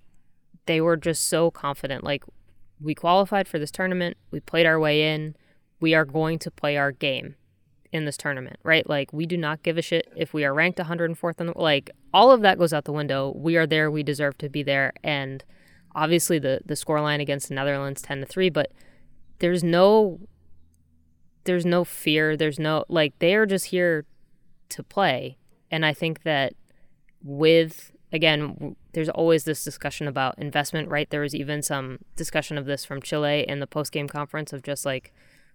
they 0.65 0.81
were 0.81 0.97
just 0.97 1.27
so 1.27 1.51
confident. 1.51 2.03
Like, 2.03 2.23
we 2.79 2.95
qualified 2.95 3.47
for 3.47 3.59
this 3.59 3.71
tournament, 3.71 4.17
we 4.31 4.39
played 4.39 4.65
our 4.65 4.79
way 4.79 5.13
in, 5.13 5.35
we 5.79 5.93
are 5.93 6.05
going 6.05 6.39
to 6.39 6.51
play 6.51 6.77
our 6.77 6.91
game 6.91 7.35
in 7.91 8.05
this 8.05 8.17
tournament, 8.17 8.57
right? 8.63 8.87
Like 8.89 9.11
we 9.11 9.25
do 9.25 9.37
not 9.37 9.63
give 9.63 9.77
a 9.77 9.81
shit 9.81 10.11
if 10.15 10.33
we 10.33 10.45
are 10.45 10.53
ranked 10.53 10.79
104th 10.79 11.41
in 11.41 11.47
the 11.47 11.57
like 11.57 11.91
all 12.13 12.31
of 12.31 12.41
that 12.41 12.57
goes 12.57 12.73
out 12.73 12.85
the 12.85 12.91
window. 12.91 13.33
We 13.35 13.57
are 13.57 13.67
there, 13.67 13.91
we 13.91 14.03
deserve 14.03 14.37
to 14.39 14.49
be 14.49 14.63
there 14.63 14.93
and 15.03 15.43
obviously 15.93 16.39
the 16.39 16.61
the 16.65 16.75
scoreline 16.75 17.21
against 17.21 17.49
the 17.49 17.55
Netherlands 17.55 18.01
10 18.01 18.21
to 18.21 18.25
3, 18.25 18.49
but 18.49 18.71
there's 19.41 19.63
no 19.63 20.19
there's 21.43 21.65
no 21.65 21.83
fear, 21.83 22.37
there's 22.37 22.59
no 22.59 22.85
like 22.87 23.17
they 23.19 23.35
are 23.35 23.45
just 23.45 23.65
here 23.65 24.05
to 24.69 24.83
play. 24.83 25.37
And 25.69 25.85
I 25.85 25.93
think 25.93 26.23
that 26.23 26.53
with 27.23 27.91
again, 28.13 28.75
there's 28.93 29.09
always 29.09 29.43
this 29.43 29.63
discussion 29.63 30.07
about 30.07 30.37
investment, 30.37 30.89
right? 30.89 31.09
There 31.09 31.21
was 31.21 31.35
even 31.35 31.61
some 31.61 31.99
discussion 32.15 32.57
of 32.57 32.65
this 32.65 32.85
from 32.85 33.01
Chile 33.01 33.45
in 33.47 33.59
the 33.59 33.67
post 33.67 33.91
game 33.91 34.07
conference 34.07 34.53
of 34.53 34.63
just 34.63 34.85
like 34.85 35.11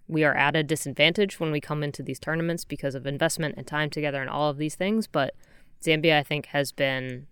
we 0.09 0.25
are 0.25 0.35
at 0.35 0.57
a 0.57 0.63
disadvantage 0.63 1.39
when 1.39 1.53
we 1.53 1.61
come 1.61 1.83
into 1.83 2.03
these 2.03 2.19
tournaments 2.19 2.65
because 2.65 2.95
of 2.95 3.07
investment 3.07 3.55
and 3.57 3.67
time 3.67 3.91
together 3.91 4.21
and 4.21 4.31
all 4.31 4.51
of 4.51 4.59
these 4.59 4.75
things. 4.75 5.07
But 5.07 5.35
Zambia, 5.81 6.19
I 6.19 6.23
think, 6.23 6.47
has 6.47 6.73
been 6.73 7.27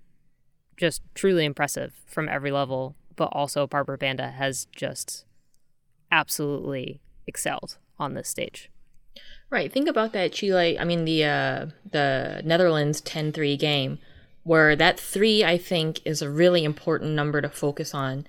just 0.76 1.02
truly 1.14 1.44
impressive 1.44 1.94
from 2.06 2.28
every 2.28 2.52
level. 2.52 2.94
But 3.16 3.30
also, 3.32 3.66
Barbara 3.66 3.98
Banda 3.98 4.30
has 4.32 4.66
just 4.74 5.24
absolutely 6.14 7.00
excelled 7.26 7.76
on 7.98 8.14
this 8.14 8.28
stage. 8.28 8.70
Right. 9.50 9.72
Think 9.72 9.88
about 9.88 10.12
that 10.12 10.32
Chile, 10.32 10.78
I 10.78 10.84
mean 10.84 11.04
the 11.04 11.24
uh 11.24 11.66
the 11.90 12.42
Netherlands 12.44 13.00
10-3 13.02 13.58
game 13.58 13.98
where 14.44 14.76
that 14.76 14.98
3 14.98 15.44
I 15.44 15.58
think 15.58 16.00
is 16.04 16.22
a 16.22 16.30
really 16.30 16.64
important 16.64 17.12
number 17.12 17.40
to 17.40 17.48
focus 17.48 17.94
on. 17.94 18.26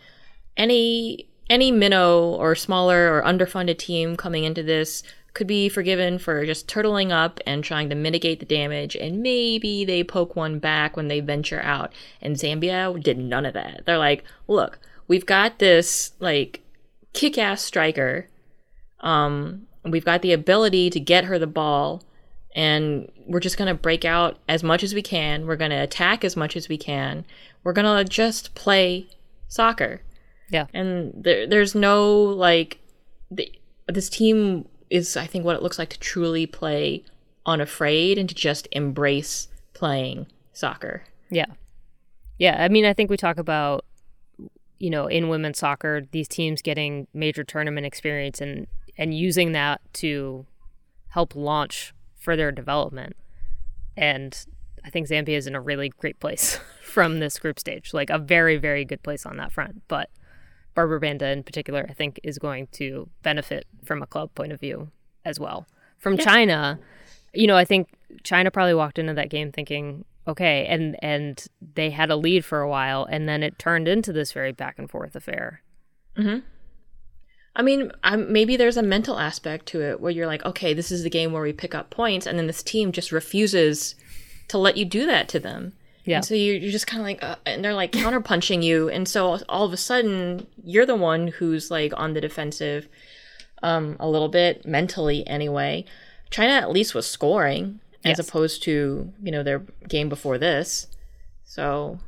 Any 0.57 1.29
any 1.49 1.71
minnow 1.71 2.35
or 2.35 2.55
smaller 2.55 3.13
or 3.13 3.23
underfunded 3.23 3.77
team 3.77 4.15
coming 4.15 4.43
into 4.43 4.63
this 4.63 5.03
could 5.33 5.47
be 5.47 5.69
forgiven 5.69 6.17
for 6.17 6.45
just 6.45 6.67
turtling 6.67 7.11
up 7.11 7.39
and 7.45 7.63
trying 7.63 7.89
to 7.89 7.95
mitigate 7.95 8.39
the 8.39 8.45
damage, 8.45 8.95
and 8.95 9.21
maybe 9.21 9.83
they 9.83 10.01
poke 10.01 10.35
one 10.35 10.59
back 10.59 10.95
when 10.95 11.09
they 11.09 11.19
venture 11.19 11.61
out. 11.61 11.91
And 12.21 12.37
Zambia 12.37 13.03
did 13.03 13.17
none 13.19 13.45
of 13.45 13.53
that. 13.53 13.83
They're 13.85 13.97
like, 13.97 14.23
look, 14.47 14.79
we've 15.09 15.25
got 15.25 15.59
this 15.59 16.13
like 16.19 16.61
kick 17.15 17.37
ass 17.37 17.63
striker. 17.63 18.29
Um, 18.99 19.67
we've 19.83 20.05
got 20.05 20.21
the 20.21 20.33
ability 20.33 20.89
to 20.91 20.99
get 20.99 21.25
her 21.25 21.39
the 21.39 21.47
ball, 21.47 22.03
and 22.55 23.11
we're 23.25 23.39
just 23.39 23.57
gonna 23.57 23.73
break 23.73 24.05
out 24.05 24.37
as 24.47 24.63
much 24.63 24.83
as 24.83 24.93
we 24.93 25.01
can. 25.01 25.47
We're 25.47 25.55
gonna 25.55 25.81
attack 25.81 26.23
as 26.23 26.35
much 26.35 26.55
as 26.55 26.69
we 26.69 26.77
can. 26.77 27.25
We're 27.63 27.73
gonna 27.73 28.03
just 28.03 28.53
play 28.53 29.07
soccer. 29.47 30.01
Yeah. 30.49 30.67
And 30.73 31.11
there, 31.15 31.47
there's 31.47 31.73
no 31.73 32.21
like, 32.21 32.79
the, 33.31 33.51
this 33.87 34.09
team 34.09 34.67
is, 34.89 35.17
I 35.17 35.25
think, 35.25 35.43
what 35.43 35.55
it 35.55 35.63
looks 35.63 35.79
like 35.79 35.89
to 35.89 35.99
truly 35.99 36.45
play 36.45 37.03
unafraid 37.45 38.17
and 38.17 38.29
to 38.29 38.35
just 38.35 38.67
embrace 38.71 39.47
playing 39.73 40.27
soccer. 40.53 41.03
Yeah. 41.31 41.47
Yeah. 42.37 42.63
I 42.63 42.69
mean, 42.69 42.85
I 42.85 42.93
think 42.93 43.09
we 43.09 43.17
talk 43.17 43.37
about, 43.37 43.85
you 44.77 44.89
know, 44.89 45.07
in 45.07 45.29
women's 45.29 45.59
soccer, 45.59 46.03
these 46.11 46.27
teams 46.27 46.61
getting 46.61 47.07
major 47.13 47.43
tournament 47.43 47.85
experience 47.85 48.41
and, 48.41 48.67
and 48.97 49.17
using 49.17 49.51
that 49.53 49.81
to 49.93 50.45
help 51.09 51.35
launch 51.35 51.93
further 52.17 52.51
development. 52.51 53.15
And 53.95 54.37
I 54.83 54.89
think 54.89 55.07
Zambia 55.07 55.37
is 55.37 55.47
in 55.47 55.55
a 55.55 55.61
really 55.61 55.89
great 55.89 56.19
place 56.19 56.59
from 56.81 57.19
this 57.19 57.39
group 57.39 57.59
stage, 57.59 57.93
like 57.93 58.09
a 58.09 58.19
very, 58.19 58.57
very 58.57 58.85
good 58.85 59.01
place 59.03 59.25
on 59.25 59.37
that 59.37 59.51
front. 59.51 59.83
But 59.87 60.09
Barbara 60.75 60.99
Banda 60.99 61.29
in 61.29 61.43
particular, 61.43 61.85
I 61.89 61.93
think, 61.93 62.19
is 62.23 62.37
going 62.37 62.67
to 62.73 63.09
benefit 63.23 63.65
from 63.83 64.01
a 64.01 64.07
club 64.07 64.35
point 64.35 64.51
of 64.51 64.59
view 64.59 64.91
as 65.23 65.39
well. 65.39 65.65
From 65.97 66.15
yeah. 66.15 66.23
China, 66.25 66.79
you 67.33 67.47
know, 67.47 67.55
I 67.55 67.65
think 67.65 67.89
China 68.23 68.51
probably 68.51 68.73
walked 68.73 68.99
into 68.99 69.13
that 69.13 69.29
game 69.29 69.51
thinking, 69.51 70.05
okay, 70.27 70.65
and 70.67 70.95
and 71.03 71.45
they 71.75 71.89
had 71.89 72.11
a 72.11 72.15
lead 72.15 72.45
for 72.45 72.61
a 72.61 72.69
while, 72.69 73.05
and 73.05 73.27
then 73.27 73.43
it 73.43 73.59
turned 73.59 73.87
into 73.87 74.13
this 74.13 74.31
very 74.31 74.51
back 74.51 74.79
and 74.79 74.89
forth 74.89 75.15
affair. 75.15 75.61
Hmm. 76.15 76.39
I 77.57 77.61
mean, 77.61 77.91
I'm, 78.03 78.33
maybe 78.33 78.57
there's 78.57 78.75
a 78.75 78.83
mental 78.83 79.17
aspect 79.17 79.65
to 79.67 79.81
it 79.81 80.01
where 80.01 80.11
you're 80.11 80.27
like, 80.27 80.43
okay, 80.43 80.73
this 80.73 80.91
is 80.91 81.03
the 81.03 81.09
game 81.09 81.31
where 81.31 81.41
we 81.41 81.53
pick 81.53 81.73
up 81.73 81.89
points, 81.89 82.25
and 82.25 82.37
then 82.37 82.47
this 82.47 82.63
team 82.63 82.91
just 82.91 83.11
refuses 83.11 83.95
to 84.49 84.57
let 84.57 84.75
you 84.77 84.83
do 84.85 85.05
that 85.05 85.29
to 85.29 85.39
them. 85.39 85.73
Yeah. 86.03 86.17
And 86.17 86.25
so 86.25 86.35
you're, 86.35 86.55
you're 86.55 86.71
just 86.71 86.85
kind 86.85 87.01
of 87.01 87.05
like, 87.05 87.23
uh, 87.23 87.37
and 87.45 87.63
they're 87.63 87.73
like 87.73 87.91
counterpunching 87.91 88.61
you. 88.61 88.89
And 88.89 89.07
so 89.07 89.39
all 89.49 89.65
of 89.65 89.73
a 89.73 89.77
sudden, 89.77 90.45
you're 90.63 90.85
the 90.85 90.95
one 90.95 91.27
who's 91.27 91.71
like 91.71 91.93
on 91.95 92.13
the 92.13 92.21
defensive 92.21 92.87
um, 93.63 93.97
a 93.99 94.07
little 94.07 94.29
bit, 94.29 94.65
mentally 94.65 95.25
anyway. 95.25 95.85
China 96.29 96.53
at 96.53 96.71
least 96.71 96.93
was 96.93 97.07
scoring 97.07 97.79
as 98.05 98.19
yes. 98.19 98.27
opposed 98.27 98.63
to, 98.63 99.11
you 99.21 99.31
know, 99.31 99.41
their 99.41 99.59
game 99.89 100.09
before 100.09 100.37
this. 100.37 100.87
So 101.43 101.99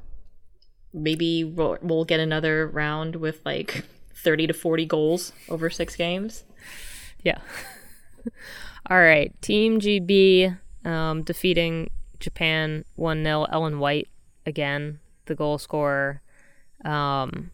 maybe 0.94 1.44
we'll, 1.44 1.78
we'll 1.82 2.06
get 2.06 2.20
another 2.20 2.68
round 2.68 3.16
with 3.16 3.42
like 3.46 3.84
30 4.14 4.48
to 4.48 4.54
40 4.54 4.86
goals 4.86 5.34
over 5.50 5.70
six 5.70 5.96
games. 5.96 6.44
Yeah. 7.24 7.40
All 8.90 9.00
right. 9.00 9.34
Team 9.42 9.80
GB 9.80 10.58
um, 10.86 11.24
defeating 11.24 11.90
Japan 12.20 12.86
1 12.96 13.24
0. 13.24 13.48
Ellen 13.52 13.80
White, 13.80 14.08
again, 14.46 15.00
the 15.26 15.36
goal 15.36 15.58
scorer. 15.58 16.22
Um, 16.86 17.52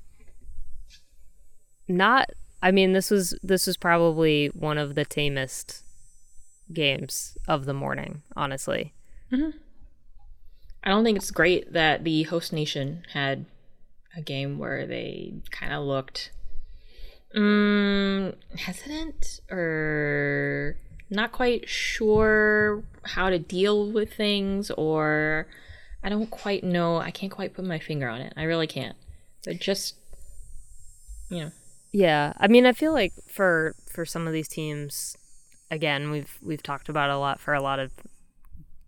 not, 1.87 2.29
I 2.61 2.71
mean, 2.71 2.91
this 2.91 3.09
was 3.09 3.37
this 3.41 3.67
was 3.67 3.77
probably 3.77 4.47
one 4.47 4.77
of 4.77 4.95
the 4.95 5.05
tamest 5.05 5.82
games 6.71 7.37
of 7.47 7.65
the 7.65 7.73
morning, 7.73 8.21
honestly. 8.35 8.93
Mm-hmm. 9.31 9.57
I 10.83 10.89
don't 10.89 11.03
think 11.03 11.17
it's 11.17 11.31
great 11.31 11.73
that 11.73 12.03
the 12.03 12.23
host 12.23 12.51
nation 12.51 13.05
had 13.13 13.45
a 14.15 14.21
game 14.21 14.59
where 14.59 14.85
they 14.85 15.33
kind 15.49 15.73
of 15.73 15.83
looked 15.83 16.31
um, 17.35 18.33
hesitant 18.57 19.39
or 19.49 20.77
not 21.09 21.31
quite 21.31 21.67
sure 21.69 22.83
how 23.03 23.29
to 23.29 23.39
deal 23.39 23.91
with 23.91 24.13
things 24.13 24.71
or 24.71 25.47
I 26.03 26.09
don't 26.09 26.29
quite 26.29 26.63
know. 26.63 26.97
I 26.97 27.11
can't 27.11 27.31
quite 27.31 27.53
put 27.53 27.65
my 27.65 27.79
finger 27.79 28.09
on 28.09 28.21
it. 28.21 28.33
I 28.35 28.43
really 28.43 28.67
can't. 28.67 28.97
But 29.45 29.59
just 29.59 29.95
you 31.29 31.45
know. 31.45 31.51
Yeah. 31.91 32.33
I 32.37 32.47
mean, 32.47 32.65
I 32.65 32.73
feel 32.73 32.91
like 32.91 33.13
for 33.27 33.75
for 33.87 34.05
some 34.05 34.27
of 34.27 34.33
these 34.33 34.47
teams 34.47 35.17
again, 35.73 36.11
we've 36.11 36.37
we've 36.41 36.63
talked 36.63 36.87
about 36.87 37.09
a 37.09 37.17
lot 37.17 37.39
for 37.39 37.53
a 37.53 37.61
lot 37.61 37.79
of 37.79 37.91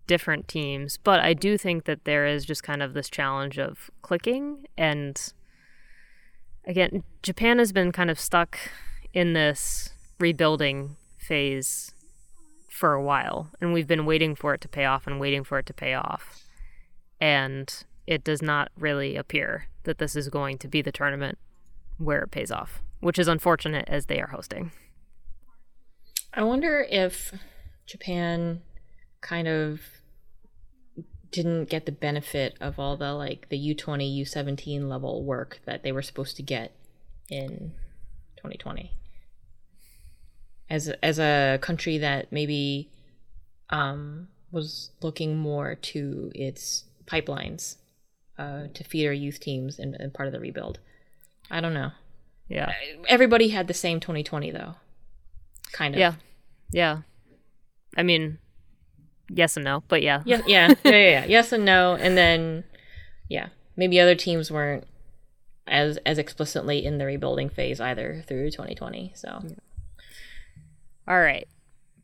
different 0.08 0.48
teams, 0.48 0.98
but 0.98 1.20
I 1.20 1.34
do 1.34 1.58
think 1.58 1.86
that 1.86 2.06
there 2.06 2.28
is 2.28 2.46
just 2.46 2.62
kind 2.64 2.84
of 2.84 2.94
this 2.94 3.10
challenge 3.10 3.58
of 3.58 3.90
clicking 4.04 4.68
and 4.78 5.34
again, 6.66 7.04
Japan 7.24 7.60
has 7.60 7.72
been 7.72 7.92
kind 7.92 8.10
of 8.10 8.20
stuck 8.20 8.58
in 9.14 9.34
this 9.34 9.94
rebuilding 10.20 10.96
phase 11.18 11.92
for 12.70 12.94
a 12.94 13.02
while, 13.02 13.50
and 13.60 13.74
we've 13.74 13.88
been 13.88 14.06
waiting 14.06 14.36
for 14.36 14.54
it 14.54 14.62
to 14.62 14.68
pay 14.68 14.86
off 14.86 15.08
and 15.08 15.20
waiting 15.20 15.44
for 15.44 15.58
it 15.60 15.66
to 15.66 15.74
pay 15.74 15.94
off. 15.94 16.44
And 17.20 17.74
it 18.06 18.24
does 18.24 18.42
not 18.42 18.70
really 18.78 19.16
appear 19.16 19.68
that 19.84 19.98
this 19.98 20.16
is 20.16 20.30
going 20.30 20.58
to 20.60 20.68
be 20.68 20.82
the 20.82 20.92
tournament 20.92 21.38
where 21.98 22.24
it 22.24 22.32
pays 22.32 22.52
off, 22.52 22.82
which 23.00 23.18
is 23.18 23.28
unfortunate 23.28 23.86
as 23.88 24.08
they 24.08 24.20
are 24.20 24.28
hosting. 24.28 24.72
I 26.36 26.44
wonder 26.44 26.86
if 26.90 27.34
Japan 27.86 28.62
kind 29.22 29.48
of 29.48 29.82
didn't 31.32 31.70
get 31.70 31.86
the 31.86 31.92
benefit 31.92 32.56
of 32.62 32.80
all 32.80 32.98
the 32.98 33.14
like 33.14 33.50
the 33.50 33.76
U20, 33.76 34.22
U17 34.22 34.88
level 34.88 35.24
work 35.24 35.60
that 35.66 35.84
they 35.84 35.92
were 35.92 36.02
supposed 36.02 36.36
to 36.38 36.44
get 36.44 36.76
in 37.30 37.74
2020 38.38 38.92
as 40.70 40.90
as 41.02 41.20
a 41.20 41.60
country 41.62 41.98
that 41.98 42.32
maybe 42.32 42.90
um, 43.70 44.28
was 44.52 44.92
looking 45.02 45.38
more 45.38 45.76
to 45.76 46.32
its 46.34 46.86
pipelines 47.06 47.78
uh, 48.38 48.64
to 48.74 48.84
feed 48.84 49.08
our 49.08 49.14
youth 49.14 49.40
teams 49.40 49.80
and, 49.80 49.96
and 49.96 50.14
part 50.14 50.28
of 50.28 50.34
the 50.34 50.40
rebuild. 50.40 50.80
I 51.50 51.62
don't 51.62 51.74
know. 51.74 51.92
Yeah. 52.48 52.72
Everybody 53.08 53.50
had 53.50 53.68
the 53.68 53.74
same 53.74 54.00
2020 54.00 54.52
though. 54.52 54.76
Kind 55.72 55.96
of. 55.96 56.00
Yeah. 56.00 56.14
Yeah. 56.72 57.02
I 57.98 58.04
mean, 58.04 58.40
yes 59.30 59.58
and 59.58 59.64
no, 59.64 59.84
but 59.88 60.02
yeah. 60.02 60.22
Yeah, 60.26 60.42
yeah, 60.48 60.68
yeah, 60.84 60.92
yeah, 60.92 61.10
yeah. 61.10 61.26
Yes 61.26 61.52
and 61.52 61.66
no, 61.66 61.96
and 61.96 62.18
then 62.18 62.64
yeah, 63.30 63.50
maybe 63.76 64.00
other 64.00 64.16
teams 64.16 64.52
weren't 64.52 64.86
as 65.68 65.98
as 66.06 66.18
explicitly 66.18 66.86
in 66.86 66.98
the 66.98 67.06
rebuilding 67.06 67.50
phase 67.50 67.80
either 67.80 68.24
through 68.28 68.52
2020. 68.52 69.14
So. 69.16 69.42
Yeah. 69.44 69.56
All 71.08 71.20
right. 71.20 71.48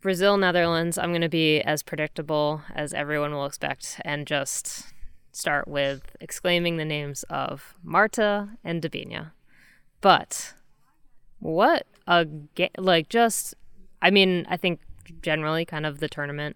Brazil, 0.02 0.38
Netherlands. 0.38 0.98
I'm 0.98 1.12
going 1.12 1.22
to 1.22 1.30
be 1.30 1.62
as 1.62 1.84
predictable 1.84 2.62
as 2.74 2.94
everyone 2.94 3.34
will 3.34 3.46
expect 3.46 4.02
and 4.04 4.26
just 4.26 4.88
start 5.32 5.68
with 5.68 6.16
exclaiming 6.20 6.78
the 6.78 6.86
names 6.86 7.24
of 7.24 7.76
Marta 7.84 8.50
and 8.64 8.82
Debinha. 8.82 9.32
But 10.02 10.54
what 11.40 11.86
a 12.08 12.26
ga- 12.26 12.72
like 12.78 13.10
just 13.10 13.56
I 14.02 14.12
mean, 14.12 14.46
I 14.50 14.58
think 14.58 14.80
generally 15.22 15.66
kind 15.66 15.86
of 15.86 16.00
the 16.00 16.10
tournament 16.10 16.56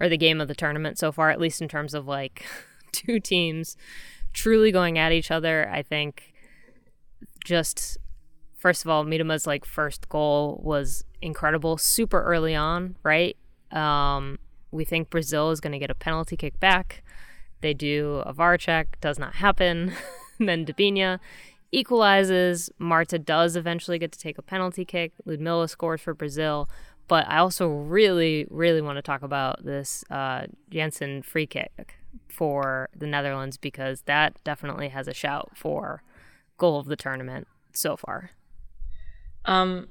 or 0.00 0.08
the 0.08 0.16
game 0.16 0.40
of 0.40 0.48
the 0.48 0.54
tournament 0.54 0.98
so 0.98 1.12
far, 1.12 1.30
at 1.30 1.40
least 1.40 1.60
in 1.60 1.68
terms 1.68 1.94
of 1.94 2.06
like 2.06 2.44
two 2.92 3.20
teams 3.20 3.76
truly 4.32 4.72
going 4.72 4.98
at 4.98 5.12
each 5.12 5.30
other. 5.30 5.68
I 5.70 5.82
think 5.82 6.32
just 7.44 7.98
first 8.56 8.84
of 8.84 8.90
all, 8.90 9.04
Miedema's 9.04 9.46
like 9.46 9.64
first 9.64 10.08
goal 10.08 10.60
was 10.62 11.04
incredible, 11.22 11.78
super 11.78 12.22
early 12.22 12.54
on, 12.54 12.96
right? 13.02 13.36
Um, 13.72 14.38
we 14.70 14.84
think 14.84 15.10
Brazil 15.10 15.50
is 15.50 15.60
going 15.60 15.72
to 15.72 15.78
get 15.78 15.90
a 15.90 15.94
penalty 15.94 16.36
kick 16.36 16.58
back. 16.60 17.02
They 17.60 17.74
do 17.74 18.22
a 18.26 18.32
VAR 18.32 18.56
check, 18.56 19.00
does 19.00 19.18
not 19.18 19.36
happen. 19.36 19.92
then 20.38 20.64
Debinha 20.64 21.18
equalizes. 21.72 22.70
Marta 22.78 23.18
does 23.18 23.56
eventually 23.56 23.98
get 23.98 24.12
to 24.12 24.18
take 24.18 24.38
a 24.38 24.42
penalty 24.42 24.84
kick. 24.84 25.12
Ludmila 25.24 25.68
scores 25.68 26.00
for 26.00 26.14
Brazil. 26.14 26.68
But 27.08 27.26
I 27.28 27.38
also 27.38 27.68
really, 27.68 28.46
really 28.50 28.80
want 28.80 28.96
to 28.98 29.02
talk 29.02 29.22
about 29.22 29.64
this 29.64 30.04
uh, 30.10 30.46
Janssen 30.70 31.22
free 31.22 31.46
kick 31.46 31.96
for 32.28 32.88
the 32.96 33.06
Netherlands 33.06 33.56
because 33.56 34.02
that 34.02 34.36
definitely 34.44 34.88
has 34.88 35.08
a 35.08 35.14
shout 35.14 35.50
for 35.56 36.02
goal 36.56 36.78
of 36.78 36.86
the 36.86 36.96
tournament 36.96 37.48
so 37.72 37.96
far. 37.96 38.30
Um, 39.44 39.88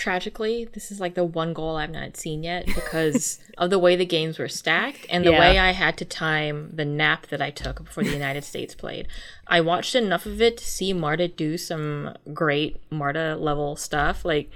tragically, 0.00 0.64
this 0.64 0.90
is 0.90 0.98
like 0.98 1.14
the 1.14 1.24
one 1.24 1.52
goal 1.52 1.76
I've 1.76 1.90
not 1.90 2.16
seen 2.16 2.42
yet 2.42 2.64
because 2.64 3.38
of 3.58 3.68
the 3.68 3.78
way 3.78 3.96
the 3.96 4.06
games 4.06 4.38
were 4.38 4.48
stacked 4.48 5.06
and 5.10 5.26
the 5.26 5.32
yeah. 5.32 5.38
way 5.38 5.58
I 5.58 5.72
had 5.72 5.98
to 5.98 6.06
time 6.06 6.70
the 6.72 6.86
nap 6.86 7.26
that 7.26 7.42
I 7.42 7.50
took 7.50 7.84
before 7.84 8.02
the 8.02 8.10
United 8.10 8.42
States 8.42 8.74
played. 8.74 9.06
I 9.46 9.60
watched 9.60 9.94
enough 9.94 10.24
of 10.24 10.40
it 10.40 10.56
to 10.56 10.64
see 10.64 10.94
Marta 10.94 11.28
do 11.28 11.58
some 11.58 12.16
great 12.32 12.80
Marta 12.90 13.36
level 13.36 13.76
stuff. 13.76 14.24
Like, 14.24 14.50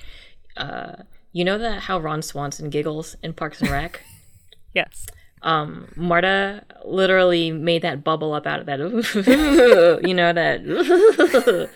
uh, 0.57 1.03
you 1.33 1.45
know 1.45 1.59
that 1.59 1.83
how 1.83 1.99
Ron 1.99 2.23
Swanson 2.23 2.71
giggles 2.71 3.15
in 3.23 3.35
Parks 3.35 3.61
and 3.61 3.71
Rec? 3.71 4.03
yes. 4.75 5.07
Um, 5.43 5.93
Marta 5.95 6.65
literally 6.87 7.51
made 7.51 7.83
that 7.83 8.03
bubble 8.03 8.33
up 8.33 8.47
out 8.47 8.61
of 8.61 8.67
that, 8.67 10.01
you 10.07 10.15
know, 10.15 10.33
that. 10.33 11.69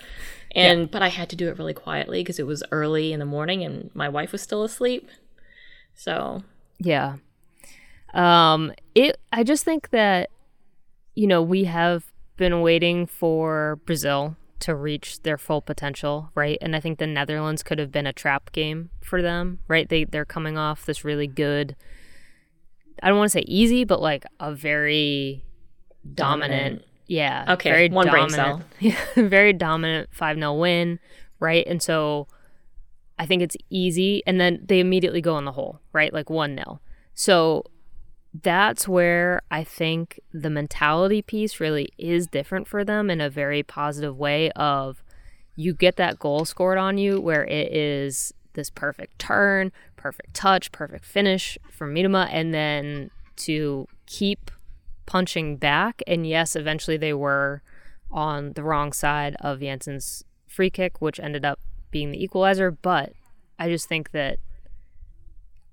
And 0.51 0.81
yeah. 0.81 0.87
but 0.91 1.01
I 1.01 1.09
had 1.09 1.29
to 1.29 1.35
do 1.35 1.47
it 1.49 1.57
really 1.57 1.73
quietly 1.73 2.21
because 2.21 2.39
it 2.39 2.47
was 2.47 2.63
early 2.71 3.13
in 3.13 3.19
the 3.19 3.25
morning 3.25 3.63
and 3.63 3.91
my 3.93 4.09
wife 4.09 4.31
was 4.31 4.41
still 4.41 4.63
asleep. 4.63 5.09
So 5.95 6.43
yeah, 6.79 7.17
um, 8.13 8.73
it. 8.95 9.19
I 9.31 9.43
just 9.43 9.65
think 9.65 9.89
that 9.89 10.29
you 11.15 11.27
know 11.27 11.41
we 11.41 11.65
have 11.65 12.11
been 12.37 12.61
waiting 12.61 13.05
for 13.05 13.79
Brazil 13.85 14.35
to 14.61 14.75
reach 14.75 15.21
their 15.23 15.37
full 15.37 15.61
potential, 15.61 16.31
right? 16.35 16.57
And 16.61 16.75
I 16.75 16.79
think 16.79 16.99
the 16.99 17.07
Netherlands 17.07 17.63
could 17.63 17.79
have 17.79 17.91
been 17.91 18.07
a 18.07 18.13
trap 18.13 18.51
game 18.51 18.89
for 19.01 19.21
them, 19.21 19.59
right? 19.67 19.87
They 19.87 20.03
they're 20.03 20.25
coming 20.25 20.57
off 20.57 20.85
this 20.85 21.03
really 21.03 21.27
good 21.27 21.75
I 23.01 23.09
don't 23.09 23.17
want 23.17 23.31
to 23.31 23.37
say 23.39 23.45
easy, 23.47 23.83
but 23.83 24.01
like 24.01 24.25
a 24.39 24.53
very 24.53 25.43
dominant, 26.13 26.51
dominant. 26.51 26.85
Yeah. 27.09 27.45
Okay. 27.49 27.71
Very 27.71 27.89
one 27.89 28.05
dominant, 28.05 28.31
brain 28.31 28.45
cell. 28.45 28.61
Yeah, 28.79 29.27
very 29.27 29.51
dominant 29.51 30.09
5-0 30.17 30.59
win, 30.59 30.99
right? 31.39 31.65
And 31.67 31.81
so 31.81 32.27
I 33.17 33.25
think 33.25 33.41
it's 33.41 33.57
easy 33.69 34.21
and 34.27 34.39
then 34.39 34.63
they 34.63 34.79
immediately 34.79 35.19
go 35.19 35.37
in 35.39 35.45
the 35.45 35.51
hole, 35.51 35.81
right? 35.91 36.13
Like 36.13 36.27
1-0. 36.27 36.79
So 37.15 37.65
that's 38.43 38.87
where 38.87 39.41
I 39.49 39.63
think 39.63 40.19
the 40.31 40.51
mentality 40.51 41.23
piece 41.23 41.59
really 41.59 41.89
is 41.97 42.27
different 42.27 42.67
for 42.67 42.85
them 42.85 43.09
in 43.09 43.21
a 43.21 43.29
very 43.29 43.63
positive 43.63 44.15
way 44.15 44.51
of 44.51 45.03
you 45.55 45.73
get 45.73 45.95
that 45.95 46.19
goal 46.19 46.45
scored 46.45 46.77
on 46.77 46.99
you 46.99 47.19
where 47.19 47.43
it 47.43 47.73
is 47.73 48.33
this 48.53 48.69
perfect 48.69 49.17
turn, 49.17 49.71
perfect 49.95 50.35
touch, 50.35 50.71
perfect 50.71 51.05
finish 51.05 51.57
from 51.71 51.93
Miedema, 51.95 52.29
and 52.31 52.53
then 52.53 53.09
to 53.37 53.87
keep 54.05 54.51
punching 55.09 55.57
back. 55.57 56.03
And 56.05 56.25
yes, 56.25 56.55
eventually 56.55 56.95
they 56.95 57.13
were 57.13 57.63
on 58.11 58.53
the 58.53 58.63
wrong 58.63 58.93
side 58.93 59.35
of 59.41 59.59
Janssen's 59.59 60.23
free 60.47 60.69
kick, 60.69 61.01
which 61.01 61.19
ended 61.19 61.43
up 61.43 61.59
being 61.89 62.11
the 62.11 62.23
equalizer. 62.23 62.69
But 62.69 63.13
I 63.57 63.69
just 63.69 63.89
think 63.89 64.11
that 64.11 64.37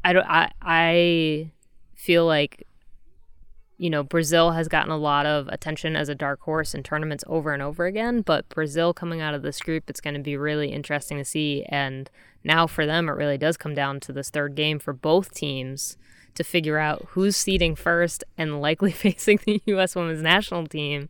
I 0.03 0.15
don't. 0.15 0.27
I 0.27 0.51
I 0.63 1.51
feel 1.95 2.25
like 2.27 2.67
you 3.79 3.91
know, 3.91 4.03
Brazil 4.03 4.53
has 4.53 4.69
gotten 4.69 4.91
a 4.91 4.97
lot 4.97 5.27
of 5.27 5.49
attention 5.49 5.97
as 5.97 6.09
a 6.09 6.15
dark 6.15 6.41
horse 6.41 6.75
in 6.75 6.83
tournaments 6.83 7.23
over 7.27 7.53
and 7.53 7.63
over 7.63 7.85
again. 7.85 8.23
But 8.23 8.49
Brazil 8.49 8.95
coming 8.95 9.21
out 9.21 9.35
of 9.35 9.43
this 9.43 9.61
group, 9.61 9.91
it's 9.91 10.01
going 10.01 10.15
to 10.15 10.21
be 10.21 10.35
really 10.35 10.73
interesting 10.73 11.19
to 11.19 11.27
see. 11.27 11.63
And 11.69 12.09
now 12.43 12.67
for 12.67 12.87
them, 12.87 13.07
it 13.11 13.13
really 13.13 13.37
does 13.37 13.59
come 13.59 13.75
down 13.75 14.01
to 14.01 14.15
this 14.15 14.31
third 14.31 14.55
game 14.55 14.79
for 14.79 14.95
both 14.95 15.35
teams 15.35 15.99
to 16.37 16.45
figure 16.45 16.79
out 16.79 17.07
who's 17.11 17.37
seeding 17.37 17.75
first 17.75 18.25
and 18.39 18.61
likely 18.61 18.93
facing 18.93 19.41
the 19.45 19.61
U.S. 19.67 19.95
women's 19.95 20.23
national 20.23 20.67
team 20.67 21.09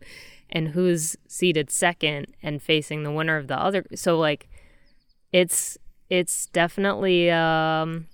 and 0.49 0.69
who's 0.69 1.15
seeded 1.27 1.69
second 1.69 2.27
and 2.41 2.61
facing 2.61 3.03
the 3.03 3.11
winner 3.11 3.37
of 3.37 3.47
the 3.47 3.57
other. 3.57 3.85
So, 3.95 4.17
like, 4.17 4.49
it's 5.31 5.77
it's 6.09 6.47
definitely 6.47 7.29
um, 7.29 8.07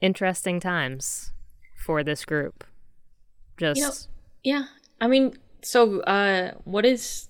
interesting 0.00 0.60
times 0.60 1.32
for 1.76 2.04
this 2.04 2.24
group. 2.24 2.64
Just 3.56 3.78
you 3.78 3.86
know, 3.86 3.92
yeah. 4.42 4.64
I 5.00 5.08
mean, 5.08 5.36
so 5.62 6.00
uh, 6.02 6.52
what 6.64 6.84
is 6.84 7.28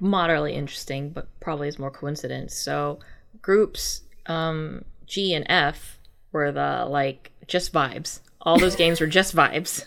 moderately 0.00 0.54
interesting, 0.54 1.10
but 1.10 1.28
probably 1.40 1.68
is 1.68 1.78
more 1.78 1.90
coincidence. 1.90 2.54
So 2.54 2.98
groups 3.40 4.02
um, 4.26 4.84
G 5.06 5.34
and 5.34 5.46
F 5.48 5.95
were 6.36 6.52
the 6.52 6.86
like 6.88 7.32
just 7.46 7.72
vibes. 7.72 8.20
All 8.40 8.58
those 8.58 8.76
games 8.76 9.00
were 9.00 9.06
just 9.06 9.34
vibes. 9.34 9.84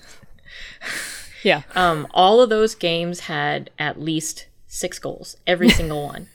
yeah. 1.44 1.62
Um, 1.76 2.08
all 2.12 2.42
of 2.42 2.50
those 2.50 2.76
games 2.76 3.22
had 3.22 3.70
at 3.80 4.02
least 4.02 4.48
six 4.68 5.00
goals, 5.00 5.38
every 5.48 5.70
single 5.80 6.04
one. 6.06 6.28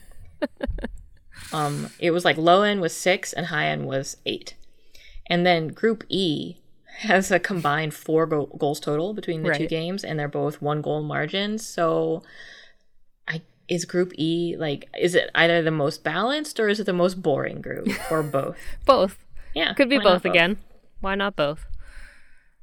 um, 1.53 1.91
it 1.99 2.13
was 2.13 2.25
like 2.25 2.37
low 2.37 2.63
end 2.63 2.81
was 2.81 2.95
six 2.95 3.33
and 3.33 3.47
high 3.47 3.67
end 3.67 3.87
was 3.87 4.17
eight. 4.25 4.55
And 5.27 5.45
then 5.45 5.69
Group 5.69 6.05
E 6.09 6.57
has 6.99 7.31
a 7.31 7.39
combined 7.39 7.95
four 7.95 8.27
go- 8.27 8.47
goals 8.59 8.81
total 8.81 9.15
between 9.15 9.43
the 9.43 9.51
right. 9.51 9.59
two 9.59 9.67
games, 9.67 10.05
and 10.05 10.19
they're 10.19 10.29
both 10.29 10.63
one 10.63 10.81
goal 10.81 11.03
margins. 11.03 11.67
So, 11.67 12.23
I 13.27 13.43
is 13.69 13.85
Group 13.85 14.13
E 14.19 14.57
like 14.59 14.89
is 14.99 15.15
it 15.15 15.31
either 15.35 15.63
the 15.63 15.71
most 15.71 16.05
balanced 16.05 16.61
or 16.61 16.69
is 16.69 16.79
it 16.79 16.85
the 16.85 16.93
most 16.93 17.23
boring 17.23 17.61
group 17.61 17.89
or 18.11 18.23
both? 18.23 18.57
both. 18.87 19.24
Yeah, 19.55 19.73
could 19.75 19.89
be 19.89 19.99
both, 19.99 20.23
both 20.23 20.25
again. 20.25 20.59
Why 21.01 21.15
not 21.15 21.37
both? 21.37 21.67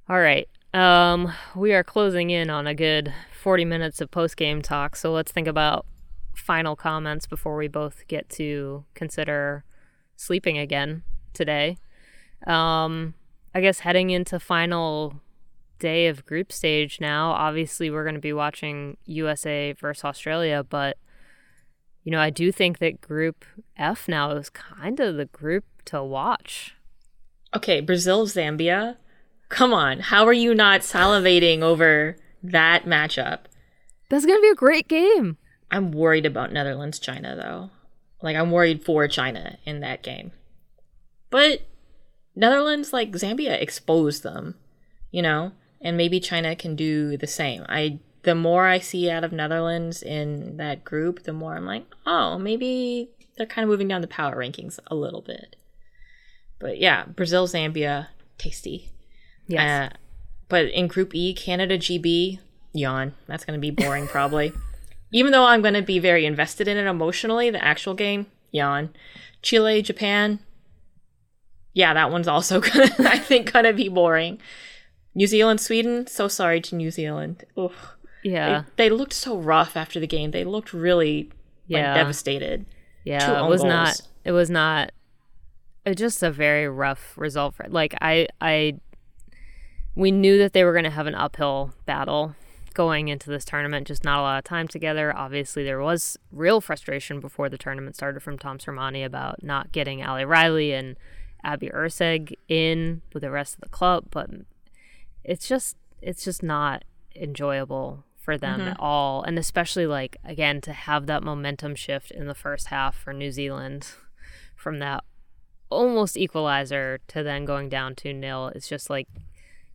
All 0.10 0.20
right. 0.20 0.48
Um, 0.74 1.32
we 1.56 1.74
are 1.74 1.84
closing 1.84 2.30
in 2.30 2.50
on 2.50 2.68
a 2.68 2.74
good 2.74 3.14
40 3.42 3.66
minutes 3.66 4.02
of 4.02 4.12
post 4.12 4.38
game 4.38 4.62
talk, 4.62 4.96
so 4.96 5.12
let's 5.12 5.32
think 5.32 5.48
about 5.48 5.86
final 6.34 6.76
comments 6.76 7.26
before 7.26 7.58
we 7.58 7.68
both 7.68 8.08
get 8.08 8.30
to 8.30 8.86
consider 8.94 9.64
sleeping 10.16 10.58
again 10.58 11.04
today. 11.34 11.78
Um, 12.48 13.16
I 13.54 13.62
guess 13.62 13.80
heading 13.80 14.10
into 14.12 14.40
final 14.40 15.22
day 15.80 16.08
of 16.08 16.26
group 16.26 16.52
stage 16.52 17.02
now, 17.02 17.32
obviously 17.32 17.90
we're 17.90 18.04
going 18.04 18.16
to 18.16 18.22
be 18.22 18.34
watching 18.34 18.98
USA 19.06 19.74
versus 19.74 20.06
Australia, 20.06 20.64
but 20.64 20.98
you 22.04 22.12
know, 22.12 22.20
I 22.20 22.30
do 22.30 22.52
think 22.52 22.80
that 22.80 23.02
group 23.02 23.46
F 23.78 24.08
now 24.08 24.32
is 24.32 24.50
kind 24.50 25.00
of 25.00 25.18
the 25.18 25.26
group 25.26 25.66
to 25.86 26.04
watch. 26.04 26.76
Okay, 27.56 27.82
Brazil 27.82 28.28
Zambia. 28.28 28.98
Come 29.50 29.74
on, 29.74 30.00
how 30.00 30.26
are 30.26 30.34
you 30.34 30.56
not 30.56 30.82
salivating 30.82 31.62
over 31.62 32.16
that 32.42 32.86
matchup? 32.86 33.40
That's 34.10 34.26
going 34.26 34.38
to 34.38 34.42
be 34.42 34.50
a 34.50 34.56
great 34.56 34.88
game. 34.88 35.38
I'm 35.70 35.92
worried 35.92 36.26
about 36.26 36.52
Netherlands 36.52 37.00
China 37.00 37.36
though. 37.36 37.70
Like 38.22 38.36
I'm 38.36 38.52
worried 38.52 38.84
for 38.84 39.08
China 39.08 39.58
in 39.66 39.80
that 39.80 40.04
game. 40.04 40.32
But 41.30 41.62
Netherlands, 42.36 42.94
like 42.94 43.12
Zambia, 43.12 43.62
exposed 43.62 44.24
them, 44.24 44.56
you 45.12 45.22
know, 45.22 45.54
and 45.82 45.98
maybe 45.98 46.20
China 46.20 46.56
can 46.56 46.76
do 46.76 47.18
the 47.18 47.28
same. 47.28 47.66
I 47.68 48.00
the 48.24 48.36
more 48.36 48.68
I 48.68 48.80
see 48.80 49.10
out 49.10 49.24
of 49.24 49.32
Netherlands 49.32 50.04
in 50.04 50.58
that 50.58 50.84
group, 50.84 51.24
the 51.24 51.34
more 51.34 51.56
I'm 51.56 51.66
like, 51.66 51.86
oh, 52.06 52.38
maybe 52.38 53.10
they're 53.36 53.48
kind 53.48 53.64
of 53.64 53.70
moving 53.70 53.88
down 53.88 54.02
the 54.02 54.08
power 54.08 54.36
rankings 54.36 54.78
a 54.88 54.96
little 54.96 55.22
bit. 55.22 55.56
But 56.62 56.80
yeah, 56.80 57.06
Brazil, 57.06 57.48
Zambia, 57.48 58.08
tasty. 58.38 58.90
Yes. 59.48 59.92
Uh, 59.92 59.98
but 60.48 60.66
in 60.68 60.88
Group 60.88 61.14
E, 61.16 61.34
Canada, 61.34 61.78
GB, 61.78 62.40
yawn. 62.74 63.14
That's 63.28 63.44
going 63.44 63.58
to 63.58 63.62
be 63.62 63.72
boring, 63.72 64.08
probably. 64.08 64.54
Even 65.12 65.32
though 65.32 65.46
I'm 65.46 65.62
going 65.62 65.74
to 65.74 65.82
be 65.82 66.00
very 66.00 66.26
invested 66.26 66.68
in 66.68 66.78
it 66.78 66.88
emotionally, 66.88 67.50
the 67.50 67.64
actual 67.64 67.94
game, 67.94 68.28
yawn. 68.52 68.92
Chile, 69.42 69.82
Japan, 69.82 70.40
yeah, 71.74 71.94
that 71.94 72.12
one's 72.12 72.28
also 72.28 72.60
gonna, 72.62 72.92
I 73.00 73.18
think, 73.18 73.52
gonna 73.52 73.74
be 73.74 73.90
boring. 73.90 74.40
New 75.14 75.28
Zealand, 75.28 75.60
Sweden. 75.60 76.08
So 76.08 76.28
sorry 76.28 76.62
to 76.62 76.76
New 76.76 76.92
Zealand. 76.92 77.46
Ugh. 77.58 77.72
Yeah, 78.24 78.64
they, 78.76 78.88
they, 78.88 78.96
looked 78.96 79.14
so 79.14 79.38
rough 79.38 79.76
after 79.76 80.00
the 80.00 80.08
game. 80.08 80.32
They 80.32 80.44
looked 80.44 80.74
really 80.74 81.24
like, 81.70 81.82
yeah. 81.82 81.94
devastated. 81.96 82.66
Yeah, 83.04 83.44
it 83.44 83.50
was 83.50 83.62
goals. 83.62 83.70
not. 83.70 84.02
It 84.24 84.32
was 84.32 84.50
not 84.50 84.92
just 85.96 86.22
a 86.24 86.32
very 86.32 86.68
rough 86.68 87.18
result 87.18 87.56
for 87.56 87.66
like 87.68 87.96
I 88.02 88.28
I 88.40 88.80
we 89.96 90.12
knew 90.12 90.38
that 90.38 90.54
they 90.54 90.64
were 90.64 90.72
going 90.72 90.86
to 90.86 90.90
have 90.90 91.08
an 91.08 91.16
uphill 91.16 91.74
battle 91.86 92.36
going 92.74 93.10
into 93.10 93.30
this 93.30 93.44
tournament, 93.44 93.88
just 93.88 94.04
not 94.04 94.20
a 94.20 94.22
lot 94.22 94.38
of 94.38 94.44
time 94.44 94.68
together. 94.68 95.16
Obviously, 95.16 95.64
there 95.64 95.82
was 95.82 96.18
real 96.32 96.62
frustration 96.62 97.20
before 97.20 97.50
the 97.50 97.58
tournament 97.58 97.96
started 97.96 98.22
from 98.22 98.38
Tom 98.38 98.58
Sermanni 98.58 99.06
about 99.06 99.44
not 99.44 99.72
getting 99.72 100.04
Ali 100.04 100.24
Riley 100.24 100.74
and 100.74 100.96
Abby 101.44 101.70
Erceg 101.70 102.34
in 102.48 103.02
with 103.14 103.24
the 103.24 103.32
rest 103.32 103.56
of 103.56 103.62
the 103.62 103.70
club, 103.70 104.06
but 104.12 104.30
it's 105.24 105.48
just 105.48 105.78
it's 106.02 106.24
just 106.24 106.42
not 106.42 106.84
enjoyable 107.16 108.06
for 108.16 108.38
them 108.38 108.60
mm-hmm. 108.60 108.70
at 108.70 108.80
all, 108.80 109.24
and 109.24 109.38
especially 109.38 109.88
like 109.88 110.18
again 110.24 110.62
to 110.62 110.74
have 110.74 111.08
that 111.08 111.24
momentum 111.24 111.76
shift 111.76 112.12
in 112.12 112.28
the 112.28 112.36
first 112.36 112.68
half 112.68 112.96
for 112.96 113.14
New 113.14 113.32
Zealand 113.32 113.88
from 114.56 114.80
that 114.80 115.04
almost 115.72 116.18
equalizer 116.18 117.00
to 117.08 117.24
then 117.24 117.46
going 117.46 117.70
down 117.70 117.96
to 117.96 118.14
nil. 118.14 118.52
It's 118.54 118.68
just 118.68 118.90
like 118.90 119.08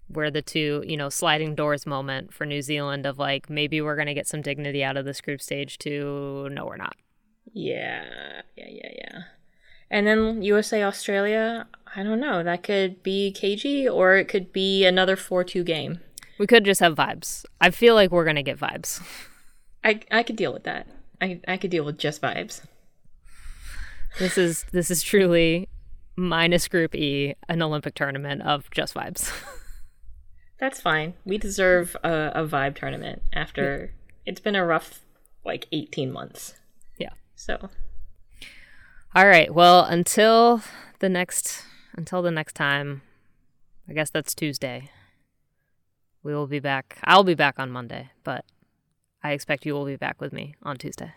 where 0.09 0.30
the 0.30 0.42
two, 0.42 0.84
you 0.86 0.97
know, 0.97 1.09
sliding 1.09 1.55
doors 1.55 1.86
moment 1.86 2.32
for 2.32 2.47
New 2.47 2.62
Zealand 2.62 3.07
of 3.07 3.18
like 3.18 3.51
maybe 3.51 3.80
we're 3.80 3.97
going 3.97 4.07
to 4.07 4.14
get 4.14 4.26
some 4.26 4.42
dignity 4.42 4.84
out 4.84 4.97
of 4.97 5.05
this 5.05 5.20
group 5.20 5.40
stage 5.40 5.78
to 5.78 6.49
no, 6.53 6.66
we're 6.66 6.76
not. 6.76 6.97
Yeah, 7.53 8.42
yeah, 8.57 8.68
yeah, 8.68 8.90
yeah. 8.97 9.22
And 9.90 10.07
then 10.07 10.42
USA 10.42 10.82
Australia, 10.82 11.66
I 11.94 12.03
don't 12.03 12.20
know. 12.20 12.42
That 12.42 12.62
could 12.62 13.03
be 13.03 13.32
cagey 13.32 13.88
or 13.88 14.16
it 14.16 14.28
could 14.28 14.53
be 14.53 14.84
another 14.84 15.16
4 15.16 15.44
2 15.44 15.64
game. 15.64 16.01
We 16.38 16.47
could 16.47 16.64
just 16.64 16.80
have 16.80 16.94
vibes. 16.94 17.47
I 17.61 17.70
feel 17.70 17.94
like 17.94 18.11
we're 18.11 18.24
going 18.24 18.36
to 18.36 18.42
get 18.42 18.59
vibes. 18.59 19.03
I, 19.82 20.01
I 20.11 20.22
could 20.22 20.36
deal 20.36 20.53
with 20.53 20.64
that. 20.64 20.86
I, 21.20 21.40
I 21.49 21.57
could 21.57 21.70
deal 21.70 21.84
with 21.84 21.99
just 21.99 22.20
vibes. 22.20 22.62
This 24.18 24.38
is 24.38 24.64
this 24.72 24.90
is 24.90 25.03
truly 25.03 25.68
minus 26.16 26.68
group 26.68 26.94
E, 26.94 27.34
an 27.48 27.62
Olympic 27.62 27.94
tournament 27.94 28.42
of 28.42 28.70
just 28.70 28.94
vibes. 28.94 29.32
That's 30.58 30.80
fine. 30.80 31.14
We 31.24 31.38
deserve 31.38 31.96
a, 32.02 32.32
a 32.34 32.46
vibe 32.46 32.76
tournament 32.76 33.22
after 33.32 33.92
yeah. 33.92 34.32
it's 34.32 34.40
been 34.40 34.56
a 34.56 34.64
rough 34.64 35.00
like 35.44 35.66
18 35.70 36.10
months. 36.10 36.54
Yeah. 36.98 37.10
So 37.34 37.68
All 39.14 39.26
right. 39.26 39.52
Well, 39.54 39.84
until 39.84 40.62
the 41.00 41.08
next 41.08 41.62
until 41.94 42.22
the 42.22 42.30
next 42.30 42.54
time, 42.54 43.02
I 43.88 43.92
guess 43.92 44.10
that's 44.10 44.34
Tuesday. 44.34 44.90
We 46.22 46.34
will 46.34 46.46
be 46.46 46.58
back. 46.58 46.98
I'll 47.04 47.24
be 47.24 47.34
back 47.34 47.58
on 47.58 47.70
Monday, 47.70 48.10
but 48.24 48.44
I 49.22 49.32
expect 49.32 49.64
you 49.64 49.74
will 49.74 49.84
be 49.84 49.96
back 49.96 50.20
with 50.20 50.32
me 50.32 50.54
on 50.62 50.76
Tuesday. 50.76 51.12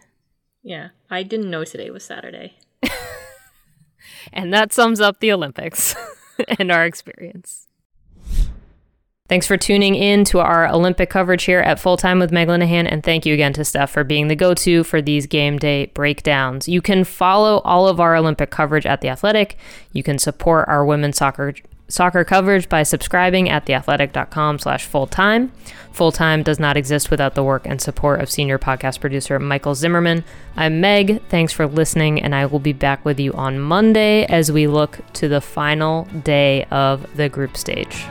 Yeah. 0.62 0.90
I 1.10 1.24
didn't 1.24 1.50
know 1.50 1.64
today 1.64 1.90
was 1.90 2.04
Saturday. 2.04 2.58
And 4.32 4.54
that 4.54 4.74
sums 4.74 5.02
up 5.02 5.20
the 5.20 5.32
Olympics 5.32 5.96
and 6.60 6.72
our 6.72 6.86
experience. 6.86 7.68
Thanks 9.30 9.46
for 9.46 9.58
tuning 9.58 9.94
in 9.94 10.26
to 10.26 10.40
our 10.40 10.68
Olympic 10.68 11.12
coverage 11.12 11.44
here 11.44 11.60
at 11.60 11.80
Full 11.80 11.98
Time 11.98 12.18
with 12.18 12.32
Meg 12.32 12.48
Linehan, 12.48 12.92
and 12.92 13.04
thank 13.04 13.28
you 13.28 13.34
again 13.36 13.54
to 13.54 13.64
Steph 13.64 13.92
for 13.92 14.04
being 14.04 14.28
the 14.28 14.36
go 14.36 14.56
to 14.56 14.84
for 14.84 15.04
these 15.04 15.28
game 15.28 15.60
day 15.60 15.86
breakdowns. 15.94 16.68
You 16.68 16.82
can 16.82 17.04
follow 17.04 17.60
all 17.60 17.88
of 17.88 18.00
our 18.00 18.16
Olympic 18.16 18.50
coverage 18.50 18.88
at 18.88 19.02
The 19.02 19.10
Athletic. 19.10 19.56
You 19.94 20.02
can 20.02 20.18
support 20.18 20.68
our 20.68 20.84
women's 20.84 21.18
soccer 21.18 21.54
soccer 21.90 22.24
coverage 22.24 22.70
by 22.70 22.84
subscribing 22.84 23.50
at 23.50 23.66
theathletic.com 23.66 24.60
slash 24.60 24.86
full-time. 24.86 25.52
Full-time 25.92 26.44
does 26.44 26.60
not 26.60 26.78
exist 26.78 27.12
without 27.12 27.36
the 27.36 27.44
work 27.44 27.64
and 27.66 27.82
support 27.82 28.22
of 28.22 28.30
senior 28.30 28.58
podcast 28.58 29.02
producer 29.02 29.38
Michael 29.40 29.76
Zimmerman. 29.76 30.24
I'm 30.56 30.80
Meg. 30.80 31.22
Thanks 31.28 31.52
for 31.52 31.68
listening, 31.68 32.22
and 32.22 32.34
I 32.34 32.46
will 32.46 32.60
be 32.60 32.74
back 32.74 33.04
with 33.04 33.20
you 33.20 33.34
on 33.34 33.60
Monday 33.60 34.26
as 34.26 34.52
we 34.52 34.68
look 34.68 35.00
to 35.14 35.28
the 35.28 35.42
final 35.42 36.06
day 36.24 36.64
of 36.66 37.18
the 37.18 37.28
group 37.28 37.58
stage. 37.58 38.06